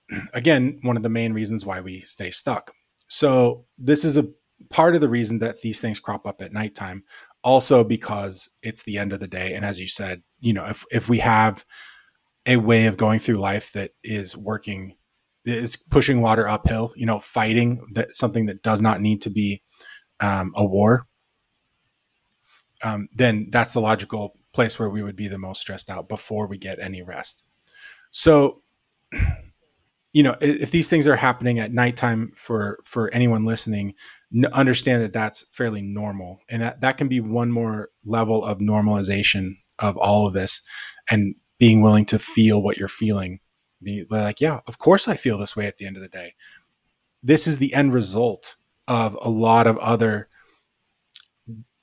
Again, 0.33 0.79
one 0.83 0.97
of 0.97 1.03
the 1.03 1.09
main 1.09 1.33
reasons 1.33 1.65
why 1.65 1.81
we 1.81 2.01
stay 2.01 2.29
stuck. 2.29 2.71
So, 3.07 3.65
this 3.77 4.03
is 4.05 4.17
a 4.17 4.27
part 4.69 4.95
of 4.95 5.01
the 5.01 5.09
reason 5.09 5.39
that 5.39 5.61
these 5.61 5.79
things 5.79 5.99
crop 5.99 6.27
up 6.27 6.41
at 6.41 6.53
nighttime 6.53 7.03
also 7.43 7.83
because 7.83 8.49
it's 8.63 8.83
the 8.83 8.97
end 8.97 9.13
of 9.13 9.19
the 9.19 9.27
day 9.27 9.53
and 9.53 9.65
as 9.65 9.79
you 9.79 9.87
said 9.87 10.21
you 10.39 10.53
know 10.53 10.65
if 10.65 10.85
if 10.91 11.09
we 11.09 11.19
have 11.19 11.65
a 12.45 12.57
way 12.57 12.85
of 12.85 12.97
going 12.97 13.19
through 13.19 13.35
life 13.35 13.71
that 13.73 13.91
is 14.03 14.35
working 14.35 14.95
is 15.45 15.77
pushing 15.77 16.21
water 16.21 16.47
uphill 16.47 16.91
you 16.95 17.05
know 17.05 17.19
fighting 17.19 17.85
that 17.93 18.15
something 18.15 18.47
that 18.47 18.61
does 18.61 18.81
not 18.81 19.01
need 19.01 19.21
to 19.21 19.29
be 19.29 19.61
um, 20.19 20.51
a 20.55 20.65
war 20.65 21.05
um, 22.83 23.07
then 23.13 23.47
that's 23.51 23.73
the 23.73 23.81
logical 23.81 24.35
place 24.53 24.79
where 24.79 24.89
we 24.89 25.03
would 25.03 25.15
be 25.15 25.27
the 25.27 25.37
most 25.37 25.61
stressed 25.61 25.89
out 25.89 26.07
before 26.09 26.47
we 26.47 26.57
get 26.57 26.79
any 26.79 27.01
rest. 27.01 27.43
So 28.11 28.61
you 30.17 30.23
know 30.23 30.35
if 30.41 30.71
these 30.71 30.89
things 30.89 31.07
are 31.07 31.15
happening 31.15 31.59
at 31.59 31.71
nighttime 31.71 32.31
for 32.35 32.79
for 32.83 33.13
anyone 33.13 33.45
listening 33.45 33.93
understand 34.51 35.03
that 35.03 35.13
that's 35.13 35.45
fairly 35.51 35.81
normal. 35.81 36.39
And 36.49 36.61
that, 36.61 36.81
that 36.81 36.97
can 36.97 37.07
be 37.07 37.19
one 37.19 37.51
more 37.51 37.89
level 38.03 38.43
of 38.43 38.57
normalization 38.57 39.51
of 39.79 39.95
all 39.95 40.27
of 40.27 40.33
this 40.33 40.61
and 41.09 41.35
being 41.59 41.81
willing 41.81 42.05
to 42.05 42.19
feel 42.19 42.61
what 42.61 42.77
you're 42.77 42.87
feeling. 42.87 43.39
Be 43.83 44.05
like 44.09 44.41
yeah 44.41 44.61
of 44.65 44.79
course 44.79 45.07
i 45.07 45.15
feel 45.15 45.37
this 45.37 45.55
way 45.55 45.67
at 45.67 45.77
the 45.77 45.85
end 45.85 45.97
of 45.97 46.01
the 46.01 46.09
day. 46.09 46.33
This 47.21 47.45
is 47.45 47.59
the 47.59 47.75
end 47.75 47.93
result 47.93 48.55
of 48.87 49.15
a 49.21 49.29
lot 49.29 49.67
of 49.67 49.77
other 49.77 50.29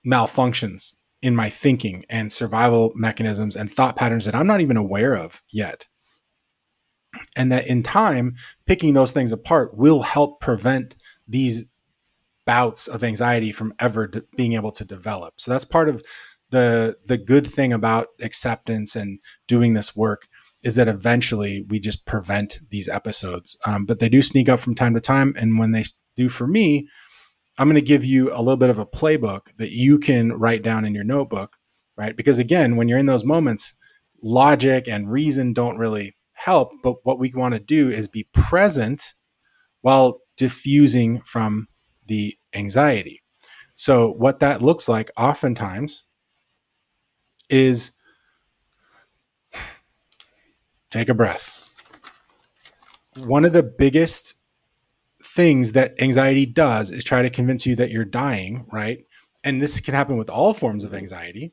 malfunctions 0.04 0.96
in 1.22 1.36
my 1.36 1.48
thinking 1.48 2.04
and 2.10 2.32
survival 2.32 2.90
mechanisms 2.96 3.54
and 3.54 3.70
thought 3.70 3.96
patterns 3.96 4.24
that 4.24 4.34
i'm 4.34 4.46
not 4.46 4.60
even 4.60 4.76
aware 4.76 5.14
of 5.14 5.42
yet 5.50 5.86
and 7.36 7.50
that 7.52 7.66
in 7.66 7.82
time 7.82 8.34
picking 8.66 8.94
those 8.94 9.12
things 9.12 9.32
apart 9.32 9.76
will 9.76 10.02
help 10.02 10.40
prevent 10.40 10.96
these 11.26 11.66
bouts 12.46 12.86
of 12.86 13.02
anxiety 13.02 13.52
from 13.52 13.72
ever 13.78 14.06
de- 14.06 14.22
being 14.36 14.52
able 14.52 14.72
to 14.72 14.84
develop. 14.84 15.34
So 15.40 15.50
that's 15.50 15.64
part 15.64 15.88
of 15.88 16.02
the 16.50 16.96
the 17.06 17.16
good 17.18 17.46
thing 17.46 17.72
about 17.72 18.08
acceptance 18.20 18.94
and 18.94 19.18
doing 19.48 19.74
this 19.74 19.96
work 19.96 20.28
is 20.62 20.76
that 20.76 20.88
eventually 20.88 21.64
we 21.68 21.78
just 21.78 22.06
prevent 22.06 22.60
these 22.70 22.88
episodes. 22.88 23.58
Um, 23.66 23.84
but 23.84 23.98
they 23.98 24.08
do 24.08 24.22
sneak 24.22 24.48
up 24.48 24.60
from 24.60 24.74
time 24.74 24.94
to 24.94 25.00
time, 25.00 25.34
and 25.36 25.58
when 25.58 25.72
they 25.72 25.84
do 26.16 26.28
for 26.28 26.46
me, 26.46 26.88
I'm 27.58 27.68
going 27.68 27.74
to 27.74 27.86
give 27.86 28.04
you 28.04 28.32
a 28.32 28.38
little 28.38 28.56
bit 28.56 28.70
of 28.70 28.78
a 28.78 28.86
playbook 28.86 29.54
that 29.58 29.70
you 29.70 29.98
can 29.98 30.32
write 30.32 30.62
down 30.62 30.84
in 30.84 30.94
your 30.94 31.04
notebook, 31.04 31.56
right? 31.96 32.16
Because 32.16 32.38
again, 32.38 32.76
when 32.76 32.88
you're 32.88 32.98
in 32.98 33.06
those 33.06 33.24
moments, 33.24 33.74
logic 34.22 34.88
and 34.88 35.10
reason 35.10 35.52
don't 35.52 35.76
really 35.76 36.16
help. 36.34 36.70
But 36.82 36.96
what 37.04 37.18
we 37.18 37.32
want 37.34 37.54
to 37.54 37.60
do 37.60 37.90
is 37.90 38.06
be 38.06 38.28
present 38.32 39.14
while 39.80 40.20
diffusing 40.36 41.20
from 41.20 41.68
the 42.06 42.36
anxiety. 42.54 43.22
So, 43.74 44.12
what 44.12 44.40
that 44.40 44.62
looks 44.62 44.88
like 44.88 45.10
oftentimes 45.16 46.04
is 47.48 47.92
take 50.90 51.08
a 51.08 51.14
breath. 51.14 51.60
One 53.16 53.44
of 53.44 53.52
the 53.52 53.62
biggest 53.62 54.34
things 55.22 55.72
that 55.72 56.00
anxiety 56.00 56.46
does 56.46 56.90
is 56.90 57.02
try 57.02 57.22
to 57.22 57.30
convince 57.30 57.66
you 57.66 57.74
that 57.76 57.90
you're 57.90 58.04
dying, 58.04 58.66
right? 58.72 59.04
And 59.42 59.60
this 59.60 59.80
can 59.80 59.94
happen 59.94 60.16
with 60.16 60.30
all 60.30 60.54
forms 60.54 60.84
of 60.84 60.94
anxiety, 60.94 61.52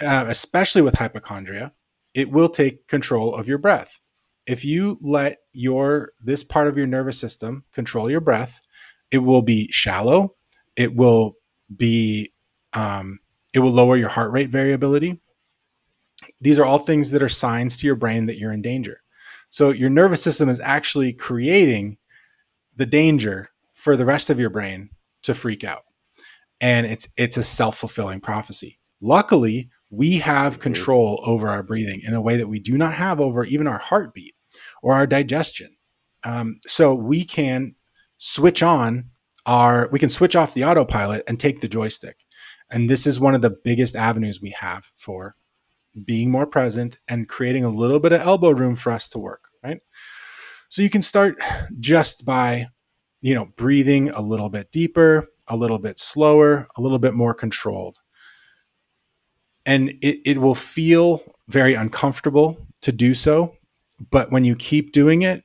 uh, 0.00 0.24
especially 0.28 0.82
with 0.82 0.94
hypochondria. 0.94 1.72
It 2.14 2.30
will 2.30 2.48
take 2.48 2.86
control 2.86 3.34
of 3.34 3.48
your 3.48 3.58
breath. 3.58 4.00
If 4.46 4.64
you 4.64 4.98
let 5.00 5.38
your 5.52 6.12
this 6.20 6.44
part 6.44 6.68
of 6.68 6.76
your 6.76 6.86
nervous 6.86 7.18
system 7.18 7.64
control 7.72 8.10
your 8.10 8.20
breath, 8.20 8.60
it 9.10 9.18
will 9.18 9.42
be 9.42 9.68
shallow. 9.70 10.34
It 10.76 10.94
will 10.94 11.36
be 11.74 12.32
um, 12.72 13.20
it 13.52 13.60
will 13.60 13.70
lower 13.70 13.96
your 13.96 14.08
heart 14.08 14.32
rate 14.32 14.50
variability. 14.50 15.20
These 16.40 16.58
are 16.58 16.64
all 16.64 16.78
things 16.78 17.10
that 17.10 17.22
are 17.22 17.28
signs 17.28 17.76
to 17.78 17.86
your 17.86 17.96
brain 17.96 18.26
that 18.26 18.38
you're 18.38 18.52
in 18.52 18.62
danger. 18.62 19.02
So 19.48 19.70
your 19.70 19.90
nervous 19.90 20.22
system 20.22 20.48
is 20.48 20.60
actually 20.60 21.12
creating 21.12 21.96
the 22.76 22.86
danger 22.86 23.50
for 23.72 23.96
the 23.96 24.04
rest 24.04 24.30
of 24.30 24.40
your 24.40 24.50
brain 24.50 24.90
to 25.22 25.34
freak 25.34 25.64
out. 25.64 25.84
And 26.60 26.86
it's 26.86 27.08
it's 27.16 27.36
a 27.36 27.42
self-fulfilling 27.42 28.20
prophecy. 28.20 28.78
Luckily, 29.00 29.70
we 29.90 30.18
have 30.18 30.60
control 30.60 31.20
over 31.24 31.48
our 31.48 31.62
breathing 31.62 32.00
in 32.04 32.14
a 32.14 32.20
way 32.20 32.36
that 32.36 32.48
we 32.48 32.58
do 32.58 32.76
not 32.76 32.94
have 32.94 33.20
over 33.20 33.44
even 33.44 33.66
our 33.66 33.78
heartbeat 33.78 34.34
or 34.82 34.94
our 34.94 35.06
digestion. 35.06 35.76
Um, 36.24 36.56
so 36.60 36.94
we 36.94 37.24
can 37.24 37.74
switch 38.16 38.62
on 38.62 39.10
our 39.46 39.88
we 39.92 39.98
can 39.98 40.08
switch 40.08 40.34
off 40.34 40.54
the 40.54 40.64
autopilot 40.64 41.22
and 41.28 41.38
take 41.38 41.60
the 41.60 41.68
joystick. 41.68 42.24
And 42.70 42.88
this 42.88 43.06
is 43.06 43.20
one 43.20 43.34
of 43.34 43.42
the 43.42 43.54
biggest 43.64 43.94
avenues 43.94 44.40
we 44.40 44.50
have 44.58 44.90
for 44.96 45.36
being 46.04 46.30
more 46.30 46.46
present 46.46 46.98
and 47.08 47.28
creating 47.28 47.64
a 47.64 47.68
little 47.68 48.00
bit 48.00 48.12
of 48.12 48.22
elbow 48.22 48.50
room 48.50 48.74
for 48.74 48.90
us 48.90 49.08
to 49.10 49.18
work, 49.18 49.48
right? 49.62 49.80
So 50.68 50.82
you 50.82 50.90
can 50.90 51.02
start 51.02 51.36
just 51.78 52.24
by, 52.24 52.68
you 53.20 53.34
know, 53.34 53.50
breathing 53.56 54.10
a 54.10 54.20
little 54.20 54.48
bit 54.48 54.72
deeper, 54.72 55.28
a 55.48 55.56
little 55.56 55.78
bit 55.78 55.98
slower, 55.98 56.66
a 56.76 56.80
little 56.80 56.98
bit 56.98 57.14
more 57.14 57.34
controlled. 57.34 57.98
And 59.66 59.90
it, 60.02 60.18
it 60.24 60.38
will 60.38 60.54
feel 60.54 61.22
very 61.48 61.74
uncomfortable 61.74 62.66
to 62.82 62.92
do 62.92 63.14
so. 63.14 63.56
But 64.10 64.30
when 64.30 64.44
you 64.44 64.56
keep 64.56 64.92
doing 64.92 65.22
it, 65.22 65.42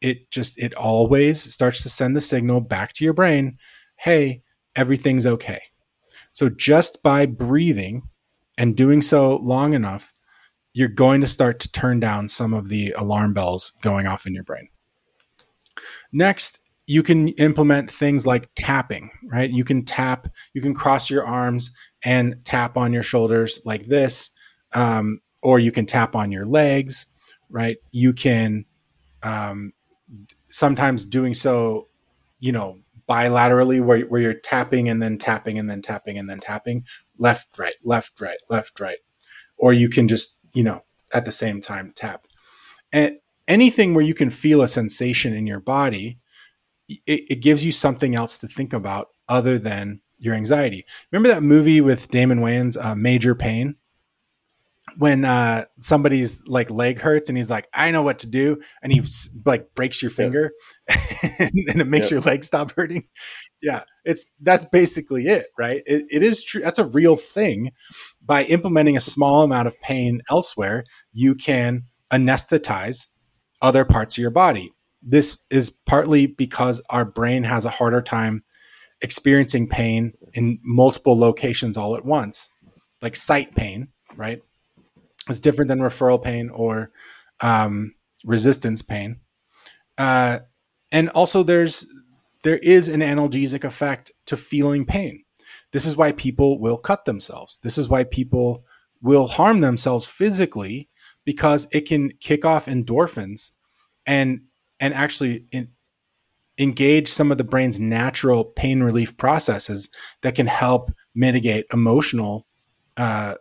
it 0.00 0.30
just 0.30 0.58
it 0.58 0.74
always 0.74 1.42
starts 1.42 1.82
to 1.82 1.88
send 1.88 2.14
the 2.16 2.20
signal 2.20 2.60
back 2.60 2.92
to 2.94 3.04
your 3.04 3.14
brain 3.14 3.58
hey, 3.98 4.42
everything's 4.74 5.26
okay. 5.26 5.60
So 6.32 6.48
just 6.48 7.02
by 7.02 7.26
breathing 7.26 8.02
and 8.58 8.76
doing 8.76 9.02
so 9.02 9.36
long 9.36 9.72
enough, 9.72 10.12
you're 10.74 10.88
going 10.88 11.22
to 11.22 11.26
start 11.26 11.58
to 11.60 11.72
turn 11.72 12.00
down 12.00 12.28
some 12.28 12.52
of 12.52 12.68
the 12.68 12.92
alarm 12.92 13.32
bells 13.32 13.72
going 13.80 14.06
off 14.06 14.26
in 14.26 14.34
your 14.34 14.44
brain. 14.44 14.68
Next, 16.12 16.58
you 16.86 17.02
can 17.02 17.28
implement 17.28 17.90
things 17.90 18.26
like 18.26 18.50
tapping, 18.54 19.10
right? 19.24 19.50
You 19.50 19.64
can 19.64 19.84
tap, 19.84 20.28
you 20.52 20.60
can 20.60 20.74
cross 20.74 21.10
your 21.10 21.26
arms 21.26 21.74
and 22.06 22.42
tap 22.44 22.76
on 22.76 22.92
your 22.92 23.02
shoulders 23.02 23.60
like 23.64 23.86
this, 23.86 24.30
um, 24.74 25.20
or 25.42 25.58
you 25.58 25.72
can 25.72 25.84
tap 25.84 26.14
on 26.14 26.30
your 26.30 26.46
legs, 26.46 27.06
right? 27.50 27.78
You 27.90 28.12
can 28.12 28.64
um, 29.24 29.72
sometimes 30.48 31.04
doing 31.04 31.34
so, 31.34 31.88
you 32.38 32.52
know, 32.52 32.78
bilaterally 33.08 33.84
where, 33.84 34.02
where 34.02 34.20
you're 34.20 34.34
tapping 34.34 34.88
and 34.88 35.02
then 35.02 35.18
tapping 35.18 35.58
and 35.58 35.68
then 35.68 35.82
tapping 35.82 36.16
and 36.16 36.30
then 36.30 36.38
tapping 36.38 36.84
left, 37.18 37.58
right, 37.58 37.74
left, 37.82 38.20
right, 38.20 38.38
left, 38.48 38.78
right. 38.78 38.98
Or 39.58 39.72
you 39.72 39.88
can 39.88 40.06
just, 40.06 40.38
you 40.54 40.62
know, 40.62 40.82
at 41.12 41.24
the 41.24 41.32
same 41.32 41.60
time 41.60 41.92
tap. 41.94 42.26
And 42.92 43.16
anything 43.48 43.94
where 43.94 44.04
you 44.04 44.14
can 44.14 44.30
feel 44.30 44.62
a 44.62 44.68
sensation 44.68 45.34
in 45.34 45.44
your 45.44 45.60
body, 45.60 46.18
it, 46.88 47.24
it 47.28 47.42
gives 47.42 47.66
you 47.66 47.72
something 47.72 48.14
else 48.14 48.38
to 48.38 48.46
think 48.46 48.72
about 48.72 49.08
other 49.28 49.58
than 49.58 50.02
your 50.18 50.34
anxiety. 50.34 50.84
Remember 51.10 51.28
that 51.28 51.42
movie 51.42 51.80
with 51.80 52.08
Damon 52.08 52.40
Wayans, 52.40 52.82
uh, 52.82 52.94
Major 52.94 53.34
Payne? 53.34 53.76
when 54.98 55.24
uh 55.24 55.64
somebody's 55.78 56.46
like 56.46 56.70
leg 56.70 57.00
hurts 57.00 57.28
and 57.28 57.36
he's 57.36 57.50
like 57.50 57.68
i 57.74 57.90
know 57.90 58.02
what 58.02 58.20
to 58.20 58.26
do 58.26 58.60
and 58.82 58.92
he 58.92 59.02
like 59.44 59.74
breaks 59.74 60.00
your 60.00 60.10
finger 60.10 60.52
yeah. 60.88 60.96
and 61.40 61.80
it 61.80 61.86
makes 61.86 62.10
yeah. 62.10 62.16
your 62.16 62.22
leg 62.22 62.44
stop 62.44 62.70
hurting 62.72 63.02
yeah 63.60 63.82
it's 64.04 64.24
that's 64.40 64.64
basically 64.66 65.26
it 65.26 65.46
right 65.58 65.82
it, 65.86 66.04
it 66.10 66.22
is 66.22 66.44
true 66.44 66.62
that's 66.62 66.78
a 66.78 66.86
real 66.86 67.16
thing 67.16 67.72
by 68.24 68.44
implementing 68.44 68.96
a 68.96 69.00
small 69.00 69.42
amount 69.42 69.68
of 69.68 69.78
pain 69.80 70.20
elsewhere 70.30 70.84
you 71.12 71.34
can 71.34 71.82
anesthetize 72.12 73.08
other 73.60 73.84
parts 73.84 74.16
of 74.16 74.22
your 74.22 74.30
body 74.30 74.72
this 75.02 75.38
is 75.50 75.70
partly 75.70 76.26
because 76.26 76.80
our 76.90 77.04
brain 77.04 77.42
has 77.42 77.64
a 77.64 77.70
harder 77.70 78.00
time 78.00 78.42
experiencing 79.06 79.68
pain 79.68 80.12
in 80.34 80.58
multiple 80.62 81.18
locations 81.18 81.76
all 81.76 81.96
at 81.96 82.04
once 82.04 82.50
like 83.02 83.16
site 83.16 83.54
pain 83.54 83.88
right 84.16 84.42
is 85.28 85.40
different 85.40 85.68
than 85.68 85.80
referral 85.80 86.22
pain 86.22 86.50
or 86.50 86.90
um, 87.40 87.94
resistance 88.24 88.82
pain. 88.82 89.20
Uh, 89.98 90.40
and 90.92 91.08
also, 91.10 91.42
there's 91.42 91.86
there 92.42 92.58
is 92.58 92.88
an 92.88 93.00
analgesic 93.00 93.64
effect 93.64 94.12
to 94.26 94.36
feeling 94.36 94.84
pain. 94.84 95.24
This 95.72 95.86
is 95.86 95.96
why 95.96 96.12
people 96.12 96.60
will 96.60 96.78
cut 96.78 97.04
themselves. 97.04 97.58
This 97.62 97.76
is 97.76 97.88
why 97.88 98.04
people 98.04 98.64
will 99.02 99.26
harm 99.26 99.60
themselves 99.60 100.06
physically 100.06 100.88
because 101.24 101.66
it 101.72 101.82
can 101.82 102.12
kick 102.20 102.44
off 102.44 102.66
endorphins 102.66 103.52
and 104.06 104.42
and 104.78 104.94
actually 104.94 105.44
in, 105.52 105.68
engage 106.58 107.08
some 107.08 107.30
of 107.30 107.38
the 107.38 107.44
brain's 107.44 107.78
natural 107.78 108.44
pain 108.44 108.82
relief 108.82 109.16
processes 109.16 109.88
that 110.22 110.34
can 110.34 110.46
help 110.46 110.90
mitigate 111.14 111.66
emotional 111.72 112.46
uh, 112.96 113.34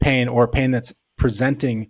pain 0.00 0.28
or 0.28 0.46
pain 0.46 0.70
that's 0.70 0.92
presenting 1.16 1.88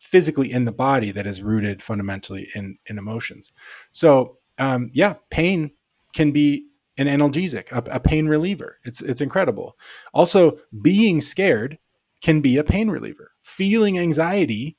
physically 0.00 0.50
in 0.50 0.64
the 0.64 0.72
body 0.72 1.10
that 1.10 1.26
is 1.26 1.42
rooted 1.42 1.82
fundamentally 1.82 2.48
in 2.54 2.78
in 2.86 2.98
emotions. 2.98 3.52
So 3.90 4.38
um, 4.58 4.90
yeah, 4.92 5.14
pain 5.30 5.70
can 6.14 6.30
be 6.30 6.66
an 6.96 7.06
analgesic, 7.06 7.72
a, 7.72 7.82
a, 7.90 8.00
pain 8.00 8.26
reliever. 8.26 8.78
It's 8.84 9.00
it's 9.02 9.20
incredible. 9.20 9.76
Also, 10.12 10.58
being 10.82 11.20
scared 11.20 11.78
can 12.22 12.40
be 12.40 12.56
a 12.56 12.64
pain 12.64 12.88
reliever. 12.88 13.32
Feeling 13.42 13.98
anxiety 13.98 14.76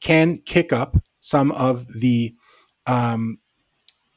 can 0.00 0.38
kick 0.38 0.72
up 0.72 0.96
some 1.20 1.52
of 1.52 1.86
the 2.00 2.34
um, 2.86 3.38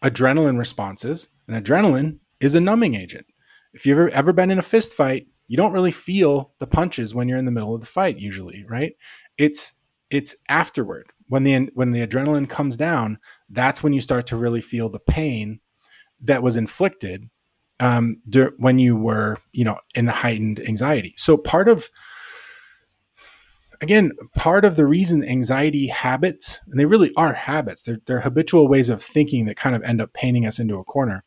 adrenaline 0.04 0.58
responses, 0.58 1.30
and 1.47 1.64
adrenaline 1.64 2.20
is 2.39 2.56
a 2.56 2.62
numbing 2.62 2.95
agent. 2.95 3.26
If 3.74 3.86
you've 3.86 4.10
ever, 4.10 4.34
been 4.34 4.52
in 4.52 4.60
a 4.60 4.64
fist 4.64 4.93
fight, 4.93 5.28
you 5.47 5.58
don't 5.58 5.74
really 5.74 5.91
feel 5.91 6.54
the 6.60 6.68
punches 6.68 7.16
when 7.16 7.28
you're 7.28 7.38
in 7.38 7.45
the 7.45 7.52
middle 7.52 7.74
of 7.76 7.82
the 7.82 7.88
fight 7.88 8.20
usually, 8.20 8.66
right? 8.68 8.93
It's 9.38 9.74
it's 10.10 10.36
afterward 10.49 11.12
when 11.28 11.43
the 11.43 11.70
when 11.74 11.91
the 11.91 12.06
adrenaline 12.06 12.49
comes 12.49 12.76
down, 12.76 13.18
that's 13.49 13.82
when 13.82 13.93
you 13.93 14.02
start 14.02 14.28
to 14.28 14.36
really 14.36 14.60
feel 14.60 14.89
the 14.89 14.99
pain 14.99 15.62
that 16.20 16.43
was 16.43 16.58
inflicted 16.58 17.30
um, 17.80 18.22
when 18.58 18.80
you 18.80 18.95
were, 18.95 19.38
you 19.54 19.64
know, 19.64 19.78
in 19.95 20.06
the 20.06 20.12
heightened 20.12 20.60
anxiety. 20.60 21.14
So 21.18 21.38
part 21.38 21.70
of 21.70 21.89
again, 23.82 24.11
part 24.36 24.63
of 24.65 24.75
the 24.75 24.86
reason 24.86 25.23
anxiety 25.23 25.88
habits, 25.88 26.59
and 26.67 26.79
they 26.79 26.86
really 26.86 27.11
are 27.17 27.34
habits, 27.34 27.84
they're, 27.84 27.99
they're 28.05 28.21
habitual 28.21 28.67
ways 28.67 28.89
of 28.89 29.01
thinking 29.01 29.45
that 29.45 29.57
kind 29.57 29.75
of 29.75 29.84
end 29.84 30.01
up 30.01 30.13
painting 30.13 30.45
us 30.45 30.59
into 30.59 30.77
a 30.77 30.84
corner. 30.84 31.23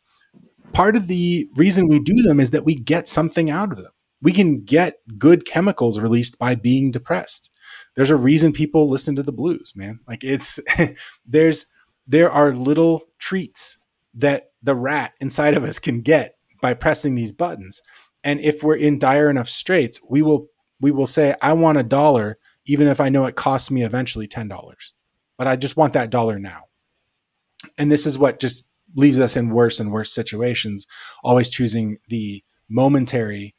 Part 0.73 0.97
of 0.97 1.07
the 1.07 1.49
reason 1.55 1.89
we 1.89 2.01
do 2.01 2.15
them 2.23 2.41
is 2.41 2.51
that 2.51 2.65
we 2.65 2.75
get 2.75 3.09
something 3.09 3.51
out 3.51 3.71
of 3.71 3.79
them 3.79 3.93
we 4.25 4.33
can 4.33 4.65
get 4.65 5.01
good 5.19 5.45
chemicals 5.45 6.01
released 6.01 6.39
by 6.39 6.55
being 6.55 6.91
depressed. 6.91 7.55
There's 7.95 8.11
a 8.11 8.17
reason 8.17 8.55
people 8.55 8.89
listen 8.89 9.15
to 9.17 9.23
the 9.23 9.33
blues, 9.33 9.75
man. 9.77 10.01
Like 10.09 10.25
it's 10.25 10.59
there's 11.27 11.67
there 12.07 12.31
are 12.31 12.51
little 12.51 13.03
treats 13.19 13.79
that 14.15 14.51
the 14.63 14.75
rat 14.75 15.13
inside 15.21 15.55
of 15.55 15.63
us 15.63 15.79
can 15.79 16.01
get 16.01 16.37
by 16.63 16.73
pressing 16.73 17.15
these 17.15 17.33
buttons. 17.33 17.83
And 18.25 18.41
if 18.41 18.63
we're 18.63 18.77
in 18.77 18.99
dire 18.99 19.29
enough 19.29 19.49
straits, 19.49 20.01
we 20.09 20.23
will 20.23 20.49
we 20.81 20.91
will 20.91 21.07
say, 21.07 21.35
I 21.43 21.53
want 21.53 21.77
a 21.77 21.83
dollar, 21.83 22.39
even 22.67 22.87
if 22.87 23.01
I 23.01 23.09
know 23.09 23.27
it 23.27 23.37
costs 23.37 23.71
me 23.71 23.83
eventually 23.83 24.27
ten 24.27 24.49
dollars. 24.49 24.95
But 25.37 25.49
I 25.49 25.57
just 25.57 25.77
want 25.77 25.93
that 25.95 26.11
dollar 26.11 26.39
now. 26.39 26.65
And 27.77 27.91
this 27.91 28.07
is 28.07 28.17
what 28.17 28.39
just 28.39 28.69
leaves 28.95 29.19
us 29.19 29.37
in 29.37 29.51
worse 29.51 29.81
and 29.81 29.91
worse 29.91 30.13
situations, 30.13 30.87
always 31.25 31.49
choosing 31.49 31.99
the 32.09 32.45
momentary 32.69 33.55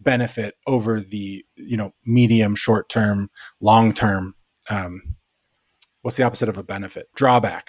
benefit 0.00 0.54
over 0.66 1.00
the 1.00 1.44
you 1.56 1.76
know 1.76 1.92
medium 2.06 2.54
short 2.54 2.88
term 2.88 3.30
long 3.60 3.92
term 3.92 4.34
um, 4.70 5.16
what's 6.02 6.16
the 6.16 6.22
opposite 6.22 6.48
of 6.48 6.56
a 6.56 6.62
benefit 6.62 7.06
drawback 7.14 7.68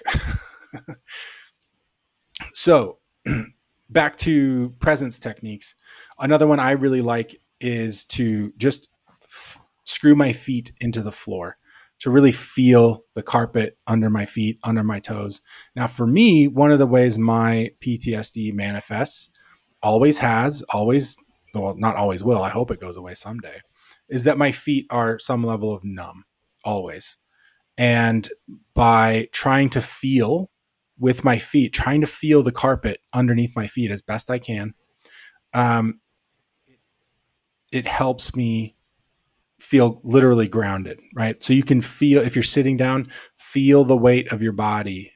so 2.52 2.98
back 3.90 4.16
to 4.16 4.70
presence 4.80 5.18
techniques 5.18 5.74
another 6.18 6.46
one 6.46 6.58
i 6.58 6.70
really 6.70 7.02
like 7.02 7.36
is 7.60 8.04
to 8.06 8.52
just 8.56 8.88
f- 9.22 9.60
screw 10.02 10.14
my 10.14 10.32
feet 10.32 10.72
into 10.80 11.02
the 11.02 11.12
floor 11.12 11.56
to 12.00 12.10
really 12.10 12.32
feel 12.32 13.04
the 13.14 13.22
carpet 13.22 13.78
under 13.86 14.10
my 14.10 14.24
feet 14.24 14.58
under 14.64 14.82
my 14.82 14.98
toes 14.98 15.40
now 15.76 15.86
for 15.86 16.06
me 16.06 16.48
one 16.48 16.72
of 16.72 16.78
the 16.78 16.86
ways 16.86 17.18
my 17.18 17.70
ptsd 17.80 18.52
manifests 18.52 19.30
always 19.82 20.18
has 20.18 20.62
always 20.70 21.16
well, 21.54 21.74
not 21.76 21.96
always 21.96 22.24
will. 22.24 22.42
I 22.42 22.48
hope 22.48 22.70
it 22.70 22.80
goes 22.80 22.96
away 22.96 23.14
someday. 23.14 23.60
Is 24.08 24.24
that 24.24 24.38
my 24.38 24.52
feet 24.52 24.86
are 24.90 25.18
some 25.18 25.44
level 25.44 25.74
of 25.74 25.84
numb 25.84 26.24
always. 26.64 27.18
And 27.78 28.28
by 28.74 29.28
trying 29.32 29.70
to 29.70 29.80
feel 29.80 30.50
with 30.98 31.24
my 31.24 31.38
feet, 31.38 31.72
trying 31.72 32.00
to 32.00 32.06
feel 32.06 32.42
the 32.42 32.52
carpet 32.52 33.00
underneath 33.12 33.56
my 33.56 33.66
feet 33.66 33.90
as 33.90 34.02
best 34.02 34.30
I 34.30 34.38
can, 34.38 34.74
um, 35.54 36.00
it 37.72 37.86
helps 37.86 38.36
me 38.36 38.76
feel 39.62 40.00
literally 40.02 40.48
grounded, 40.48 41.00
right? 41.14 41.40
So 41.40 41.52
you 41.52 41.62
can 41.62 41.80
feel, 41.80 42.20
if 42.20 42.34
you're 42.34 42.42
sitting 42.42 42.76
down, 42.76 43.06
feel 43.36 43.84
the 43.84 43.96
weight 43.96 44.32
of 44.32 44.42
your 44.42 44.52
body 44.52 45.12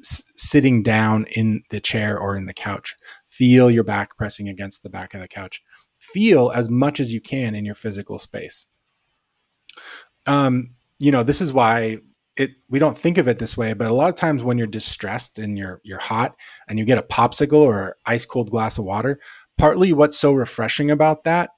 s- 0.00 0.24
sitting 0.34 0.82
down 0.82 1.26
in 1.36 1.62
the 1.70 1.80
chair 1.80 2.18
or 2.18 2.36
in 2.36 2.46
the 2.46 2.54
couch. 2.54 2.96
Feel 3.24 3.70
your 3.70 3.84
back 3.84 4.16
pressing 4.16 4.48
against 4.48 4.82
the 4.82 4.90
back 4.90 5.14
of 5.14 5.20
the 5.20 5.28
couch. 5.28 5.62
Feel 5.98 6.50
as 6.50 6.68
much 6.68 6.98
as 6.98 7.14
you 7.14 7.20
can 7.20 7.54
in 7.54 7.64
your 7.64 7.76
physical 7.76 8.18
space. 8.18 8.66
Um, 10.26 10.70
you 10.98 11.12
know, 11.12 11.22
this 11.22 11.40
is 11.40 11.52
why 11.52 11.98
it 12.36 12.50
we 12.68 12.78
don't 12.78 12.98
think 12.98 13.18
of 13.18 13.28
it 13.28 13.38
this 13.38 13.56
way, 13.56 13.72
but 13.72 13.90
a 13.90 13.94
lot 13.94 14.08
of 14.08 14.14
times 14.16 14.42
when 14.42 14.58
you're 14.58 14.66
distressed 14.66 15.38
and 15.38 15.56
you're 15.56 15.80
you're 15.84 15.98
hot 15.98 16.34
and 16.68 16.78
you 16.78 16.84
get 16.84 16.98
a 16.98 17.02
popsicle 17.02 17.60
or 17.60 17.96
ice 18.06 18.24
cold 18.24 18.50
glass 18.50 18.78
of 18.78 18.84
water, 18.84 19.20
partly 19.58 19.92
what's 19.92 20.18
so 20.18 20.32
refreshing 20.32 20.90
about 20.90 21.24
that 21.24 21.50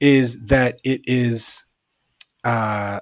is 0.00 0.46
that 0.46 0.80
it 0.84 1.02
is 1.04 1.64
uh 2.44 3.00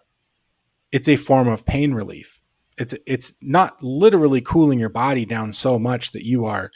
it's 0.92 1.08
a 1.08 1.16
form 1.16 1.48
of 1.48 1.66
pain 1.66 1.92
relief. 1.92 2.40
It's 2.78 2.94
it's 3.06 3.34
not 3.42 3.82
literally 3.82 4.40
cooling 4.40 4.78
your 4.78 4.88
body 4.88 5.24
down 5.24 5.52
so 5.52 5.78
much 5.78 6.12
that 6.12 6.24
you 6.24 6.44
are 6.44 6.70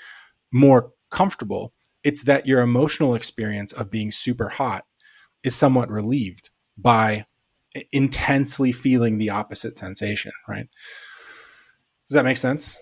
more 0.53 0.93
comfortable. 1.11 1.73
It's 2.05 2.25
that 2.25 2.47
your 2.47 2.61
emotional 2.61 3.15
experience 3.15 3.73
of 3.73 3.91
being 3.91 4.11
super 4.11 4.49
hot 4.49 4.85
is 5.43 5.55
somewhat 5.55 5.91
relieved 5.91 6.51
by 6.77 7.27
intensely 7.93 8.73
feeling 8.73 9.19
the 9.19 9.31
opposite 9.31 9.79
sensation 9.79 10.33
right? 10.49 10.69
Does 12.09 12.15
that 12.15 12.25
make 12.25 12.37
sense? 12.37 12.81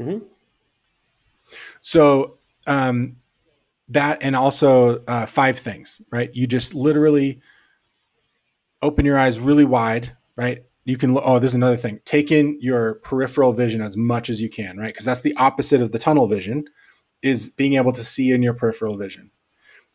Mm-hmm. 0.00 0.26
so 1.80 2.36
um, 2.66 3.16
that 3.88 4.22
and 4.22 4.34
also 4.34 5.04
uh, 5.06 5.26
five 5.26 5.58
things, 5.58 6.02
right? 6.10 6.30
You 6.32 6.46
just 6.46 6.74
literally 6.74 7.40
open 8.82 9.06
your 9.06 9.18
eyes 9.18 9.40
really 9.40 9.64
wide, 9.64 10.16
right? 10.36 10.64
You 10.84 10.96
can, 10.96 11.16
oh, 11.20 11.38
there's 11.38 11.54
another 11.54 11.76
thing. 11.76 12.00
Take 12.04 12.30
in 12.30 12.58
your 12.60 12.94
peripheral 12.96 13.52
vision 13.52 13.80
as 13.80 13.96
much 13.96 14.30
as 14.30 14.40
you 14.40 14.48
can, 14.48 14.76
right? 14.76 14.88
Because 14.92 15.04
that's 15.04 15.20
the 15.20 15.36
opposite 15.36 15.80
of 15.80 15.92
the 15.92 15.98
tunnel 15.98 16.26
vision, 16.26 16.64
is 17.22 17.48
being 17.48 17.74
able 17.74 17.92
to 17.92 18.04
see 18.04 18.30
in 18.30 18.42
your 18.42 18.54
peripheral 18.54 18.96
vision. 18.96 19.30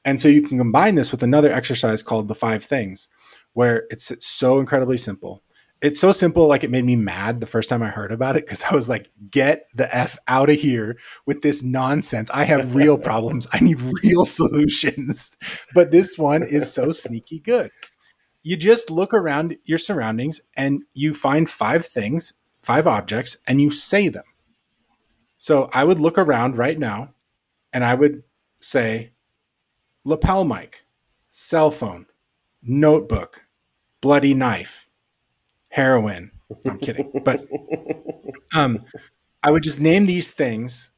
And 0.03 0.19
so 0.19 0.27
you 0.27 0.41
can 0.41 0.57
combine 0.57 0.95
this 0.95 1.11
with 1.11 1.23
another 1.23 1.51
exercise 1.51 2.01
called 2.01 2.27
the 2.27 2.35
five 2.35 2.63
things, 2.63 3.07
where 3.53 3.85
it's, 3.89 4.09
it's 4.09 4.25
so 4.25 4.59
incredibly 4.59 4.97
simple 4.97 5.43
it's 5.81 5.99
so 5.99 6.11
simple 6.11 6.47
like 6.47 6.63
it 6.63 6.69
made 6.69 6.85
me 6.85 6.95
mad 6.95 7.39
the 7.39 7.47
first 7.47 7.69
time 7.69 7.81
i 7.81 7.87
heard 7.87 8.11
about 8.11 8.35
it 8.35 8.45
because 8.45 8.63
i 8.63 8.73
was 8.73 8.87
like 8.87 9.09
get 9.29 9.65
the 9.73 9.93
f 9.95 10.17
out 10.27 10.49
of 10.49 10.59
here 10.59 10.97
with 11.25 11.41
this 11.41 11.63
nonsense. 11.63 12.29
I 12.31 12.43
have 12.43 12.75
real 12.75 12.97
problems. 13.09 13.47
I 13.53 13.59
need 13.59 13.79
real 14.03 14.25
solutions. 14.25 15.35
But 15.73 15.91
this 15.91 16.17
one 16.17 16.43
is 16.43 16.71
so 16.71 16.91
sneaky 16.91 17.39
good. 17.39 17.71
You 18.43 18.57
just 18.57 18.89
look 18.89 19.13
around 19.13 19.57
your 19.65 19.77
surroundings 19.77 20.41
and 20.55 20.83
you 20.93 21.13
find 21.13 21.49
five 21.49 21.85
things 21.85 22.33
five 22.61 22.85
objects 22.85 23.37
and 23.47 23.61
you 23.61 23.71
say 23.71 24.07
them. 24.07 24.23
So 25.37 25.69
i 25.73 25.83
would 25.83 25.99
look 25.99 26.17
around 26.17 26.57
right 26.57 26.77
now 26.77 27.15
and 27.73 27.83
i 27.83 27.95
would 27.95 28.21
say 28.59 29.13
lapel 30.03 30.45
mic 30.45 30.85
cell 31.29 31.71
phone 31.71 32.05
notebook 32.61 33.45
bloody 34.01 34.35
knife 34.35 34.87
heroin. 35.71 36.31
I'm 36.65 36.77
kidding. 36.77 37.11
But 37.23 37.45
um, 38.53 38.79
I 39.43 39.51
would 39.51 39.63
just 39.63 39.79
name 39.79 40.05
these 40.05 40.31
things, 40.31 40.91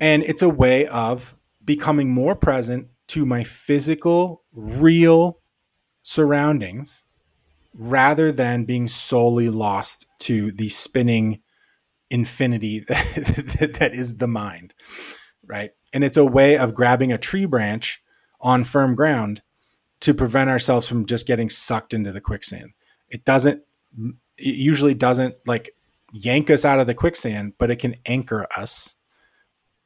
and 0.00 0.22
it's 0.24 0.42
a 0.42 0.48
way 0.48 0.86
of 0.86 1.34
becoming 1.64 2.10
more 2.10 2.34
present 2.34 2.88
to 3.08 3.24
my 3.24 3.44
physical, 3.44 4.42
real 4.52 5.40
surroundings 6.02 7.04
rather 7.74 8.32
than 8.32 8.64
being 8.64 8.86
solely 8.86 9.48
lost 9.48 10.06
to 10.18 10.50
the 10.52 10.68
spinning 10.68 11.40
infinity 12.10 12.80
that, 12.88 13.76
that 13.78 13.94
is 13.94 14.16
the 14.16 14.26
mind. 14.26 14.74
Right. 15.46 15.70
And 15.92 16.04
it's 16.04 16.16
a 16.16 16.24
way 16.24 16.58
of 16.58 16.74
grabbing 16.74 17.12
a 17.12 17.18
tree 17.18 17.46
branch 17.46 18.02
on 18.40 18.64
firm 18.64 18.94
ground 18.94 19.42
to 20.00 20.14
prevent 20.14 20.50
ourselves 20.50 20.88
from 20.88 21.06
just 21.06 21.26
getting 21.26 21.48
sucked 21.48 21.94
into 21.94 22.12
the 22.12 22.20
quicksand. 22.20 22.72
It 23.08 23.24
doesn't 23.24 23.62
it 23.96 24.54
usually 24.54 24.94
doesn't 24.94 25.34
like 25.46 25.70
yank 26.12 26.50
us 26.50 26.64
out 26.64 26.80
of 26.80 26.86
the 26.86 26.94
quicksand, 26.94 27.54
but 27.58 27.70
it 27.70 27.76
can 27.76 27.96
anchor 28.06 28.46
us 28.56 28.96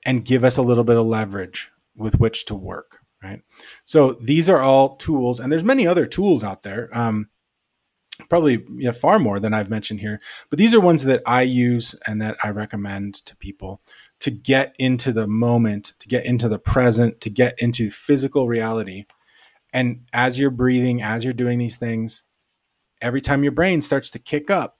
and 0.04 0.24
give 0.24 0.44
us 0.44 0.56
a 0.56 0.62
little 0.62 0.84
bit 0.84 0.96
of 0.96 1.06
leverage 1.06 1.70
with 1.96 2.18
which 2.18 2.44
to 2.46 2.54
work. 2.54 2.98
Right. 3.22 3.40
So 3.84 4.14
these 4.14 4.48
are 4.48 4.60
all 4.60 4.96
tools, 4.96 5.38
and 5.38 5.52
there's 5.52 5.62
many 5.62 5.86
other 5.86 6.06
tools 6.06 6.42
out 6.42 6.62
there. 6.64 6.88
Um, 6.96 7.28
probably 8.28 8.64
you 8.68 8.84
know, 8.86 8.92
far 8.92 9.18
more 9.20 9.38
than 9.38 9.54
I've 9.54 9.70
mentioned 9.70 10.00
here, 10.00 10.20
but 10.50 10.58
these 10.58 10.74
are 10.74 10.80
ones 10.80 11.04
that 11.04 11.22
I 11.24 11.42
use 11.42 11.94
and 12.06 12.20
that 12.20 12.36
I 12.42 12.50
recommend 12.50 13.14
to 13.26 13.36
people 13.36 13.80
to 14.20 14.30
get 14.30 14.74
into 14.78 15.12
the 15.12 15.26
moment, 15.26 15.94
to 16.00 16.08
get 16.08 16.26
into 16.26 16.48
the 16.48 16.58
present, 16.58 17.20
to 17.20 17.30
get 17.30 17.54
into 17.58 17.90
physical 17.90 18.48
reality. 18.48 19.04
And 19.72 20.02
as 20.12 20.38
you're 20.38 20.50
breathing, 20.50 21.00
as 21.00 21.24
you're 21.24 21.32
doing 21.32 21.58
these 21.58 21.76
things, 21.76 22.24
every 23.02 23.20
time 23.20 23.42
your 23.42 23.52
brain 23.52 23.82
starts 23.82 24.08
to 24.10 24.18
kick 24.18 24.50
up 24.50 24.78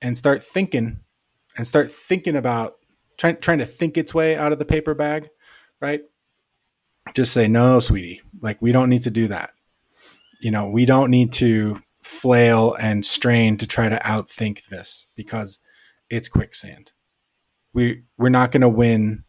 and 0.00 0.16
start 0.16 0.42
thinking 0.42 1.00
and 1.56 1.66
start 1.66 1.90
thinking 1.90 2.36
about 2.36 2.76
trying 3.18 3.36
trying 3.38 3.58
to 3.58 3.66
think 3.66 3.96
its 3.96 4.14
way 4.14 4.36
out 4.36 4.52
of 4.52 4.58
the 4.58 4.64
paper 4.64 4.94
bag, 4.94 5.28
right? 5.80 6.02
Just 7.14 7.32
say 7.32 7.48
no, 7.48 7.78
sweetie. 7.80 8.22
Like 8.40 8.60
we 8.62 8.72
don't 8.72 8.88
need 8.88 9.02
to 9.02 9.10
do 9.10 9.28
that. 9.28 9.50
You 10.40 10.50
know, 10.50 10.68
we 10.68 10.86
don't 10.86 11.10
need 11.10 11.32
to 11.32 11.80
flail 12.02 12.74
and 12.78 13.04
strain 13.04 13.58
to 13.58 13.66
try 13.66 13.88
to 13.88 13.96
outthink 13.98 14.66
this 14.66 15.08
because 15.16 15.60
it's 16.08 16.28
quicksand. 16.28 16.92
We 17.72 18.04
we're 18.16 18.28
not 18.28 18.52
going 18.52 18.62
to 18.62 18.68
win 18.68 19.24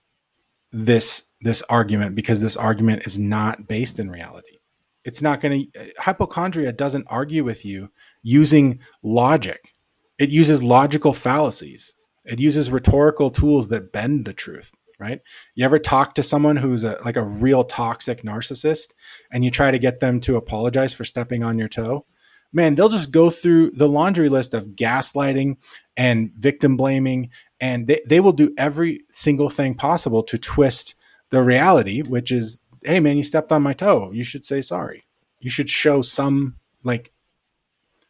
this 0.71 1.27
this 1.41 1.61
argument 1.63 2.15
because 2.15 2.41
this 2.41 2.57
argument 2.57 3.05
is 3.05 3.17
not 3.17 3.67
based 3.67 3.99
in 3.99 4.09
reality. 4.09 4.57
It's 5.03 5.21
not 5.21 5.39
going 5.39 5.69
to 5.71 5.79
uh, 5.79 5.85
hypochondria 5.99 6.71
doesn't 6.73 7.07
argue 7.09 7.43
with 7.43 7.63
you 7.63 7.89
using 8.27 8.79
logic. 9.01 9.71
It 10.19 10.29
uses 10.29 10.61
logical 10.61 11.13
fallacies. 11.13 11.95
It 12.25 12.41
uses 12.41 12.69
rhetorical 12.69 13.29
tools 13.29 13.69
that 13.69 13.93
bend 13.93 14.25
the 14.25 14.33
truth, 14.33 14.73
right? 14.99 15.21
You 15.55 15.63
ever 15.63 15.79
talk 15.79 16.13
to 16.15 16.23
someone 16.23 16.57
who's 16.57 16.83
a, 16.83 16.99
like 17.05 17.15
a 17.15 17.23
real 17.23 17.63
toxic 17.63 18.23
narcissist 18.23 18.93
and 19.31 19.45
you 19.45 19.51
try 19.51 19.71
to 19.71 19.79
get 19.79 20.01
them 20.01 20.19
to 20.21 20.35
apologize 20.35 20.93
for 20.93 21.05
stepping 21.05 21.41
on 21.41 21.57
your 21.57 21.69
toe? 21.69 22.05
Man, 22.51 22.75
they'll 22.75 22.89
just 22.89 23.11
go 23.11 23.29
through 23.29 23.71
the 23.71 23.87
laundry 23.87 24.27
list 24.27 24.53
of 24.53 24.75
gaslighting 24.75 25.55
and 25.95 26.31
victim 26.37 26.75
blaming, 26.75 27.29
and 27.61 27.87
they, 27.87 28.01
they 28.07 28.19
will 28.19 28.33
do 28.33 28.53
every 28.57 29.01
single 29.09 29.49
thing 29.49 29.73
possible 29.73 30.23
to 30.23 30.37
twist 30.37 30.95
the 31.29 31.41
reality, 31.41 32.01
which 32.01 32.31
is, 32.31 32.61
hey, 32.83 32.99
man, 32.99 33.15
you 33.15 33.23
stepped 33.23 33.51
on 33.51 33.61
my 33.61 33.73
toe. 33.73 34.11
You 34.11 34.23
should 34.23 34.45
say 34.45 34.61
sorry. 34.61 35.05
You 35.39 35.49
should 35.49 35.69
show 35.69 36.01
some 36.01 36.55
like 36.83 37.11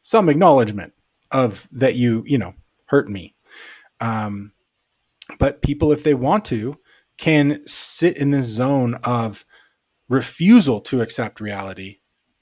some 0.07 0.29
acknowledgement 0.29 0.93
of 1.31 1.67
that 1.69 1.95
you 1.95 2.23
you 2.25 2.37
know 2.37 2.53
hurt 2.85 3.09
me. 3.09 3.35
Um, 3.99 4.53
but 5.37 5.61
people 5.61 5.91
if 5.91 6.03
they 6.05 6.13
want 6.13 6.45
to 6.45 6.77
can 7.17 7.59
sit 7.65 8.15
in 8.15 8.31
this 8.31 8.45
zone 8.45 8.93
of 9.03 9.43
refusal 10.07 10.79
to 10.79 11.01
accept 11.01 11.41
reality. 11.41 11.97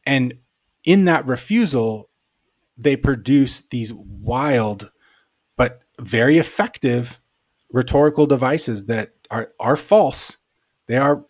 And 0.05 0.35
in 0.83 1.05
that 1.05 1.25
refusal 1.25 2.11
they 2.77 2.95
produce 2.95 3.61
these 3.61 3.91
wild 3.93 4.91
but 5.57 5.81
very 5.99 6.37
effective 6.37 7.19
rhetorical 7.73 8.27
devices 8.27 8.85
that 8.85 9.13
are 9.31 9.51
are 9.59 9.75
false. 9.75 10.37
They 10.85 10.97
are 10.97 11.25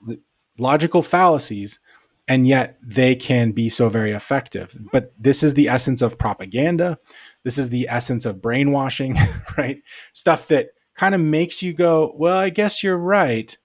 logical 0.59 1.01
fallacies 1.01 1.79
and 2.28 2.47
yet 2.47 2.78
they 2.82 3.15
can 3.15 3.51
be 3.51 3.69
so 3.69 3.89
very 3.89 4.11
effective. 4.11 4.76
But 4.91 5.11
this 5.17 5.43
is 5.43 5.53
the 5.53 5.69
essence 5.69 6.01
of 6.01 6.17
propaganda. 6.17 6.97
This 7.43 7.57
is 7.57 7.69
the 7.69 7.88
essence 7.89 8.26
of 8.26 8.41
brainwashing, 8.41 9.17
right? 9.57 9.82
Stuff 10.13 10.47
that 10.47 10.69
kind 10.95 11.13
of 11.13 11.21
makes 11.21 11.61
you 11.61 11.73
go, 11.73 12.13
well, 12.17 12.38
I 12.38 12.49
guess 12.49 12.84
you're 12.84 12.97
right, 12.97 13.55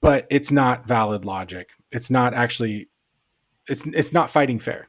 but 0.00 0.26
it's 0.30 0.52
not 0.52 0.86
valid 0.86 1.24
logic. 1.24 1.70
It's 1.90 2.10
not 2.10 2.34
actually 2.34 2.88
it's 3.68 3.86
it's 3.86 4.12
not 4.12 4.30
fighting 4.30 4.58
fair. 4.58 4.88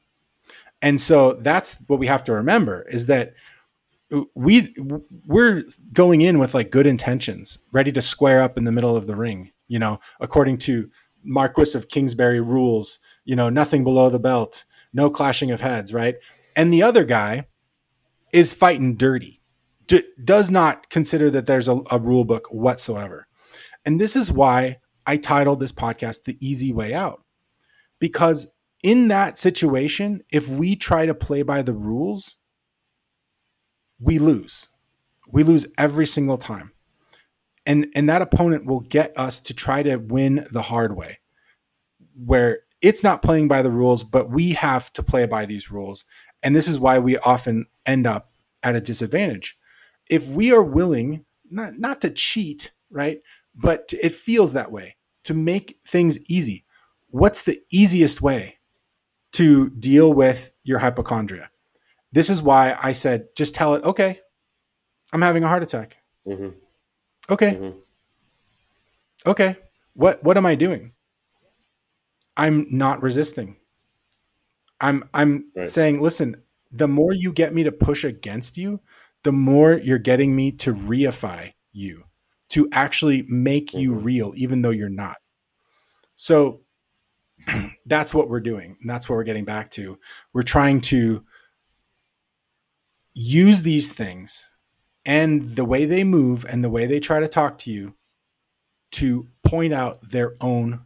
And 0.81 0.99
so 0.99 1.33
that's 1.33 1.83
what 1.87 1.99
we 1.99 2.07
have 2.07 2.23
to 2.23 2.33
remember 2.33 2.85
is 2.89 3.07
that 3.07 3.33
we 4.33 4.75
we're 5.25 5.63
going 5.93 6.21
in 6.21 6.39
with 6.39 6.53
like 6.53 6.71
good 6.71 6.87
intentions, 6.87 7.59
ready 7.71 7.91
to 7.91 8.01
square 8.01 8.41
up 8.41 8.57
in 8.57 8.63
the 8.63 8.71
middle 8.71 8.95
of 8.95 9.07
the 9.07 9.15
ring, 9.15 9.51
you 9.67 9.77
know, 9.77 9.99
according 10.19 10.57
to 10.59 10.89
Marquis 11.23 11.77
of 11.77 11.89
Kingsbury 11.89 12.41
rules, 12.41 12.99
you 13.25 13.35
know, 13.35 13.49
nothing 13.49 13.83
below 13.83 14.09
the 14.09 14.19
belt, 14.19 14.65
no 14.93 15.09
clashing 15.09 15.51
of 15.51 15.61
heads, 15.61 15.93
right? 15.93 16.15
And 16.55 16.73
the 16.73 16.83
other 16.83 17.03
guy 17.03 17.47
is 18.33 18.53
fighting 18.53 18.95
dirty, 18.95 19.41
D- 19.87 20.03
does 20.23 20.51
not 20.51 20.89
consider 20.89 21.29
that 21.31 21.45
there's 21.45 21.67
a, 21.67 21.81
a 21.91 21.99
rule 21.99 22.25
book 22.25 22.47
whatsoever. 22.51 23.27
And 23.85 23.99
this 23.99 24.15
is 24.15 24.31
why 24.31 24.77
I 25.05 25.17
titled 25.17 25.59
this 25.59 25.71
podcast 25.71 26.23
The 26.23 26.37
Easy 26.45 26.71
Way 26.71 26.93
Out. 26.93 27.23
Because 27.99 28.51
in 28.83 29.07
that 29.09 29.37
situation, 29.37 30.21
if 30.31 30.47
we 30.47 30.75
try 30.75 31.05
to 31.05 31.13
play 31.13 31.41
by 31.41 31.61
the 31.61 31.73
rules, 31.73 32.37
we 33.99 34.19
lose. 34.19 34.69
We 35.27 35.43
lose 35.43 35.67
every 35.77 36.05
single 36.05 36.37
time 36.37 36.71
and 37.65 37.87
and 37.95 38.09
that 38.09 38.21
opponent 38.21 38.65
will 38.65 38.79
get 38.79 39.17
us 39.17 39.41
to 39.41 39.53
try 39.53 39.83
to 39.83 39.97
win 39.97 40.45
the 40.51 40.61
hard 40.63 40.95
way 40.95 41.19
where 42.15 42.59
it's 42.81 43.03
not 43.03 43.21
playing 43.21 43.47
by 43.47 43.61
the 43.61 43.71
rules 43.71 44.03
but 44.03 44.29
we 44.29 44.51
have 44.51 44.91
to 44.93 45.03
play 45.03 45.25
by 45.25 45.45
these 45.45 45.71
rules. 45.71 46.05
And 46.43 46.55
this 46.55 46.67
is 46.67 46.79
why 46.79 46.99
we 46.99 47.17
often 47.17 47.65
end 47.85 48.07
up 48.07 48.31
at 48.63 48.75
a 48.75 48.81
disadvantage. 48.81 49.57
If 50.09 50.27
we 50.27 50.51
are 50.51 50.63
willing 50.63 51.25
not 51.49 51.73
not 51.77 52.01
to 52.01 52.09
cheat 52.09 52.71
right? 52.91 53.19
But 53.55 53.89
to, 53.89 54.05
it 54.05 54.13
feels 54.13 54.53
that 54.53 54.71
way 54.71 54.95
to 55.25 55.33
make 55.33 55.79
things 55.85 56.19
easy. 56.29 56.65
What's 57.09 57.43
the 57.43 57.61
easiest 57.71 58.21
way 58.21 58.57
to 59.33 59.69
deal 59.71 60.11
with 60.11 60.51
your 60.63 60.79
hypochondria? 60.79 61.49
This 62.11 62.29
is 62.29 62.41
why 62.41 62.75
i 62.81 62.91
said 62.93 63.27
just 63.35 63.53
tell 63.53 63.75
it 63.75 63.83
okay 63.83 64.19
i'm 65.13 65.21
having 65.21 65.43
a 65.43 65.47
heart 65.47 65.63
attack. 65.63 65.97
Mm-hmm. 66.27 66.49
Okay. 67.29 67.53
Mm-hmm. 67.53 67.79
Okay. 69.27 69.57
What 69.93 70.23
what 70.23 70.37
am 70.37 70.45
I 70.45 70.55
doing? 70.55 70.93
I'm 72.37 72.67
not 72.69 73.01
resisting. 73.03 73.57
I'm 74.81 75.03
I'm 75.13 75.51
right. 75.55 75.65
saying, 75.65 76.01
listen, 76.01 76.41
the 76.71 76.87
more 76.87 77.13
you 77.13 77.31
get 77.33 77.53
me 77.53 77.63
to 77.63 77.71
push 77.71 78.03
against 78.03 78.57
you, 78.57 78.79
the 79.23 79.31
more 79.33 79.73
you're 79.73 79.97
getting 79.99 80.35
me 80.35 80.51
to 80.53 80.73
reify 80.73 81.53
you. 81.71 82.03
to 82.49 82.67
actually 82.71 83.21
make 83.27 83.75
you 83.75 83.91
Mhm. 83.91 84.03
real, 84.03 84.33
even 84.35 84.63
though 84.63 84.71
you're 84.71 84.89
not. 84.89 85.17
So 86.15 86.61
that's 87.85 88.11
what 88.11 88.27
we're 88.27 88.39
doing. 88.39 88.75
And 88.81 88.89
that's 88.89 89.07
what 89.07 89.15
we're 89.17 89.23
getting 89.23 89.45
back 89.45 89.69
to. 89.71 89.99
We're 90.33 90.41
trying 90.41 90.81
to 90.89 91.23
use 93.13 93.61
these 93.61 93.91
things 93.91 94.51
and 95.09 95.55
the 95.55 95.65
way 95.65 95.85
they 95.85 96.03
move 96.03 96.45
and 96.47 96.63
the 96.63 96.69
way 96.69 96.85
they 96.85 96.99
try 96.99 97.19
to 97.19 97.27
talk 97.27 97.57
to 97.57 97.71
you 97.71 97.95
to 98.91 99.27
point 99.43 99.73
out 99.73 99.99
their 100.11 100.35
own 100.39 100.81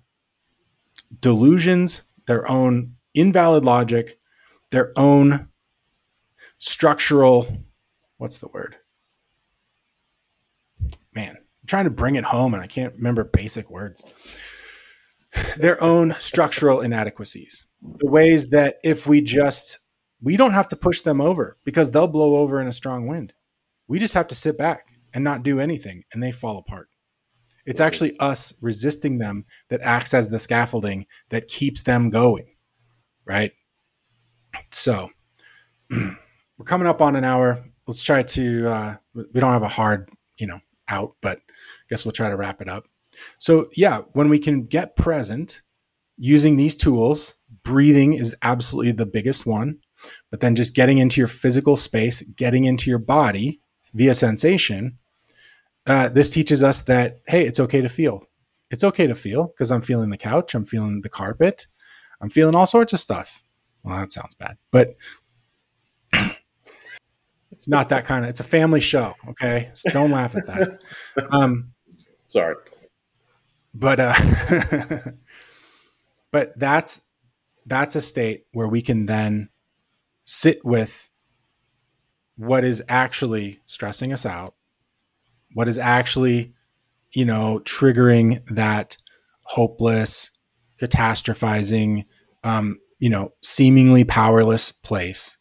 delusions, 1.19 2.03
their 2.25 2.49
own 2.49 2.95
invalid 3.13 3.65
logic, 3.65 4.17
their 4.71 4.97
own 4.97 5.49
structural 6.57 7.65
what's 8.15 8.37
the 8.37 8.47
word? 8.47 8.77
Man, 11.13 11.35
I'm 11.35 11.67
trying 11.67 11.83
to 11.83 11.91
bring 11.91 12.15
it 12.15 12.23
home 12.23 12.53
and 12.53 12.63
I 12.63 12.67
can't 12.67 12.95
remember 12.95 13.25
basic 13.25 13.69
words. 13.69 14.05
Their 15.57 15.83
own 15.83 16.15
structural 16.19 16.79
inadequacies. 16.79 17.67
The 17.97 18.09
ways 18.09 18.51
that 18.51 18.77
if 18.85 19.05
we 19.05 19.19
just 19.19 19.79
we 20.21 20.37
don't 20.37 20.53
have 20.53 20.69
to 20.69 20.77
push 20.77 21.01
them 21.01 21.19
over 21.19 21.57
because 21.65 21.91
they'll 21.91 22.07
blow 22.07 22.37
over 22.37 22.61
in 22.61 22.67
a 22.67 22.71
strong 22.71 23.05
wind. 23.05 23.33
We 23.87 23.99
just 23.99 24.13
have 24.13 24.27
to 24.27 24.35
sit 24.35 24.57
back 24.57 24.87
and 25.13 25.23
not 25.23 25.43
do 25.43 25.59
anything 25.59 26.03
and 26.13 26.21
they 26.21 26.31
fall 26.31 26.57
apart. 26.57 26.89
It's 27.65 27.79
actually 27.79 28.17
us 28.19 28.53
resisting 28.61 29.19
them 29.19 29.45
that 29.69 29.81
acts 29.81 30.13
as 30.13 30.29
the 30.29 30.39
scaffolding 30.39 31.05
that 31.29 31.47
keeps 31.47 31.83
them 31.83 32.09
going. 32.09 32.55
Right? 33.25 33.53
So, 34.71 35.09
we're 35.89 36.65
coming 36.65 36.87
up 36.87 37.01
on 37.01 37.15
an 37.15 37.23
hour. 37.23 37.63
Let's 37.87 38.03
try 38.03 38.23
to 38.23 38.67
uh 38.67 38.95
we 39.13 39.39
don't 39.39 39.53
have 39.53 39.63
a 39.63 39.67
hard, 39.67 40.09
you 40.37 40.47
know, 40.47 40.59
out, 40.89 41.15
but 41.21 41.37
I 41.37 41.85
guess 41.89 42.05
we'll 42.05 42.11
try 42.11 42.29
to 42.29 42.37
wrap 42.37 42.61
it 42.61 42.67
up. 42.67 42.85
So, 43.37 43.69
yeah, 43.75 44.01
when 44.13 44.29
we 44.29 44.39
can 44.39 44.65
get 44.65 44.95
present 44.95 45.61
using 46.17 46.55
these 46.55 46.75
tools, 46.75 47.35
breathing 47.63 48.13
is 48.13 48.35
absolutely 48.41 48.91
the 48.91 49.05
biggest 49.05 49.45
one, 49.45 49.79
but 50.31 50.39
then 50.39 50.55
just 50.55 50.75
getting 50.75 50.97
into 50.97 51.21
your 51.21 51.27
physical 51.27 51.75
space, 51.75 52.21
getting 52.21 52.65
into 52.65 52.89
your 52.89 52.99
body 52.99 53.61
via 53.93 54.13
sensation, 54.13 54.97
uh, 55.85 56.09
this 56.09 56.29
teaches 56.29 56.63
us 56.63 56.81
that, 56.83 57.19
hey, 57.27 57.45
it's 57.45 57.59
okay 57.59 57.81
to 57.81 57.89
feel. 57.89 58.25
It's 58.71 58.83
okay 58.83 59.07
to 59.07 59.15
feel 59.15 59.47
because 59.47 59.71
I'm 59.71 59.81
feeling 59.81 60.09
the 60.09 60.17
couch, 60.17 60.55
I'm 60.55 60.65
feeling 60.65 61.01
the 61.01 61.09
carpet, 61.09 61.67
I'm 62.21 62.29
feeling 62.29 62.55
all 62.55 62.65
sorts 62.65 62.93
of 62.93 62.99
stuff. 62.99 63.43
Well, 63.83 63.97
that 63.97 64.11
sounds 64.11 64.33
bad, 64.33 64.57
but 64.71 64.95
it's 67.51 67.67
not 67.67 67.89
that 67.89 68.05
kind 68.05 68.23
of, 68.23 68.29
it's 68.29 68.39
a 68.39 68.45
family 68.45 68.79
show. 68.79 69.13
Okay. 69.29 69.69
So 69.73 69.91
don't 69.91 70.11
laugh 70.11 70.35
at 70.35 70.47
that. 70.47 70.81
Um, 71.31 71.73
Sorry. 72.27 72.55
but 73.75 73.99
uh 73.99 74.13
but 76.31 76.57
that's 76.57 77.01
that's 77.65 77.95
a 77.95 78.01
state 78.01 78.45
where 78.53 78.67
we 78.67 78.81
can 78.81 79.05
then 79.05 79.49
sit 80.23 80.63
with 80.65 81.09
what 82.35 82.63
is 82.63 82.83
actually 82.87 83.59
stressing 83.65 84.11
us 84.11 84.25
out 84.25 84.55
what 85.53 85.67
is 85.67 85.77
actually 85.77 86.53
you 87.13 87.25
know 87.25 87.59
triggering 87.63 88.43
that 88.47 88.97
hopeless 89.45 90.31
catastrophizing 90.81 92.05
um 92.43 92.79
you 92.99 93.09
know 93.09 93.29
seemingly 93.41 94.03
powerless 94.03 94.71
place 94.71 95.37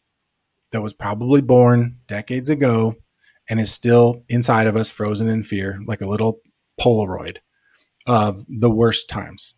that 0.71 0.81
was 0.81 0.93
probably 0.93 1.41
born 1.41 1.97
decades 2.07 2.49
ago 2.49 2.95
and 3.49 3.59
is 3.59 3.71
still 3.71 4.23
inside 4.29 4.67
of 4.67 4.75
us 4.75 4.89
frozen 4.89 5.29
in 5.29 5.43
fear 5.43 5.79
like 5.85 6.01
a 6.01 6.07
little 6.07 6.39
polaroid 6.79 7.37
of 8.07 8.45
the 8.47 8.69
worst 8.69 9.09
times. 9.09 9.55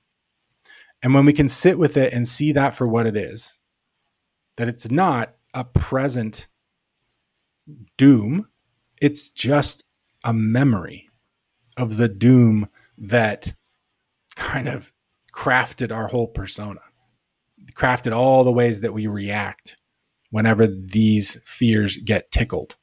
And 1.01 1.13
when 1.13 1.25
we 1.25 1.33
can 1.33 1.47
sit 1.47 1.77
with 1.77 1.97
it 1.97 2.13
and 2.13 2.27
see 2.27 2.51
that 2.53 2.75
for 2.75 2.87
what 2.87 3.05
it 3.05 3.15
is, 3.15 3.59
that 4.57 4.67
it's 4.67 4.89
not 4.89 5.35
a 5.53 5.63
present 5.63 6.47
doom, 7.97 8.47
it's 9.01 9.29
just 9.29 9.83
a 10.23 10.33
memory 10.33 11.09
of 11.77 11.97
the 11.97 12.07
doom 12.07 12.67
that 12.97 13.53
kind 14.35 14.67
of 14.67 14.91
crafted 15.33 15.91
our 15.91 16.07
whole 16.07 16.27
persona, 16.27 16.81
crafted 17.73 18.15
all 18.15 18.43
the 18.43 18.51
ways 18.51 18.81
that 18.81 18.93
we 18.93 19.07
react 19.07 19.77
whenever 20.29 20.67
these 20.67 21.41
fears 21.43 21.97
get 21.97 22.31
tickled. 22.31 22.77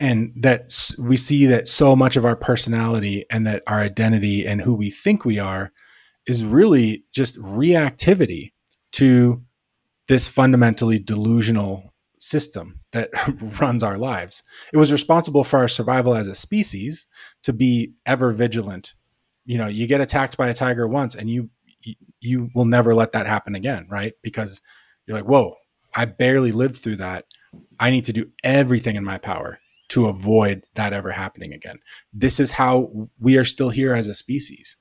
And 0.00 0.32
that 0.36 0.70
we 0.98 1.16
see 1.16 1.46
that 1.46 1.68
so 1.68 1.94
much 1.94 2.16
of 2.16 2.24
our 2.24 2.36
personality 2.36 3.24
and 3.30 3.46
that 3.46 3.62
our 3.66 3.80
identity 3.80 4.46
and 4.46 4.60
who 4.60 4.74
we 4.74 4.90
think 4.90 5.24
we 5.24 5.38
are 5.38 5.72
is 6.26 6.44
really 6.44 7.04
just 7.12 7.40
reactivity 7.40 8.52
to 8.92 9.42
this 10.08 10.28
fundamentally 10.28 10.98
delusional 10.98 11.94
system 12.18 12.80
that 12.94 13.10
runs 13.60 13.82
our 13.82 13.98
lives. 13.98 14.42
It 14.72 14.78
was 14.78 14.90
responsible 14.90 15.44
for 15.44 15.58
our 15.58 15.68
survival 15.68 16.14
as 16.16 16.26
a 16.28 16.34
species 16.34 17.06
to 17.42 17.52
be 17.52 17.92
ever 18.06 18.32
vigilant. 18.32 18.94
You 19.44 19.58
know, 19.58 19.68
you 19.68 19.86
get 19.86 20.00
attacked 20.00 20.36
by 20.38 20.48
a 20.48 20.54
tiger 20.54 20.88
once 20.88 21.14
and 21.14 21.28
you 21.28 21.50
you- 22.20 22.48
will 22.54 22.64
never 22.64 22.94
let 22.94 23.12
that 23.12 23.26
happen 23.26 23.54
again, 23.54 23.86
right? 23.90 24.14
Because 24.22 24.62
you're 25.06 25.18
like, 25.18 25.28
"Whoa, 25.28 25.56
I 25.94 26.06
barely 26.06 26.50
lived 26.52 26.76
through 26.76 26.96
that. 26.96 27.26
I 27.78 27.90
need 27.90 28.06
to 28.06 28.12
do 28.14 28.30
everything 28.42 28.96
in 28.96 29.04
my 29.04 29.18
power 29.18 29.58
to 29.88 30.06
avoid 30.06 30.64
that 30.74 30.94
ever 30.94 31.12
happening 31.12 31.52
again. 31.52 31.78
This 32.12 32.40
is 32.40 32.52
how 32.52 33.08
we 33.20 33.36
are 33.36 33.44
still 33.44 33.68
here 33.70 33.92
as 33.92 34.08
a 34.08 34.14
species. 34.14 34.78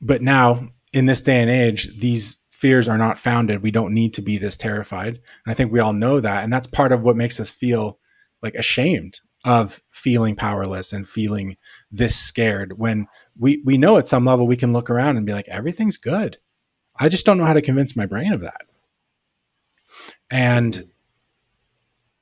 But 0.00 0.20
now, 0.20 0.68
in 0.92 1.06
this 1.06 1.22
day 1.22 1.40
and 1.40 1.50
age, 1.50 1.98
these 2.00 2.36
fears 2.54 2.88
are 2.88 2.96
not 2.96 3.18
founded. 3.18 3.62
We 3.62 3.72
don't 3.72 3.92
need 3.92 4.14
to 4.14 4.22
be 4.22 4.38
this 4.38 4.56
terrified. 4.56 5.14
And 5.16 5.48
I 5.48 5.54
think 5.54 5.72
we 5.72 5.80
all 5.80 5.92
know 5.92 6.20
that. 6.20 6.44
And 6.44 6.52
that's 6.52 6.68
part 6.68 6.92
of 6.92 7.02
what 7.02 7.16
makes 7.16 7.40
us 7.40 7.50
feel 7.50 7.98
like 8.44 8.54
ashamed 8.54 9.18
of 9.44 9.82
feeling 9.90 10.36
powerless 10.36 10.92
and 10.92 11.06
feeling 11.06 11.56
this 11.90 12.14
scared 12.14 12.78
when 12.78 13.08
we, 13.36 13.60
we 13.64 13.76
know 13.76 13.96
at 13.96 14.06
some 14.06 14.24
level 14.24 14.46
we 14.46 14.56
can 14.56 14.72
look 14.72 14.88
around 14.88 15.16
and 15.16 15.26
be 15.26 15.32
like, 15.32 15.48
everything's 15.48 15.96
good. 15.96 16.38
I 16.96 17.08
just 17.08 17.26
don't 17.26 17.38
know 17.38 17.44
how 17.44 17.54
to 17.54 17.60
convince 17.60 17.96
my 17.96 18.06
brain 18.06 18.32
of 18.32 18.40
that. 18.42 18.66
And 20.30 20.84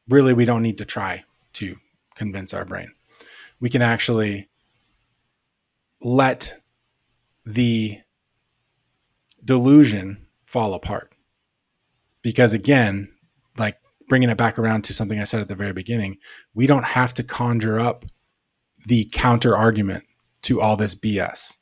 really, 0.08 0.32
we 0.32 0.46
don't 0.46 0.62
need 0.62 0.78
to 0.78 0.86
try 0.86 1.24
to 1.54 1.76
convince 2.14 2.54
our 2.54 2.64
brain. 2.64 2.88
We 3.60 3.68
can 3.68 3.82
actually 3.82 4.48
let 6.00 6.58
the 7.44 7.98
delusion 9.44 10.21
fall 10.52 10.74
apart. 10.74 11.14
Because 12.22 12.52
again, 12.52 13.12
like 13.56 13.78
bringing 14.08 14.30
it 14.30 14.38
back 14.38 14.58
around 14.58 14.84
to 14.84 14.94
something 14.94 15.18
I 15.18 15.24
said 15.24 15.40
at 15.40 15.48
the 15.48 15.54
very 15.54 15.72
beginning, 15.72 16.18
we 16.54 16.66
don't 16.66 16.84
have 16.84 17.14
to 17.14 17.24
conjure 17.24 17.80
up 17.80 18.04
the 18.86 19.08
counter 19.12 19.56
argument 19.56 20.04
to 20.44 20.60
all 20.60 20.76
this 20.76 20.94
BS. 20.94 21.58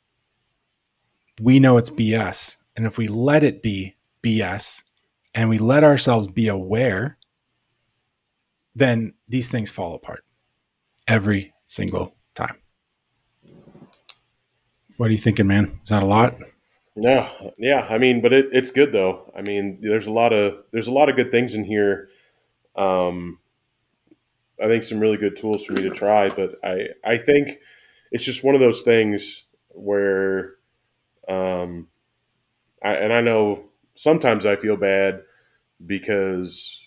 We 1.41 1.59
know 1.59 1.77
it's 1.77 1.89
BS. 1.89 2.57
And 2.75 2.85
if 2.85 2.97
we 2.97 3.07
let 3.07 3.43
it 3.43 3.63
be 3.63 3.95
BS 4.23 4.83
and 5.33 5.49
we 5.49 5.57
let 5.57 5.83
ourselves 5.83 6.27
be 6.27 6.47
aware 6.47 7.17
then 8.75 9.13
these 9.27 9.49
things 9.49 9.69
fall 9.69 9.95
apart 9.95 10.23
every 11.07 11.53
single 11.65 12.15
time. 12.35 12.55
What 14.97 15.09
are 15.09 15.13
you 15.13 15.17
thinking, 15.17 15.47
man? 15.47 15.79
Is 15.83 15.89
that 15.89 16.03
a 16.03 16.05
lot? 16.05 16.35
No, 16.95 17.53
yeah, 17.57 17.87
I 17.89 17.97
mean, 17.97 18.21
but 18.21 18.33
it, 18.33 18.47
it's 18.51 18.69
good 18.71 18.91
though. 18.91 19.31
I 19.35 19.41
mean, 19.41 19.79
there's 19.81 20.07
a 20.07 20.11
lot 20.11 20.33
of 20.33 20.63
there's 20.71 20.87
a 20.87 20.91
lot 20.93 21.07
of 21.09 21.15
good 21.15 21.31
things 21.31 21.53
in 21.53 21.63
here. 21.63 22.09
Um, 22.75 23.39
I 24.61 24.67
think 24.67 24.83
some 24.83 24.99
really 24.99 25.17
good 25.17 25.35
tools 25.37 25.65
for 25.65 25.73
me 25.73 25.81
to 25.83 25.89
try, 25.89 26.29
but 26.29 26.55
I 26.63 26.89
I 27.03 27.17
think 27.17 27.57
it's 28.11 28.23
just 28.23 28.43
one 28.43 28.53
of 28.55 28.61
those 28.61 28.83
things 28.83 29.43
where, 29.69 30.55
um, 31.27 31.87
I, 32.83 32.95
and 32.95 33.13
I 33.13 33.21
know 33.21 33.65
sometimes 33.95 34.45
I 34.45 34.55
feel 34.57 34.77
bad 34.77 35.21
because 35.85 36.79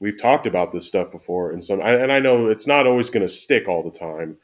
we've 0.00 0.20
talked 0.20 0.46
about 0.46 0.72
this 0.72 0.86
stuff 0.86 1.10
before, 1.12 1.52
and 1.52 1.64
some 1.64 1.80
and 1.80 2.12
I 2.12 2.20
know 2.20 2.48
it's 2.48 2.66
not 2.66 2.86
always 2.86 3.10
going 3.10 3.26
to 3.26 3.32
stick 3.32 3.68
all 3.68 3.82
the 3.84 3.98
time. 3.98 4.38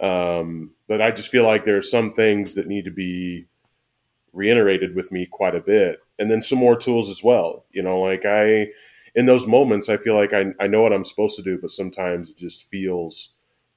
Um, 0.00 0.72
but 0.88 1.02
I 1.02 1.10
just 1.12 1.30
feel 1.30 1.44
like 1.44 1.64
there 1.64 1.78
are 1.78 1.82
some 1.82 2.12
things 2.12 2.54
that 2.56 2.68
need 2.68 2.86
to 2.86 2.92
be 2.92 3.46
reiterated 4.32 4.94
with 4.94 5.12
me 5.12 5.26
quite 5.26 5.54
a 5.54 5.60
bit. 5.60 6.00
And 6.18 6.30
then 6.30 6.40
some 6.40 6.58
more 6.58 6.76
tools 6.76 7.08
as 7.08 7.22
well. 7.22 7.64
You 7.72 7.82
know 7.82 8.00
like 8.00 8.24
i 8.24 8.68
in 9.14 9.26
those 9.26 9.46
moments 9.46 9.88
i 9.88 9.96
feel 9.96 10.14
like 10.14 10.32
I, 10.34 10.46
I 10.60 10.66
know 10.66 10.82
what 10.82 10.92
i'm 10.92 11.04
supposed 11.04 11.36
to 11.36 11.42
do 11.42 11.58
but 11.60 11.70
sometimes 11.70 12.30
it 12.30 12.36
just 12.36 12.64
feels 12.64 13.30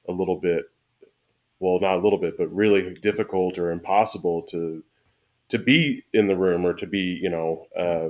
a 0.07 0.11
little 0.11 0.37
bit 0.37 0.65
well 1.59 1.79
not 1.79 1.97
a 1.97 2.01
little 2.01 2.19
bit 2.19 2.37
but 2.37 2.53
really 2.53 2.93
difficult 2.95 3.57
or 3.57 3.71
impossible 3.71 4.41
to 4.43 4.83
to 5.49 5.59
be 5.59 6.03
in 6.13 6.27
the 6.27 6.35
room 6.35 6.65
or 6.65 6.73
to 6.73 6.87
be 6.87 7.19
you 7.21 7.29
know 7.29 7.67
uh, 7.77 8.09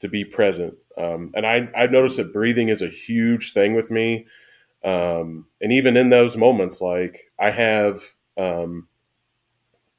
to 0.00 0.08
be 0.08 0.24
present. 0.24 0.74
Um, 0.98 1.32
and 1.34 1.46
i 1.46 1.68
i've 1.76 1.92
noticed 1.92 2.16
that 2.18 2.32
breathing 2.32 2.68
is 2.68 2.82
a 2.82 2.88
huge 2.88 3.52
thing 3.52 3.74
with 3.74 3.90
me. 3.90 4.26
Um, 4.84 5.46
and 5.60 5.72
even 5.72 5.96
in 5.96 6.10
those 6.10 6.36
moments, 6.36 6.80
like 6.80 7.30
I 7.38 7.50
have, 7.50 8.02
um, 8.38 8.88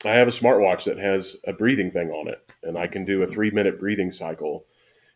I 0.04 0.12
have 0.12 0.28
a 0.28 0.32
smartwatch 0.32 0.86
that 0.86 0.98
has 0.98 1.38
a 1.46 1.54
breathing 1.54 1.92
thing 1.92 2.10
on 2.10 2.28
it, 2.28 2.52
and 2.64 2.78
I 2.78 2.88
can 2.88 3.06
do 3.06 3.22
a 3.22 3.28
three 3.28 3.52
minute 3.52 3.80
breathing 3.80 4.12
cycle. 4.12 4.66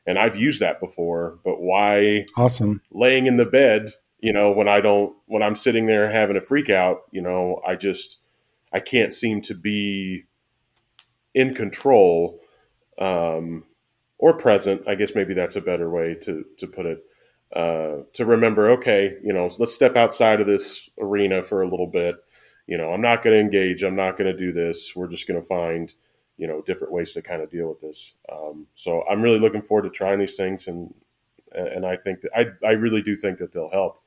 And 0.07 0.19
I've 0.19 0.36
used 0.36 0.61
that 0.61 0.79
before, 0.79 1.39
but 1.43 1.59
why? 1.59 2.25
Awesome. 2.38 2.81
Laying 2.91 3.25
in 3.25 3.38
the 3.38 3.45
bed, 3.45 3.89
you 4.19 4.31
know, 4.31 4.51
when 4.51 4.67
I 4.67 4.79
don't, 4.79 5.15
when 5.25 5.41
I'm 5.41 5.55
sitting 5.55 5.88
there 5.88 6.11
having 6.11 6.38
a 6.38 6.41
freak 6.41 6.69
out, 6.69 7.01
you 7.11 7.21
know, 7.21 7.59
I 7.67 7.75
just, 7.75 8.19
I 8.71 8.81
can't 8.81 9.11
seem 9.11 9.41
to 9.41 9.55
be 9.55 10.25
in 11.33 11.53
control 11.55 12.39
um, 12.99 13.65
or 14.17 14.38
present. 14.38 14.83
I 14.88 14.95
guess 14.95 15.15
maybe 15.15 15.33
that's 15.33 15.55
a 15.55 15.61
better 15.61 15.89
way 15.89 16.15
to 16.21 16.45
to 16.57 16.67
put 16.67 16.86
it. 16.86 17.03
Uh, 17.55 18.03
to 18.13 18.25
remember, 18.25 18.71
okay, 18.71 19.17
you 19.23 19.31
know, 19.31 19.49
let's 19.59 19.73
step 19.73 19.95
outside 19.95 20.41
of 20.41 20.47
this 20.47 20.89
arena 20.99 21.41
for 21.43 21.61
a 21.61 21.69
little 21.69 21.88
bit. 21.88 22.15
You 22.68 22.78
know, 22.78 22.91
I'm 22.91 23.01
not 23.01 23.22
going 23.22 23.36
to 23.36 23.39
engage. 23.39 23.84
I'm 23.84 23.95
not 23.95 24.18
going 24.18 24.32
to 24.32 24.38
do 24.38 24.51
this. 24.51 24.95
We're 24.95 25.07
just 25.07 25.28
going 25.28 25.39
to 25.39 25.47
find, 25.47 25.93
you 26.38 26.47
know, 26.47 26.61
different 26.61 26.93
ways 26.93 27.13
to 27.13 27.22
kind 27.22 27.41
of 27.41 27.51
deal 27.51 27.68
with 27.68 27.80
this. 27.80 28.13
Um, 28.32 28.68
so 28.76 29.03
I'm 29.09 29.22
really 29.22 29.39
looking 29.39 29.61
forward 29.61 29.84
to 29.84 29.89
trying 29.89 30.20
these 30.20 30.36
things, 30.36 30.68
and 30.68 30.93
and 31.51 31.86
I 31.86 31.95
think 31.95 32.22
that 32.22 32.32
I 32.36 32.68
I 32.68 32.72
really 32.72 33.01
do 33.01 33.16
think 33.16 33.38
that 33.38 33.51
they'll 33.51 33.70
help. 33.70 34.01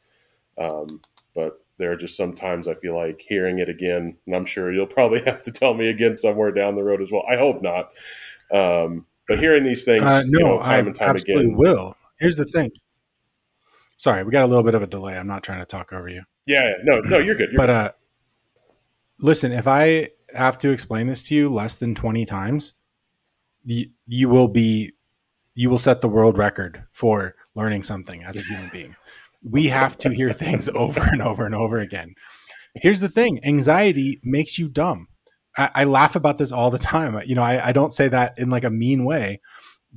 Um, 0.58 1.00
but 1.34 1.64
there 1.78 1.92
are 1.92 1.96
just 1.96 2.16
sometimes 2.16 2.66
I 2.66 2.74
feel 2.74 2.96
like 2.96 3.24
hearing 3.26 3.60
it 3.60 3.68
again, 3.68 4.16
and 4.26 4.34
I'm 4.34 4.44
sure 4.44 4.72
you'll 4.72 4.86
probably 4.86 5.22
have 5.26 5.42
to 5.44 5.52
tell 5.52 5.74
me 5.74 5.88
again 5.88 6.16
somewhere 6.16 6.50
down 6.50 6.74
the 6.74 6.82
road 6.82 7.00
as 7.00 7.12
well. 7.12 7.22
I 7.30 7.36
hope 7.36 7.62
not. 7.62 7.92
Um, 8.50 9.06
but 9.28 9.38
hearing 9.38 9.62
these 9.62 9.84
things, 9.84 10.02
Uh, 10.02 10.22
no, 10.26 10.38
you 10.38 10.44
know, 10.46 10.62
time 10.62 10.70
I 10.70 10.78
and 10.78 10.94
time 10.94 11.10
absolutely 11.10 11.44
again, 11.44 11.56
will. 11.56 11.96
Here's 12.18 12.36
the 12.36 12.44
thing. 12.46 12.70
Sorry, 13.96 14.24
we 14.24 14.32
got 14.32 14.44
a 14.44 14.46
little 14.46 14.62
bit 14.64 14.74
of 14.74 14.82
a 14.82 14.86
delay. 14.86 15.16
I'm 15.16 15.26
not 15.26 15.42
trying 15.42 15.60
to 15.60 15.66
talk 15.66 15.92
over 15.92 16.08
you. 16.08 16.22
yeah, 16.46 16.72
no, 16.82 17.00
no, 17.00 17.18
you're 17.18 17.34
good. 17.34 17.50
You're 17.52 17.58
But 17.58 17.70
uh 17.70 17.92
listen, 19.20 19.52
if 19.52 19.66
I 19.66 20.10
have 20.34 20.58
to 20.58 20.70
explain 20.70 21.06
this 21.06 21.22
to 21.24 21.34
you 21.34 21.52
less 21.52 21.76
than 21.76 21.94
20 21.94 22.24
times, 22.24 22.74
you, 23.64 23.86
you 24.06 24.28
will 24.28 24.48
be 24.48 24.92
you 25.54 25.68
will 25.68 25.78
set 25.78 26.00
the 26.00 26.08
world 26.08 26.38
record 26.38 26.84
for 26.92 27.34
learning 27.56 27.82
something 27.82 28.22
as 28.22 28.36
a 28.36 28.42
human 28.42 28.70
being. 28.72 28.94
We 29.44 29.66
have 29.66 29.98
to 29.98 30.10
hear 30.10 30.32
things 30.32 30.68
over 30.74 31.00
and 31.00 31.20
over 31.20 31.44
and 31.44 31.54
over 31.54 31.78
again. 31.78 32.14
Here's 32.76 33.00
the 33.00 33.08
thing 33.08 33.40
anxiety 33.44 34.20
makes 34.22 34.56
you 34.56 34.68
dumb. 34.68 35.08
I, 35.56 35.70
I 35.74 35.84
laugh 35.84 36.14
about 36.14 36.38
this 36.38 36.52
all 36.52 36.70
the 36.70 36.78
time. 36.78 37.20
You 37.26 37.34
know, 37.34 37.42
I, 37.42 37.68
I 37.68 37.72
don't 37.72 37.92
say 37.92 38.06
that 38.06 38.38
in 38.38 38.50
like 38.50 38.62
a 38.62 38.70
mean 38.70 39.04
way, 39.04 39.40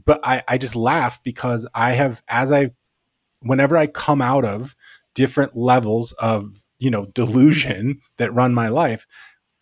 but 0.03 0.19
I, 0.24 0.41
I 0.47 0.57
just 0.57 0.76
laugh 0.76 1.22
because 1.24 1.67
I 1.76 1.91
have, 1.91 2.24
as 2.28 2.51
I, 2.51 2.72
whenever 3.41 3.78
I 3.78 3.86
come 3.86 4.22
out 4.22 4.45
of 4.45 4.76
different 5.13 5.55
levels 5.55 6.13
of, 6.13 6.63
you 6.82 6.91
know, 6.91 7.05
delusion 7.13 8.01
that 8.17 8.34
run 8.34 8.53
my 8.53 8.67
life, 8.67 9.05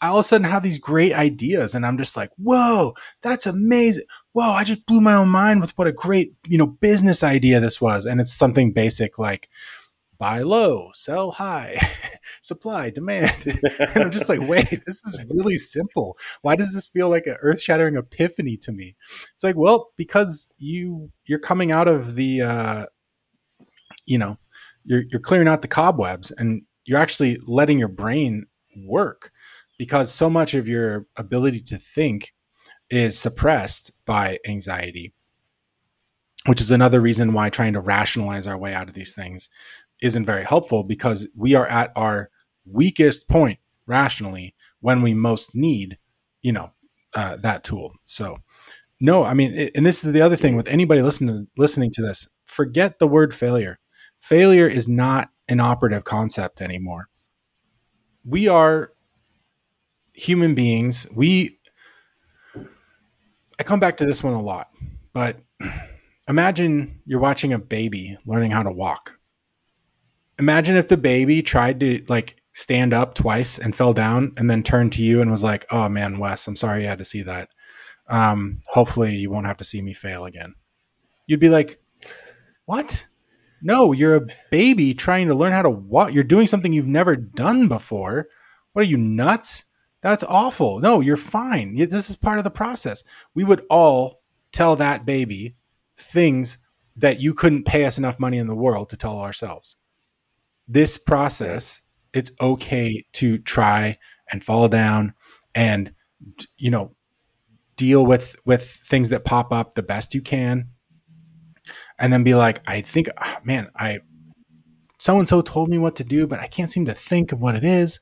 I 0.02 0.08
all 0.08 0.20
of 0.20 0.26
a 0.26 0.28
sudden 0.28 0.46
have 0.46 0.64
these 0.64 0.80
great 0.80 1.14
ideas 1.14 1.76
and 1.76 1.86
I'm 1.86 1.98
just 1.98 2.16
like, 2.16 2.30
whoa, 2.38 2.94
that's 3.22 3.46
amazing. 3.46 4.06
Whoa, 4.32 4.52
I 4.52 4.64
just 4.64 4.86
blew 4.86 5.02
my 5.02 5.16
own 5.16 5.30
mind 5.30 5.62
with 5.62 5.78
what 5.78 5.88
a 5.88 5.92
great, 5.92 6.34
you 6.48 6.58
know, 6.58 6.68
business 6.68 7.24
idea 7.24 7.60
this 7.60 7.82
was. 7.82 8.06
And 8.06 8.22
it's 8.22 8.34
something 8.34 8.72
basic 8.72 9.20
like 9.20 9.50
buy 10.18 10.42
low, 10.42 10.92
sell 10.94 11.32
high, 11.32 11.78
supply, 12.42 12.90
demand. 12.90 13.48
and 13.80 14.04
I'm 14.04 14.12
just 14.12 14.30
like, 14.30 14.42
wait, 14.42 14.70
this 14.86 15.06
is 15.06 15.22
really 15.30 15.58
simple. 15.58 16.18
Why 16.42 16.56
does 16.56 16.74
this 16.74 16.88
feel 16.90 17.10
like 17.10 17.26
an 17.26 17.38
earth-shattering 17.42 17.96
epiphany 17.96 18.58
to 18.58 18.72
me? 18.72 18.96
It's 19.36 19.44
like, 19.44 19.56
well, 19.56 19.92
because 19.98 20.50
you 20.58 21.12
you're 21.26 21.40
coming 21.40 21.72
out 21.72 21.88
of 21.88 22.16
the 22.16 22.42
uh 22.42 22.86
you 24.06 24.18
know, 24.18 24.38
you're 24.84 25.04
you're 25.10 25.22
clearing 25.22 25.48
out 25.48 25.62
the 25.62 25.68
cobwebs 25.68 26.32
and 26.32 26.64
you're 26.86 27.00
actually 27.00 27.38
letting 27.46 27.80
your 27.80 27.88
brain 27.88 28.46
work 28.86 29.32
because 29.78 30.12
so 30.12 30.30
much 30.30 30.54
of 30.54 30.68
your 30.68 31.06
ability 31.18 31.60
to 31.60 31.78
think 31.78 32.34
is 32.90 33.18
suppressed 33.18 33.92
by 34.06 34.40
anxiety 34.48 35.14
which 36.46 36.62
is 36.62 36.72
another 36.72 37.02
reason 37.02 37.34
why 37.34 37.50
trying 37.50 37.74
to 37.74 37.80
rationalize 37.80 38.48
our 38.48 38.58
way 38.58 38.74
out 38.74 38.88
of 38.88 38.96
these 38.96 39.14
things 39.14 39.50
isn't 40.02 40.26
very 40.26 40.44
helpful 40.44 40.84
because 40.84 41.28
we 41.36 41.54
are 41.54 41.68
at 41.68 41.92
our 41.96 42.30
weakest 42.66 43.28
point 43.28 43.60
rationally 43.86 44.56
when 44.80 45.02
we 45.02 45.14
most 45.14 45.56
need 45.56 45.98
you 46.42 46.52
know 46.52 46.72
uh, 47.16 47.36
that 47.38 47.64
tool. 47.64 47.94
So 48.06 48.38
no 49.02 49.24
i 49.24 49.34
mean 49.34 49.54
it, 49.54 49.72
and 49.76 49.86
this 49.86 50.04
is 50.04 50.12
the 50.12 50.22
other 50.22 50.36
thing 50.36 50.56
with 50.56 50.68
anybody 50.68 51.02
listening 51.02 51.30
to, 51.46 51.48
listening 51.62 51.90
to 51.90 52.02
this 52.02 52.30
forget 52.46 53.00
the 53.00 53.08
word 53.08 53.34
failure. 53.34 53.80
Failure 54.20 54.68
is 54.68 54.88
not 54.88 55.30
an 55.50 55.60
operative 55.60 56.06
concept 56.06 56.62
anymore. 56.62 57.10
We 58.24 58.48
are 58.48 58.94
human 60.14 60.56
beings. 60.56 61.08
We 61.16 61.58
i 63.60 63.64
come 63.64 63.80
back 63.80 63.98
to 63.98 64.06
this 64.06 64.24
one 64.24 64.34
a 64.34 64.42
lot 64.42 64.70
but 65.14 65.40
imagine 66.28 67.02
you're 67.06 67.20
watching 67.20 67.54
a 67.54 67.60
baby 67.60 68.18
learning 68.26 68.52
how 68.52 68.64
to 68.64 68.72
walk. 68.72 69.20
Imagine 70.38 70.78
if 70.78 70.88
the 70.88 70.98
baby 70.98 71.42
tried 71.42 71.80
to 71.82 72.04
like 72.08 72.38
stand 72.54 72.94
up 72.94 73.16
twice 73.16 73.58
and 73.58 73.76
fell 73.76 73.94
down 73.94 74.32
and 74.38 74.50
then 74.50 74.64
turned 74.64 74.94
to 74.94 75.04
you 75.04 75.22
and 75.22 75.30
was 75.30 75.44
like 75.44 75.66
oh 75.72 75.88
man 75.88 76.20
wes 76.20 76.48
i'm 76.48 76.56
sorry 76.56 76.82
you 76.82 76.88
had 76.88 76.98
to 76.98 77.06
see 77.06 77.24
that. 77.24 77.50
Um, 78.08 78.62
hopefully 78.68 79.16
you 79.16 79.30
won't 79.30 79.46
have 79.46 79.58
to 79.58 79.64
see 79.64 79.82
me 79.82 79.94
fail 79.94 80.26
again. 80.26 80.56
You'd 81.28 81.40
be 81.40 81.50
like 81.50 81.80
what 82.66 83.06
no 83.62 83.92
you're 83.92 84.16
a 84.16 84.28
baby 84.52 84.94
trying 84.94 85.28
to 85.28 85.36
learn 85.36 85.52
how 85.52 85.62
to 85.62 85.70
walk 85.70 86.14
you're 86.14 86.24
doing 86.24 86.48
something 86.48 86.74
you've 86.74 86.88
never 86.88 87.16
done 87.16 87.68
before. 87.68 88.28
What 88.74 88.82
are 88.84 88.90
you 88.90 88.98
nuts? 88.98 89.66
That's 90.02 90.24
awful. 90.24 90.80
No 90.80 91.02
you're 91.02 91.18
fine. 91.18 91.76
This 91.76 92.10
is 92.10 92.16
part 92.16 92.38
of 92.38 92.44
the 92.44 92.52
process. 92.52 93.04
We 93.34 93.44
would 93.44 93.66
all 93.70 94.22
tell 94.52 94.76
that 94.78 95.06
baby 95.06 95.56
things 95.98 96.58
that 96.96 97.20
you 97.20 97.34
couldn't 97.34 97.66
pay 97.66 97.86
us 97.86 97.98
enough 97.98 98.20
money 98.20 98.38
in 98.38 98.48
the 98.48 98.56
world 98.56 98.90
to 98.90 98.98
tell 98.98 99.20
ourselves. 99.20 99.76
This 100.68 100.98
process 100.98 101.82
it's 102.14 102.32
okay 102.42 103.06
to 103.14 103.38
try 103.40 103.98
and 104.32 104.44
fall 104.44 104.68
down 104.68 105.14
and 105.56 105.94
you 106.58 106.72
know 106.72 106.96
deal 107.76 108.06
with 108.06 108.36
with 108.46 108.64
things 108.64 109.10
that 109.10 109.26
pop 109.26 109.54
up 109.54 109.76
the 109.76 109.84
best 109.84 110.14
you 110.14 110.22
can 110.22 110.70
and 112.00 112.12
then 112.12 112.24
be 112.24 112.36
like 112.36 112.62
i 112.68 112.82
think 112.82 113.08
ah, 113.18 113.40
man 113.44 113.70
i 113.76 114.00
so 114.98 115.18
and 115.18 115.30
so 115.30 115.42
told 115.42 115.70
me 115.70 115.78
what 115.78 115.96
to 115.96 116.04
do 116.04 116.28
but 116.28 116.40
i 116.40 116.48
can't 116.48 116.70
seem 116.70 116.86
to 116.86 116.94
think 116.94 117.32
of 117.32 117.42
what 117.42 117.56
it 117.56 117.64
is 117.64 118.00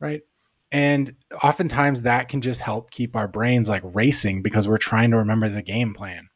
right 0.00 0.22
and 0.70 1.14
oftentimes 1.42 2.02
that 2.02 2.28
can 2.28 2.40
just 2.40 2.60
help 2.60 2.90
keep 2.90 3.16
our 3.16 3.28
brains 3.28 3.68
like 3.68 3.82
racing 3.84 4.42
because 4.42 4.68
we're 4.68 4.78
trying 4.78 5.10
to 5.10 5.16
remember 5.16 5.48
the 5.48 5.62
game 5.62 5.94
plan 5.94 6.28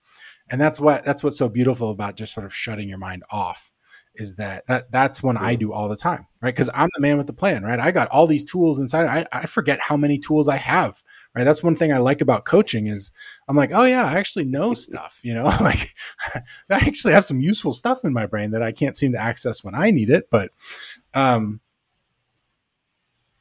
and 0.50 0.60
that's 0.60 0.80
what 0.80 1.04
that's 1.04 1.22
what's 1.22 1.38
so 1.38 1.48
beautiful 1.48 1.90
about 1.90 2.16
just 2.16 2.34
sort 2.34 2.46
of 2.46 2.54
shutting 2.54 2.88
your 2.88 2.98
mind 2.98 3.22
off 3.30 3.72
is 4.14 4.34
that, 4.36 4.66
that 4.66 4.90
that's 4.92 5.22
when 5.22 5.36
I 5.36 5.54
do 5.54 5.72
all 5.72 5.88
the 5.88 5.96
time, 5.96 6.26
right? 6.40 6.54
Because 6.54 6.70
I'm 6.74 6.90
the 6.94 7.00
man 7.00 7.16
with 7.16 7.26
the 7.26 7.32
plan, 7.32 7.62
right? 7.62 7.80
I 7.80 7.90
got 7.92 8.08
all 8.08 8.26
these 8.26 8.44
tools 8.44 8.78
inside. 8.78 9.06
I, 9.06 9.26
I 9.32 9.46
forget 9.46 9.80
how 9.80 9.96
many 9.96 10.18
tools 10.18 10.48
I 10.48 10.56
have, 10.56 11.02
right? 11.34 11.44
That's 11.44 11.62
one 11.62 11.74
thing 11.74 11.92
I 11.92 11.98
like 11.98 12.20
about 12.20 12.44
coaching 12.44 12.86
is 12.86 13.10
I'm 13.48 13.56
like, 13.56 13.70
oh 13.72 13.84
yeah, 13.84 14.04
I 14.04 14.18
actually 14.18 14.44
know 14.44 14.74
stuff, 14.74 15.20
you 15.22 15.34
know, 15.34 15.44
like 15.60 15.94
I 16.34 16.42
actually 16.70 17.14
have 17.14 17.24
some 17.24 17.40
useful 17.40 17.72
stuff 17.72 18.04
in 18.04 18.12
my 18.12 18.26
brain 18.26 18.50
that 18.52 18.62
I 18.62 18.72
can't 18.72 18.96
seem 18.96 19.12
to 19.12 19.18
access 19.18 19.64
when 19.64 19.74
I 19.74 19.90
need 19.90 20.10
it. 20.10 20.28
But 20.30 20.50
um, 21.14 21.60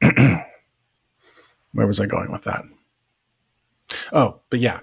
where 1.72 1.86
was 1.86 2.00
I 2.00 2.06
going 2.06 2.32
with 2.32 2.44
that? 2.44 2.64
Oh, 4.12 4.40
but 4.50 4.60
yeah, 4.60 4.80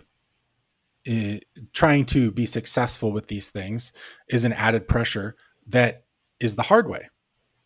it, 1.05 1.45
trying 1.74 2.05
to 2.05 2.32
be 2.32 2.45
successful 2.45 3.12
with 3.12 3.28
these 3.28 3.49
things 3.49 3.93
is 4.28 4.45
an 4.45 4.53
added 4.53 4.88
pressure 4.88 5.36
that 5.68 6.05
is 6.39 6.55
the 6.55 6.62
hard 6.62 6.88
way. 6.88 7.10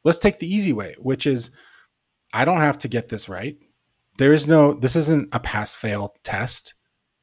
Let's 0.03 0.19
take 0.19 0.39
the 0.39 0.53
easy 0.53 0.73
way, 0.73 0.95
which 0.99 1.27
is 1.27 1.51
I 2.33 2.45
don't 2.45 2.61
have 2.61 2.77
to 2.79 2.87
get 2.87 3.07
this 3.07 3.29
right. 3.29 3.57
There 4.18 4.34
is 4.34 4.47
no, 4.47 4.74
this 4.74 4.95
isn't 4.95 5.30
a 5.34 5.39
pass 5.39 5.76
fail 5.76 6.16
test. 6.24 6.74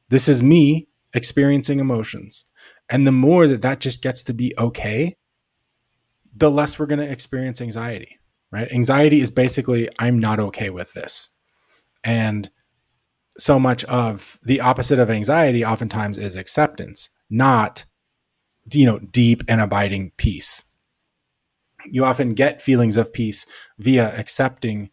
This 0.09 0.27
is 0.27 0.43
me 0.43 0.87
experiencing 1.13 1.79
emotions. 1.79 2.45
And 2.89 3.07
the 3.07 3.11
more 3.11 3.47
that 3.47 3.61
that 3.61 3.79
just 3.79 4.01
gets 4.01 4.23
to 4.23 4.33
be 4.33 4.53
okay, 4.57 5.15
the 6.35 6.51
less 6.51 6.77
we're 6.77 6.85
going 6.85 6.99
to 6.99 7.11
experience 7.11 7.61
anxiety, 7.61 8.19
right? 8.51 8.71
Anxiety 8.71 9.21
is 9.21 9.31
basically, 9.31 9.89
I'm 9.99 10.19
not 10.19 10.39
okay 10.39 10.69
with 10.69 10.93
this. 10.93 11.29
And 12.03 12.49
so 13.37 13.59
much 13.59 13.85
of 13.85 14.37
the 14.43 14.59
opposite 14.61 14.99
of 14.99 15.09
anxiety 15.09 15.63
oftentimes 15.63 16.17
is 16.17 16.35
acceptance, 16.35 17.09
not, 17.29 17.85
you 18.71 18.85
know, 18.85 18.99
deep 18.99 19.43
and 19.47 19.61
abiding 19.61 20.11
peace 20.17 20.65
you 21.85 22.05
often 22.05 22.33
get 22.33 22.61
feelings 22.61 22.97
of 22.97 23.13
peace 23.13 23.45
via 23.77 24.13
accepting 24.17 24.89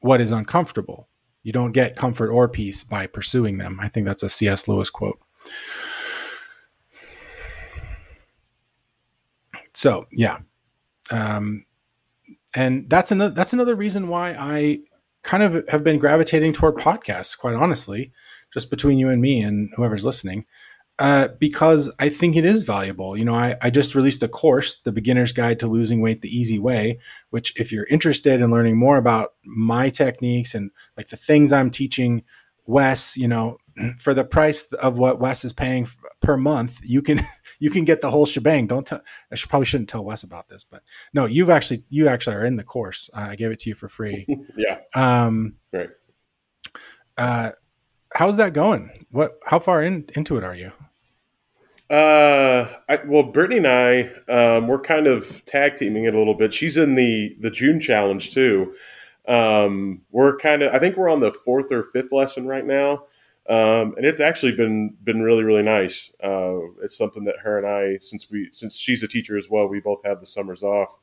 what 0.00 0.20
is 0.20 0.30
uncomfortable. 0.30 1.08
You 1.46 1.52
don't 1.52 1.70
get 1.70 1.94
comfort 1.94 2.32
or 2.32 2.48
peace 2.48 2.82
by 2.82 3.06
pursuing 3.06 3.58
them. 3.58 3.78
I 3.80 3.86
think 3.86 4.04
that's 4.04 4.24
a 4.24 4.28
C.S. 4.28 4.66
Lewis 4.66 4.90
quote. 4.90 5.20
So, 9.72 10.08
yeah. 10.10 10.38
Um, 11.12 11.64
and 12.56 12.90
that's 12.90 13.12
another 13.12 13.32
that's 13.32 13.52
another 13.52 13.76
reason 13.76 14.08
why 14.08 14.34
I 14.36 14.80
kind 15.22 15.44
of 15.44 15.62
have 15.68 15.84
been 15.84 16.00
gravitating 16.00 16.52
toward 16.52 16.78
podcasts. 16.78 17.38
Quite 17.38 17.54
honestly, 17.54 18.10
just 18.52 18.68
between 18.68 18.98
you 18.98 19.08
and 19.08 19.22
me 19.22 19.40
and 19.40 19.70
whoever's 19.76 20.04
listening, 20.04 20.46
uh, 20.98 21.28
because 21.38 21.92
I 21.98 22.08
think 22.08 22.36
it 22.36 22.44
is 22.44 22.62
valuable. 22.62 23.16
You 23.16 23.24
know, 23.24 23.34
I, 23.34 23.56
I 23.60 23.70
just 23.70 23.94
released 23.94 24.22
a 24.22 24.28
course, 24.28 24.76
The 24.76 24.92
Beginner's 24.92 25.32
Guide 25.32 25.60
to 25.60 25.66
Losing 25.66 26.00
Weight 26.00 26.22
the 26.22 26.34
Easy 26.34 26.58
Way, 26.58 27.00
which, 27.30 27.58
if 27.60 27.70
you're 27.70 27.86
interested 27.86 28.40
in 28.40 28.50
learning 28.50 28.78
more 28.78 28.96
about 28.96 29.34
my 29.44 29.90
techniques 29.90 30.54
and 30.54 30.70
like 30.96 31.08
the 31.08 31.16
things 31.16 31.52
I'm 31.52 31.70
teaching 31.70 32.24
Wes, 32.64 33.16
you 33.16 33.28
know, 33.28 33.58
for 33.98 34.14
the 34.14 34.24
price 34.24 34.72
of 34.72 34.98
what 34.98 35.20
Wes 35.20 35.44
is 35.44 35.52
paying 35.52 35.86
per 36.20 36.36
month, 36.36 36.80
you 36.82 37.02
can 37.02 37.20
you 37.60 37.70
can 37.70 37.84
get 37.84 38.00
the 38.00 38.10
whole 38.10 38.26
shebang. 38.26 38.66
Don't 38.66 38.86
tell. 38.86 39.02
I 39.30 39.34
should 39.34 39.50
probably 39.50 39.66
shouldn't 39.66 39.90
tell 39.90 40.04
Wes 40.04 40.22
about 40.22 40.48
this, 40.48 40.64
but 40.64 40.82
no, 41.12 41.26
you've 41.26 41.50
actually 41.50 41.84
you 41.90 42.08
actually 42.08 42.36
are 42.36 42.44
in 42.46 42.56
the 42.56 42.64
course. 42.64 43.10
Uh, 43.12 43.28
I 43.30 43.36
gave 43.36 43.50
it 43.50 43.60
to 43.60 43.70
you 43.70 43.74
for 43.74 43.88
free. 43.88 44.26
yeah. 44.56 44.78
Um. 44.94 45.56
Right. 45.72 45.90
Uh, 47.18 47.52
how's 48.14 48.38
that 48.38 48.54
going? 48.54 49.06
What? 49.10 49.38
How 49.44 49.58
far 49.58 49.82
in 49.82 50.06
into 50.14 50.38
it 50.38 50.44
are 50.44 50.54
you? 50.54 50.72
Uh, 51.88 52.66
I, 52.88 52.98
well, 53.06 53.22
Brittany 53.22 53.58
and 53.58 53.66
I, 53.66 54.00
um, 54.28 54.66
we're 54.66 54.80
kind 54.80 55.06
of 55.06 55.44
tag 55.44 55.76
teaming 55.76 56.04
it 56.04 56.14
a 56.14 56.18
little 56.18 56.34
bit. 56.34 56.52
She's 56.52 56.76
in 56.76 56.94
the 56.94 57.36
the 57.38 57.50
June 57.50 57.78
challenge 57.78 58.30
too. 58.30 58.74
Um, 59.28 60.02
we're 60.10 60.36
kind 60.36 60.62
of, 60.62 60.74
I 60.74 60.78
think 60.78 60.96
we're 60.96 61.08
on 61.08 61.20
the 61.20 61.32
fourth 61.32 61.70
or 61.72 61.82
fifth 61.82 62.12
lesson 62.12 62.46
right 62.46 62.64
now. 62.64 63.04
Um, 63.48 63.94
and 63.96 64.04
it's 64.04 64.18
actually 64.18 64.56
been 64.56 64.96
been 65.04 65.22
really 65.22 65.44
really 65.44 65.62
nice. 65.62 66.12
Uh, 66.22 66.58
it's 66.82 66.98
something 66.98 67.24
that 67.24 67.36
her 67.42 67.58
and 67.58 67.66
I, 67.66 67.98
since 68.00 68.28
we 68.28 68.48
since 68.50 68.76
she's 68.76 69.04
a 69.04 69.08
teacher 69.08 69.36
as 69.36 69.48
well, 69.48 69.68
we 69.68 69.78
both 69.78 70.00
have 70.04 70.18
the 70.18 70.26
summers 70.26 70.64
off. 70.64 70.96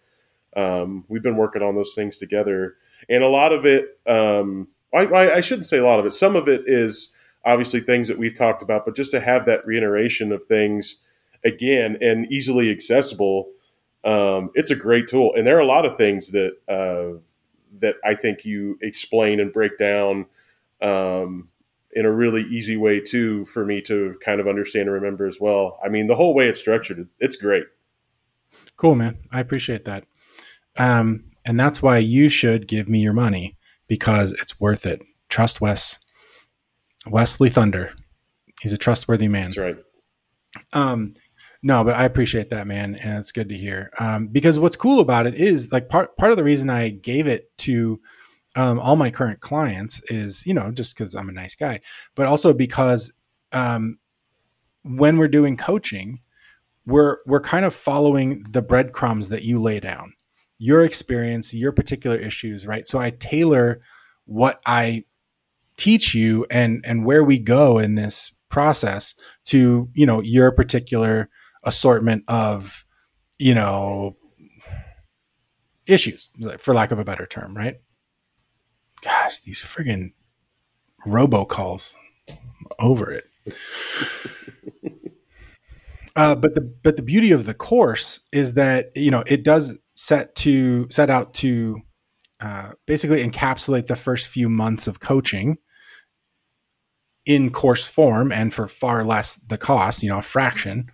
Um, 0.56 1.06
we've 1.08 1.24
been 1.24 1.38
working 1.38 1.62
on 1.62 1.76
those 1.76 1.94
things 1.96 2.18
together, 2.18 2.76
and 3.08 3.24
a 3.24 3.30
lot 3.30 3.54
of 3.54 3.66
it. 3.66 3.98
Um, 4.06 4.68
I, 4.94 5.32
I, 5.32 5.42
shouldn't 5.42 5.66
say 5.66 5.80
a 5.80 5.86
lot 5.86 6.00
of 6.00 6.06
it. 6.06 6.14
Some 6.14 6.36
of 6.36 6.48
it 6.48 6.66
is 6.68 7.13
obviously 7.46 7.80
things 7.80 8.08
that 8.08 8.18
we've 8.18 8.38
talked 8.38 8.62
about, 8.62 8.86
but 8.86 8.96
just 8.96 9.12
to 9.12 9.20
have 9.20 9.46
that 9.46 9.66
reiteration 9.66 10.32
of 10.32 10.44
things 10.44 11.02
again 11.44 11.98
and 12.02 12.32
easily 12.32 12.72
accessible, 12.72 13.50
um, 14.04 14.52
it's 14.54 14.72
a 14.72 14.76
great 14.76 15.08
tool. 15.08 15.34
And 15.36 15.46
there 15.46 15.58
are 15.58 15.62
a 15.62 15.66
lot 15.66 15.86
of 15.86 15.98
things 15.98 16.32
that 16.32 16.54
uh, 16.68 17.20
that 17.80 17.96
I 18.04 18.16
think 18.16 18.46
you 18.46 18.78
explain 18.82 19.40
and 19.40 19.52
break 19.52 19.78
down 19.78 20.28
um, 20.82 21.50
in 21.92 22.06
a 22.06 22.12
really 22.12 22.44
easy 22.44 22.78
way 22.78 23.00
too 23.00 23.46
for 23.46 23.66
me 23.66 23.82
to 23.82 24.16
kind 24.24 24.40
of 24.40 24.48
understand 24.48 24.88
and 24.88 24.94
remember 24.94 25.26
as 25.26 25.40
well. 25.40 25.80
I 25.84 25.90
mean, 25.90 26.08
the 26.08 26.16
whole 26.16 26.34
way 26.34 26.48
it's 26.48 26.60
structured, 26.60 27.08
it's 27.20 27.36
great. 27.36 27.66
Cool, 28.78 28.96
man. 28.96 29.18
I 29.32 29.40
appreciate 29.40 29.86
that. 29.86 30.06
Um, 30.78 31.26
and 31.46 31.60
that's 31.60 31.82
why 31.82 31.98
you 31.98 32.30
should 32.30 32.68
give 32.68 32.88
me 32.88 33.00
your 33.00 33.14
money 33.14 33.58
because 33.88 34.32
it's 34.34 34.60
worth 34.60 34.86
it. 34.86 35.02
Trust 35.30 35.62
Wes. 35.62 36.00
Wesley 37.08 37.50
Thunder. 37.50 37.94
He's 38.62 38.74
a 38.74 38.78
trustworthy 38.78 39.28
man. 39.28 39.46
That's 39.50 39.58
right. 39.58 39.78
Um, 40.74 41.14
no, 41.62 41.84
but 41.84 41.96
I 41.96 42.04
appreciate 42.04 42.50
that, 42.50 42.68
man, 42.68 42.96
and 42.96 43.18
it's 43.18 43.32
good 43.32 43.50
to 43.50 43.58
hear. 43.58 43.90
Um, 44.00 44.28
because 44.28 44.60
what's 44.60 44.76
cool 44.76 45.00
about 45.00 45.26
it 45.26 45.36
is 45.36 45.72
like 45.72 45.90
part 45.90 46.16
part 46.18 46.32
of 46.32 46.38
the 46.38 46.44
reason 46.44 46.70
I 46.70 46.90
gave 46.90 47.26
it 47.26 47.58
to 47.60 48.00
um, 48.56 48.80
all 48.80 48.96
my 48.96 49.10
current 49.10 49.40
clients 49.40 50.02
is 50.12 50.46
you 50.46 50.54
know 50.54 50.72
just 50.72 50.96
because 50.96 51.16
I'm 51.16 51.30
a 51.30 51.34
nice 51.34 51.56
guy, 51.56 51.80
but 52.16 52.26
also 52.26 52.54
because 52.54 53.14
um, 53.54 53.98
when 54.84 55.18
we're 55.18 55.30
doing 55.30 55.56
coaching, 55.56 56.20
we're 56.86 57.18
we're 57.26 57.42
kind 57.42 57.66
of 57.66 57.74
following 57.74 58.44
the 58.50 58.62
breadcrumbs 58.62 59.30
that 59.30 59.44
you 59.44 59.60
lay 59.60 59.80
down, 59.80 60.14
your 60.58 60.84
experience, 60.84 61.54
your 61.54 61.72
particular 61.72 62.18
issues, 62.18 62.68
right? 62.68 62.88
So 62.88 63.00
I 63.00 63.12
tailor 63.12 63.80
what 64.26 64.62
I 64.66 65.06
teach 65.78 66.14
you 66.14 66.46
and 66.50 66.84
and 66.86 67.06
where 67.06 67.24
we 67.24 67.40
go 67.40 67.78
in 67.78 67.96
this 67.96 68.36
process 68.50 69.16
to 69.46 69.90
you 69.94 70.06
know 70.06 70.22
your 70.22 70.52
particular 70.52 71.30
assortment 71.64 72.24
of 72.28 72.86
you 73.40 73.56
know 73.56 74.16
issues 75.88 76.30
for 76.58 76.74
lack 76.74 76.92
of 76.92 77.00
a 77.00 77.06
better 77.06 77.26
term 77.26 77.56
right? 77.56 77.76
Gosh 79.02 79.40
these 79.42 79.62
friggin 79.62 80.14
robocalls 81.06 81.96
over 82.80 83.12
it. 83.12 83.26
Uh, 86.16 86.36
but 86.36 86.54
the 86.54 86.62
but 86.62 86.96
the 86.96 87.02
beauty 87.02 87.32
of 87.32 87.46
the 87.46 87.56
course 87.56 88.22
is 88.32 88.54
that 88.54 88.92
you 88.96 89.10
know 89.10 89.24
it 89.26 89.44
does 89.44 89.80
set 89.96 90.36
to 90.36 90.88
set 90.90 91.10
out 91.10 91.34
to 91.34 91.82
uh, 92.44 92.74
basically 92.86 93.26
encapsulate 93.26 93.88
the 93.88 93.96
first 93.96 94.28
few 94.28 94.50
months 94.50 94.86
of 94.86 95.00
coaching 95.00 95.58
in 97.26 97.50
course 97.50 97.88
form 97.88 98.34
and 98.34 98.54
for 98.54 98.68
far 98.68 99.06
less 99.06 99.38
the 99.38 99.58
cost, 99.58 100.04
you 100.04 100.10
know, 100.10 100.18
a 100.18 100.22
fraction. 100.22 100.88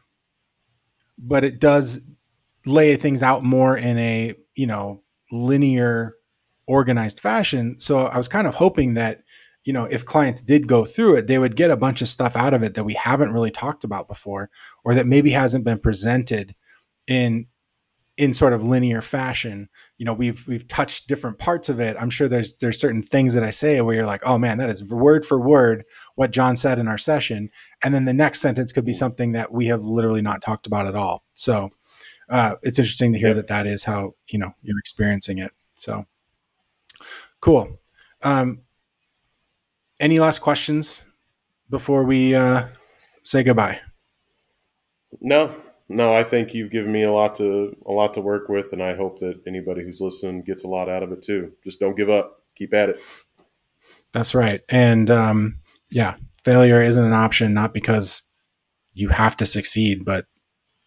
But 1.17 1.43
it 1.43 1.59
does 1.59 2.01
lay 2.67 2.95
things 2.97 3.23
out 3.23 3.43
more 3.43 3.75
in 3.75 3.97
a, 3.97 4.35
you 4.53 4.67
know, 4.67 5.01
linear, 5.31 6.13
organized 6.67 7.19
fashion. 7.19 7.79
So 7.79 8.05
I 8.05 8.17
was 8.17 8.27
kind 8.27 8.45
of 8.45 8.53
hoping 8.53 8.93
that, 8.93 9.23
you 9.65 9.73
know, 9.73 9.85
if 9.85 10.05
clients 10.05 10.43
did 10.43 10.67
go 10.67 10.85
through 10.85 11.15
it, 11.15 11.25
they 11.25 11.39
would 11.39 11.55
get 11.55 11.71
a 11.71 11.77
bunch 11.77 12.03
of 12.03 12.07
stuff 12.07 12.35
out 12.35 12.53
of 12.53 12.61
it 12.61 12.75
that 12.75 12.83
we 12.83 12.93
haven't 12.93 13.33
really 13.33 13.51
talked 13.51 13.83
about 13.83 14.07
before, 14.07 14.51
or 14.83 14.93
that 14.93 15.07
maybe 15.07 15.31
hasn't 15.31 15.65
been 15.65 15.79
presented 15.79 16.53
in 17.07 17.47
in 18.19 18.33
sort 18.33 18.51
of 18.51 18.63
linear 18.63 19.01
fashion 19.01 19.69
you 19.97 20.05
know 20.05 20.13
we've 20.13 20.45
we've 20.47 20.67
touched 20.67 21.07
different 21.07 21.37
parts 21.37 21.69
of 21.69 21.79
it. 21.79 21.95
I'm 21.99 22.09
sure 22.09 22.27
there's 22.27 22.55
there's 22.57 22.79
certain 22.79 23.01
things 23.01 23.33
that 23.33 23.43
i 23.43 23.51
say 23.51 23.79
where 23.81 23.95
you're 23.95 24.05
like 24.05 24.21
oh 24.25 24.37
man 24.37 24.57
that 24.57 24.69
is 24.69 24.83
word 24.91 25.25
for 25.25 25.39
word 25.39 25.83
what 26.15 26.31
john 26.31 26.55
said 26.55 26.79
in 26.79 26.87
our 26.87 26.97
session. 26.97 27.49
And 27.83 27.93
then 27.93 28.05
the 28.05 28.13
next 28.13 28.41
sentence 28.41 28.71
could 28.71 28.85
be 28.85 28.93
something 28.93 29.33
that 29.33 29.51
we 29.51 29.67
have 29.67 29.83
literally 29.83 30.21
not 30.21 30.41
talked 30.41 30.67
about 30.67 30.87
at 30.87 30.95
all. 30.95 31.23
So 31.31 31.69
uh, 32.29 32.55
it's 32.61 32.79
interesting 32.79 33.13
to 33.13 33.19
hear 33.19 33.33
that 33.33 33.47
that 33.47 33.67
is 33.67 33.83
how 33.83 34.15
you 34.27 34.39
know 34.39 34.53
you're 34.61 34.79
experiencing 34.79 35.37
it. 35.37 35.51
So 35.73 36.05
cool. 37.41 37.79
Um, 38.21 38.61
any 39.99 40.19
last 40.19 40.39
questions 40.39 41.05
before 41.69 42.03
we 42.03 42.35
uh, 42.35 42.67
say 43.23 43.43
goodbye? 43.43 43.79
No 45.21 45.53
no, 45.89 46.13
I 46.13 46.23
think 46.23 46.53
you've 46.53 46.71
given 46.71 46.91
me 46.91 47.03
a 47.03 47.11
lot 47.11 47.35
to 47.35 47.75
a 47.85 47.91
lot 47.91 48.13
to 48.13 48.21
work 48.21 48.49
with, 48.49 48.73
and 48.73 48.81
I 48.81 48.95
hope 48.95 49.19
that 49.19 49.41
anybody 49.47 49.83
who's 49.83 50.01
listening 50.01 50.43
gets 50.43 50.63
a 50.63 50.67
lot 50.67 50.89
out 50.89 51.03
of 51.03 51.11
it 51.11 51.21
too. 51.21 51.51
Just 51.63 51.79
don't 51.79 51.95
give 51.95 52.09
up. 52.09 52.43
Keep 52.55 52.73
at 52.73 52.89
it. 52.89 53.01
That's 54.13 54.33
right. 54.33 54.61
And 54.69 55.09
um, 55.09 55.59
yeah, 55.91 56.15
failure 56.43 56.81
isn't 56.81 57.03
an 57.03 57.13
option, 57.13 57.53
not 57.53 57.73
because 57.73 58.23
you 58.93 59.09
have 59.09 59.37
to 59.37 59.45
succeed, 59.45 60.05
but 60.05 60.25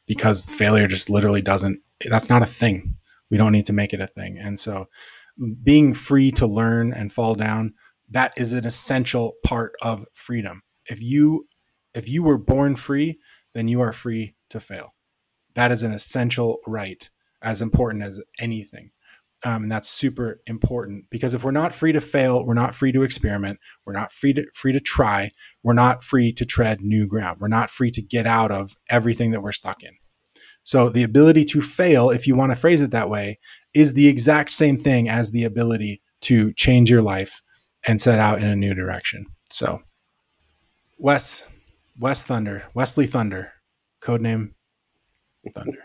because 0.06 0.50
failure 0.50 0.88
just 0.88 1.10
literally 1.10 1.42
doesn't. 1.42 1.80
That's 2.08 2.30
not 2.30 2.42
a 2.42 2.46
thing. 2.46 2.94
We 3.30 3.38
don't 3.38 3.52
need 3.52 3.66
to 3.66 3.72
make 3.72 3.92
it 3.92 4.00
a 4.00 4.06
thing. 4.06 4.38
And 4.38 4.58
so, 4.58 4.86
being 5.62 5.94
free 5.94 6.30
to 6.32 6.46
learn 6.46 6.92
and 6.92 7.12
fall 7.12 7.34
down 7.34 7.72
that 8.12 8.32
is 8.36 8.52
an 8.52 8.66
essential 8.66 9.34
part 9.44 9.72
of 9.82 10.06
freedom. 10.14 10.62
If 10.86 11.02
you 11.02 11.48
if 11.94 12.08
you 12.08 12.22
were 12.22 12.38
born 12.38 12.76
free, 12.76 13.18
then 13.54 13.68
you 13.68 13.80
are 13.80 13.92
free 13.92 14.34
to 14.52 14.60
fail. 14.60 14.94
That 15.54 15.72
is 15.72 15.82
an 15.82 15.92
essential 15.92 16.58
right, 16.66 17.08
as 17.42 17.60
important 17.60 18.04
as 18.04 18.20
anything. 18.38 18.90
Um, 19.44 19.64
and 19.64 19.72
that's 19.72 19.88
super 19.88 20.40
important 20.46 21.06
because 21.10 21.34
if 21.34 21.42
we're 21.42 21.50
not 21.50 21.74
free 21.74 21.90
to 21.92 22.00
fail, 22.00 22.46
we're 22.46 22.54
not 22.54 22.76
free 22.76 22.92
to 22.92 23.02
experiment, 23.02 23.58
we're 23.84 23.92
not 23.92 24.12
free 24.12 24.32
to 24.34 24.46
free 24.54 24.72
to 24.72 24.78
try, 24.78 25.32
we're 25.64 25.72
not 25.72 26.04
free 26.04 26.32
to 26.34 26.44
tread 26.44 26.80
new 26.80 27.08
ground, 27.08 27.38
we're 27.40 27.48
not 27.48 27.68
free 27.68 27.90
to 27.90 28.02
get 28.02 28.24
out 28.26 28.52
of 28.52 28.76
everything 28.88 29.32
that 29.32 29.42
we're 29.42 29.50
stuck 29.50 29.82
in. 29.82 29.96
So 30.62 30.88
the 30.88 31.02
ability 31.02 31.44
to 31.46 31.60
fail, 31.60 32.10
if 32.10 32.28
you 32.28 32.36
want 32.36 32.52
to 32.52 32.56
phrase 32.56 32.80
it 32.80 32.92
that 32.92 33.10
way, 33.10 33.40
is 33.74 33.94
the 33.94 34.06
exact 34.06 34.50
same 34.50 34.76
thing 34.76 35.08
as 35.08 35.32
the 35.32 35.42
ability 35.42 36.02
to 36.22 36.52
change 36.52 36.88
your 36.88 37.02
life 37.02 37.42
and 37.84 38.00
set 38.00 38.20
out 38.20 38.40
in 38.40 38.48
a 38.48 38.54
new 38.54 38.74
direction. 38.74 39.26
So, 39.50 39.82
Wes, 40.98 41.48
Wes 41.98 42.22
Thunder, 42.22 42.64
Wesley 42.74 43.06
Thunder, 43.06 43.52
codename 44.02 44.52
Thunder. 45.54 45.82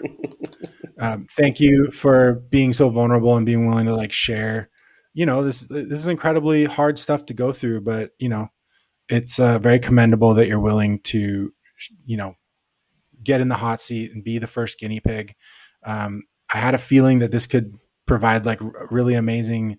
um, 0.99 1.27
thank 1.31 1.59
you 1.59 1.89
for 1.91 2.33
being 2.49 2.73
so 2.73 2.89
vulnerable 2.89 3.35
and 3.35 3.45
being 3.45 3.67
willing 3.67 3.87
to 3.87 3.95
like 3.95 4.11
share. 4.11 4.69
You 5.13 5.25
know, 5.25 5.43
this 5.43 5.67
this 5.67 5.99
is 5.99 6.07
incredibly 6.07 6.65
hard 6.65 6.99
stuff 6.99 7.25
to 7.27 7.33
go 7.33 7.51
through, 7.51 7.81
but 7.81 8.11
you 8.19 8.29
know, 8.29 8.49
it's 9.09 9.39
uh, 9.39 9.57
very 9.57 9.79
commendable 9.79 10.35
that 10.35 10.47
you're 10.47 10.59
willing 10.59 10.99
to, 10.99 11.51
you 12.05 12.17
know, 12.17 12.35
get 13.23 13.41
in 13.41 13.47
the 13.47 13.55
hot 13.55 13.81
seat 13.81 14.11
and 14.13 14.23
be 14.23 14.37
the 14.37 14.47
first 14.47 14.79
guinea 14.79 14.99
pig. 14.99 15.33
Um, 15.83 16.23
I 16.53 16.59
had 16.59 16.75
a 16.75 16.79
feeling 16.79 17.19
that 17.19 17.31
this 17.31 17.47
could 17.47 17.73
provide 18.05 18.45
like 18.45 18.61
really 18.91 19.15
amazing 19.15 19.77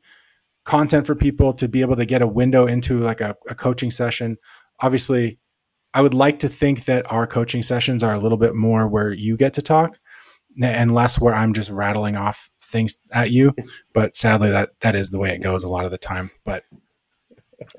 content 0.64 1.06
for 1.06 1.14
people 1.14 1.52
to 1.54 1.68
be 1.68 1.80
able 1.80 1.96
to 1.96 2.04
get 2.04 2.20
a 2.20 2.26
window 2.26 2.66
into 2.66 2.98
like 2.98 3.20
a, 3.20 3.36
a 3.48 3.54
coaching 3.54 3.90
session. 3.90 4.36
Obviously, 4.80 5.38
I 5.98 6.00
would 6.00 6.14
like 6.14 6.38
to 6.38 6.48
think 6.48 6.84
that 6.84 7.10
our 7.10 7.26
coaching 7.26 7.64
sessions 7.64 8.04
are 8.04 8.14
a 8.14 8.20
little 8.20 8.38
bit 8.38 8.54
more 8.54 8.86
where 8.86 9.12
you 9.12 9.36
get 9.36 9.54
to 9.54 9.62
talk. 9.62 9.98
and 10.62 10.94
less 10.94 11.20
where 11.20 11.34
I'm 11.34 11.52
just 11.52 11.70
rattling 11.70 12.14
off 12.14 12.50
things 12.62 12.98
at 13.12 13.32
you. 13.32 13.52
But 13.92 14.14
sadly, 14.14 14.48
that 14.50 14.78
that 14.78 14.94
is 14.94 15.10
the 15.10 15.18
way 15.18 15.34
it 15.34 15.42
goes 15.42 15.64
a 15.64 15.68
lot 15.68 15.84
of 15.84 15.90
the 15.90 15.98
time. 15.98 16.30
But 16.44 16.62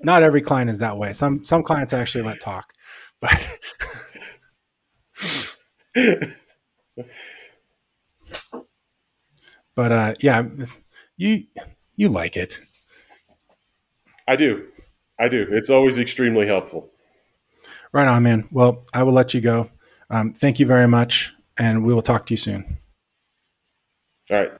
not 0.03 0.21
every 0.21 0.41
client 0.41 0.69
is 0.69 0.79
that 0.79 0.97
way. 0.97 1.13
Some 1.13 1.45
some 1.45 1.63
clients 1.63 1.93
actually 1.93 2.25
let 2.25 2.41
talk, 2.41 2.73
but. 3.21 3.57
but 9.75 9.91
uh, 9.93 10.15
yeah, 10.19 10.43
you 11.15 11.45
you 11.95 12.09
like 12.09 12.35
it. 12.35 12.59
I 14.27 14.35
do, 14.35 14.67
I 15.17 15.29
do. 15.29 15.47
It's 15.51 15.69
always 15.69 15.97
extremely 15.97 16.47
helpful. 16.47 16.88
Right 17.91 18.07
on, 18.07 18.23
man. 18.23 18.47
Well, 18.51 18.83
I 18.93 19.03
will 19.03 19.13
let 19.13 19.33
you 19.33 19.41
go. 19.41 19.69
Um, 20.09 20.33
thank 20.33 20.59
you 20.59 20.65
very 20.65 20.87
much, 20.87 21.33
and 21.57 21.83
we 21.83 21.93
will 21.93 22.01
talk 22.01 22.25
to 22.27 22.33
you 22.33 22.37
soon. 22.37 22.79
All 24.31 24.37
right. 24.37 24.47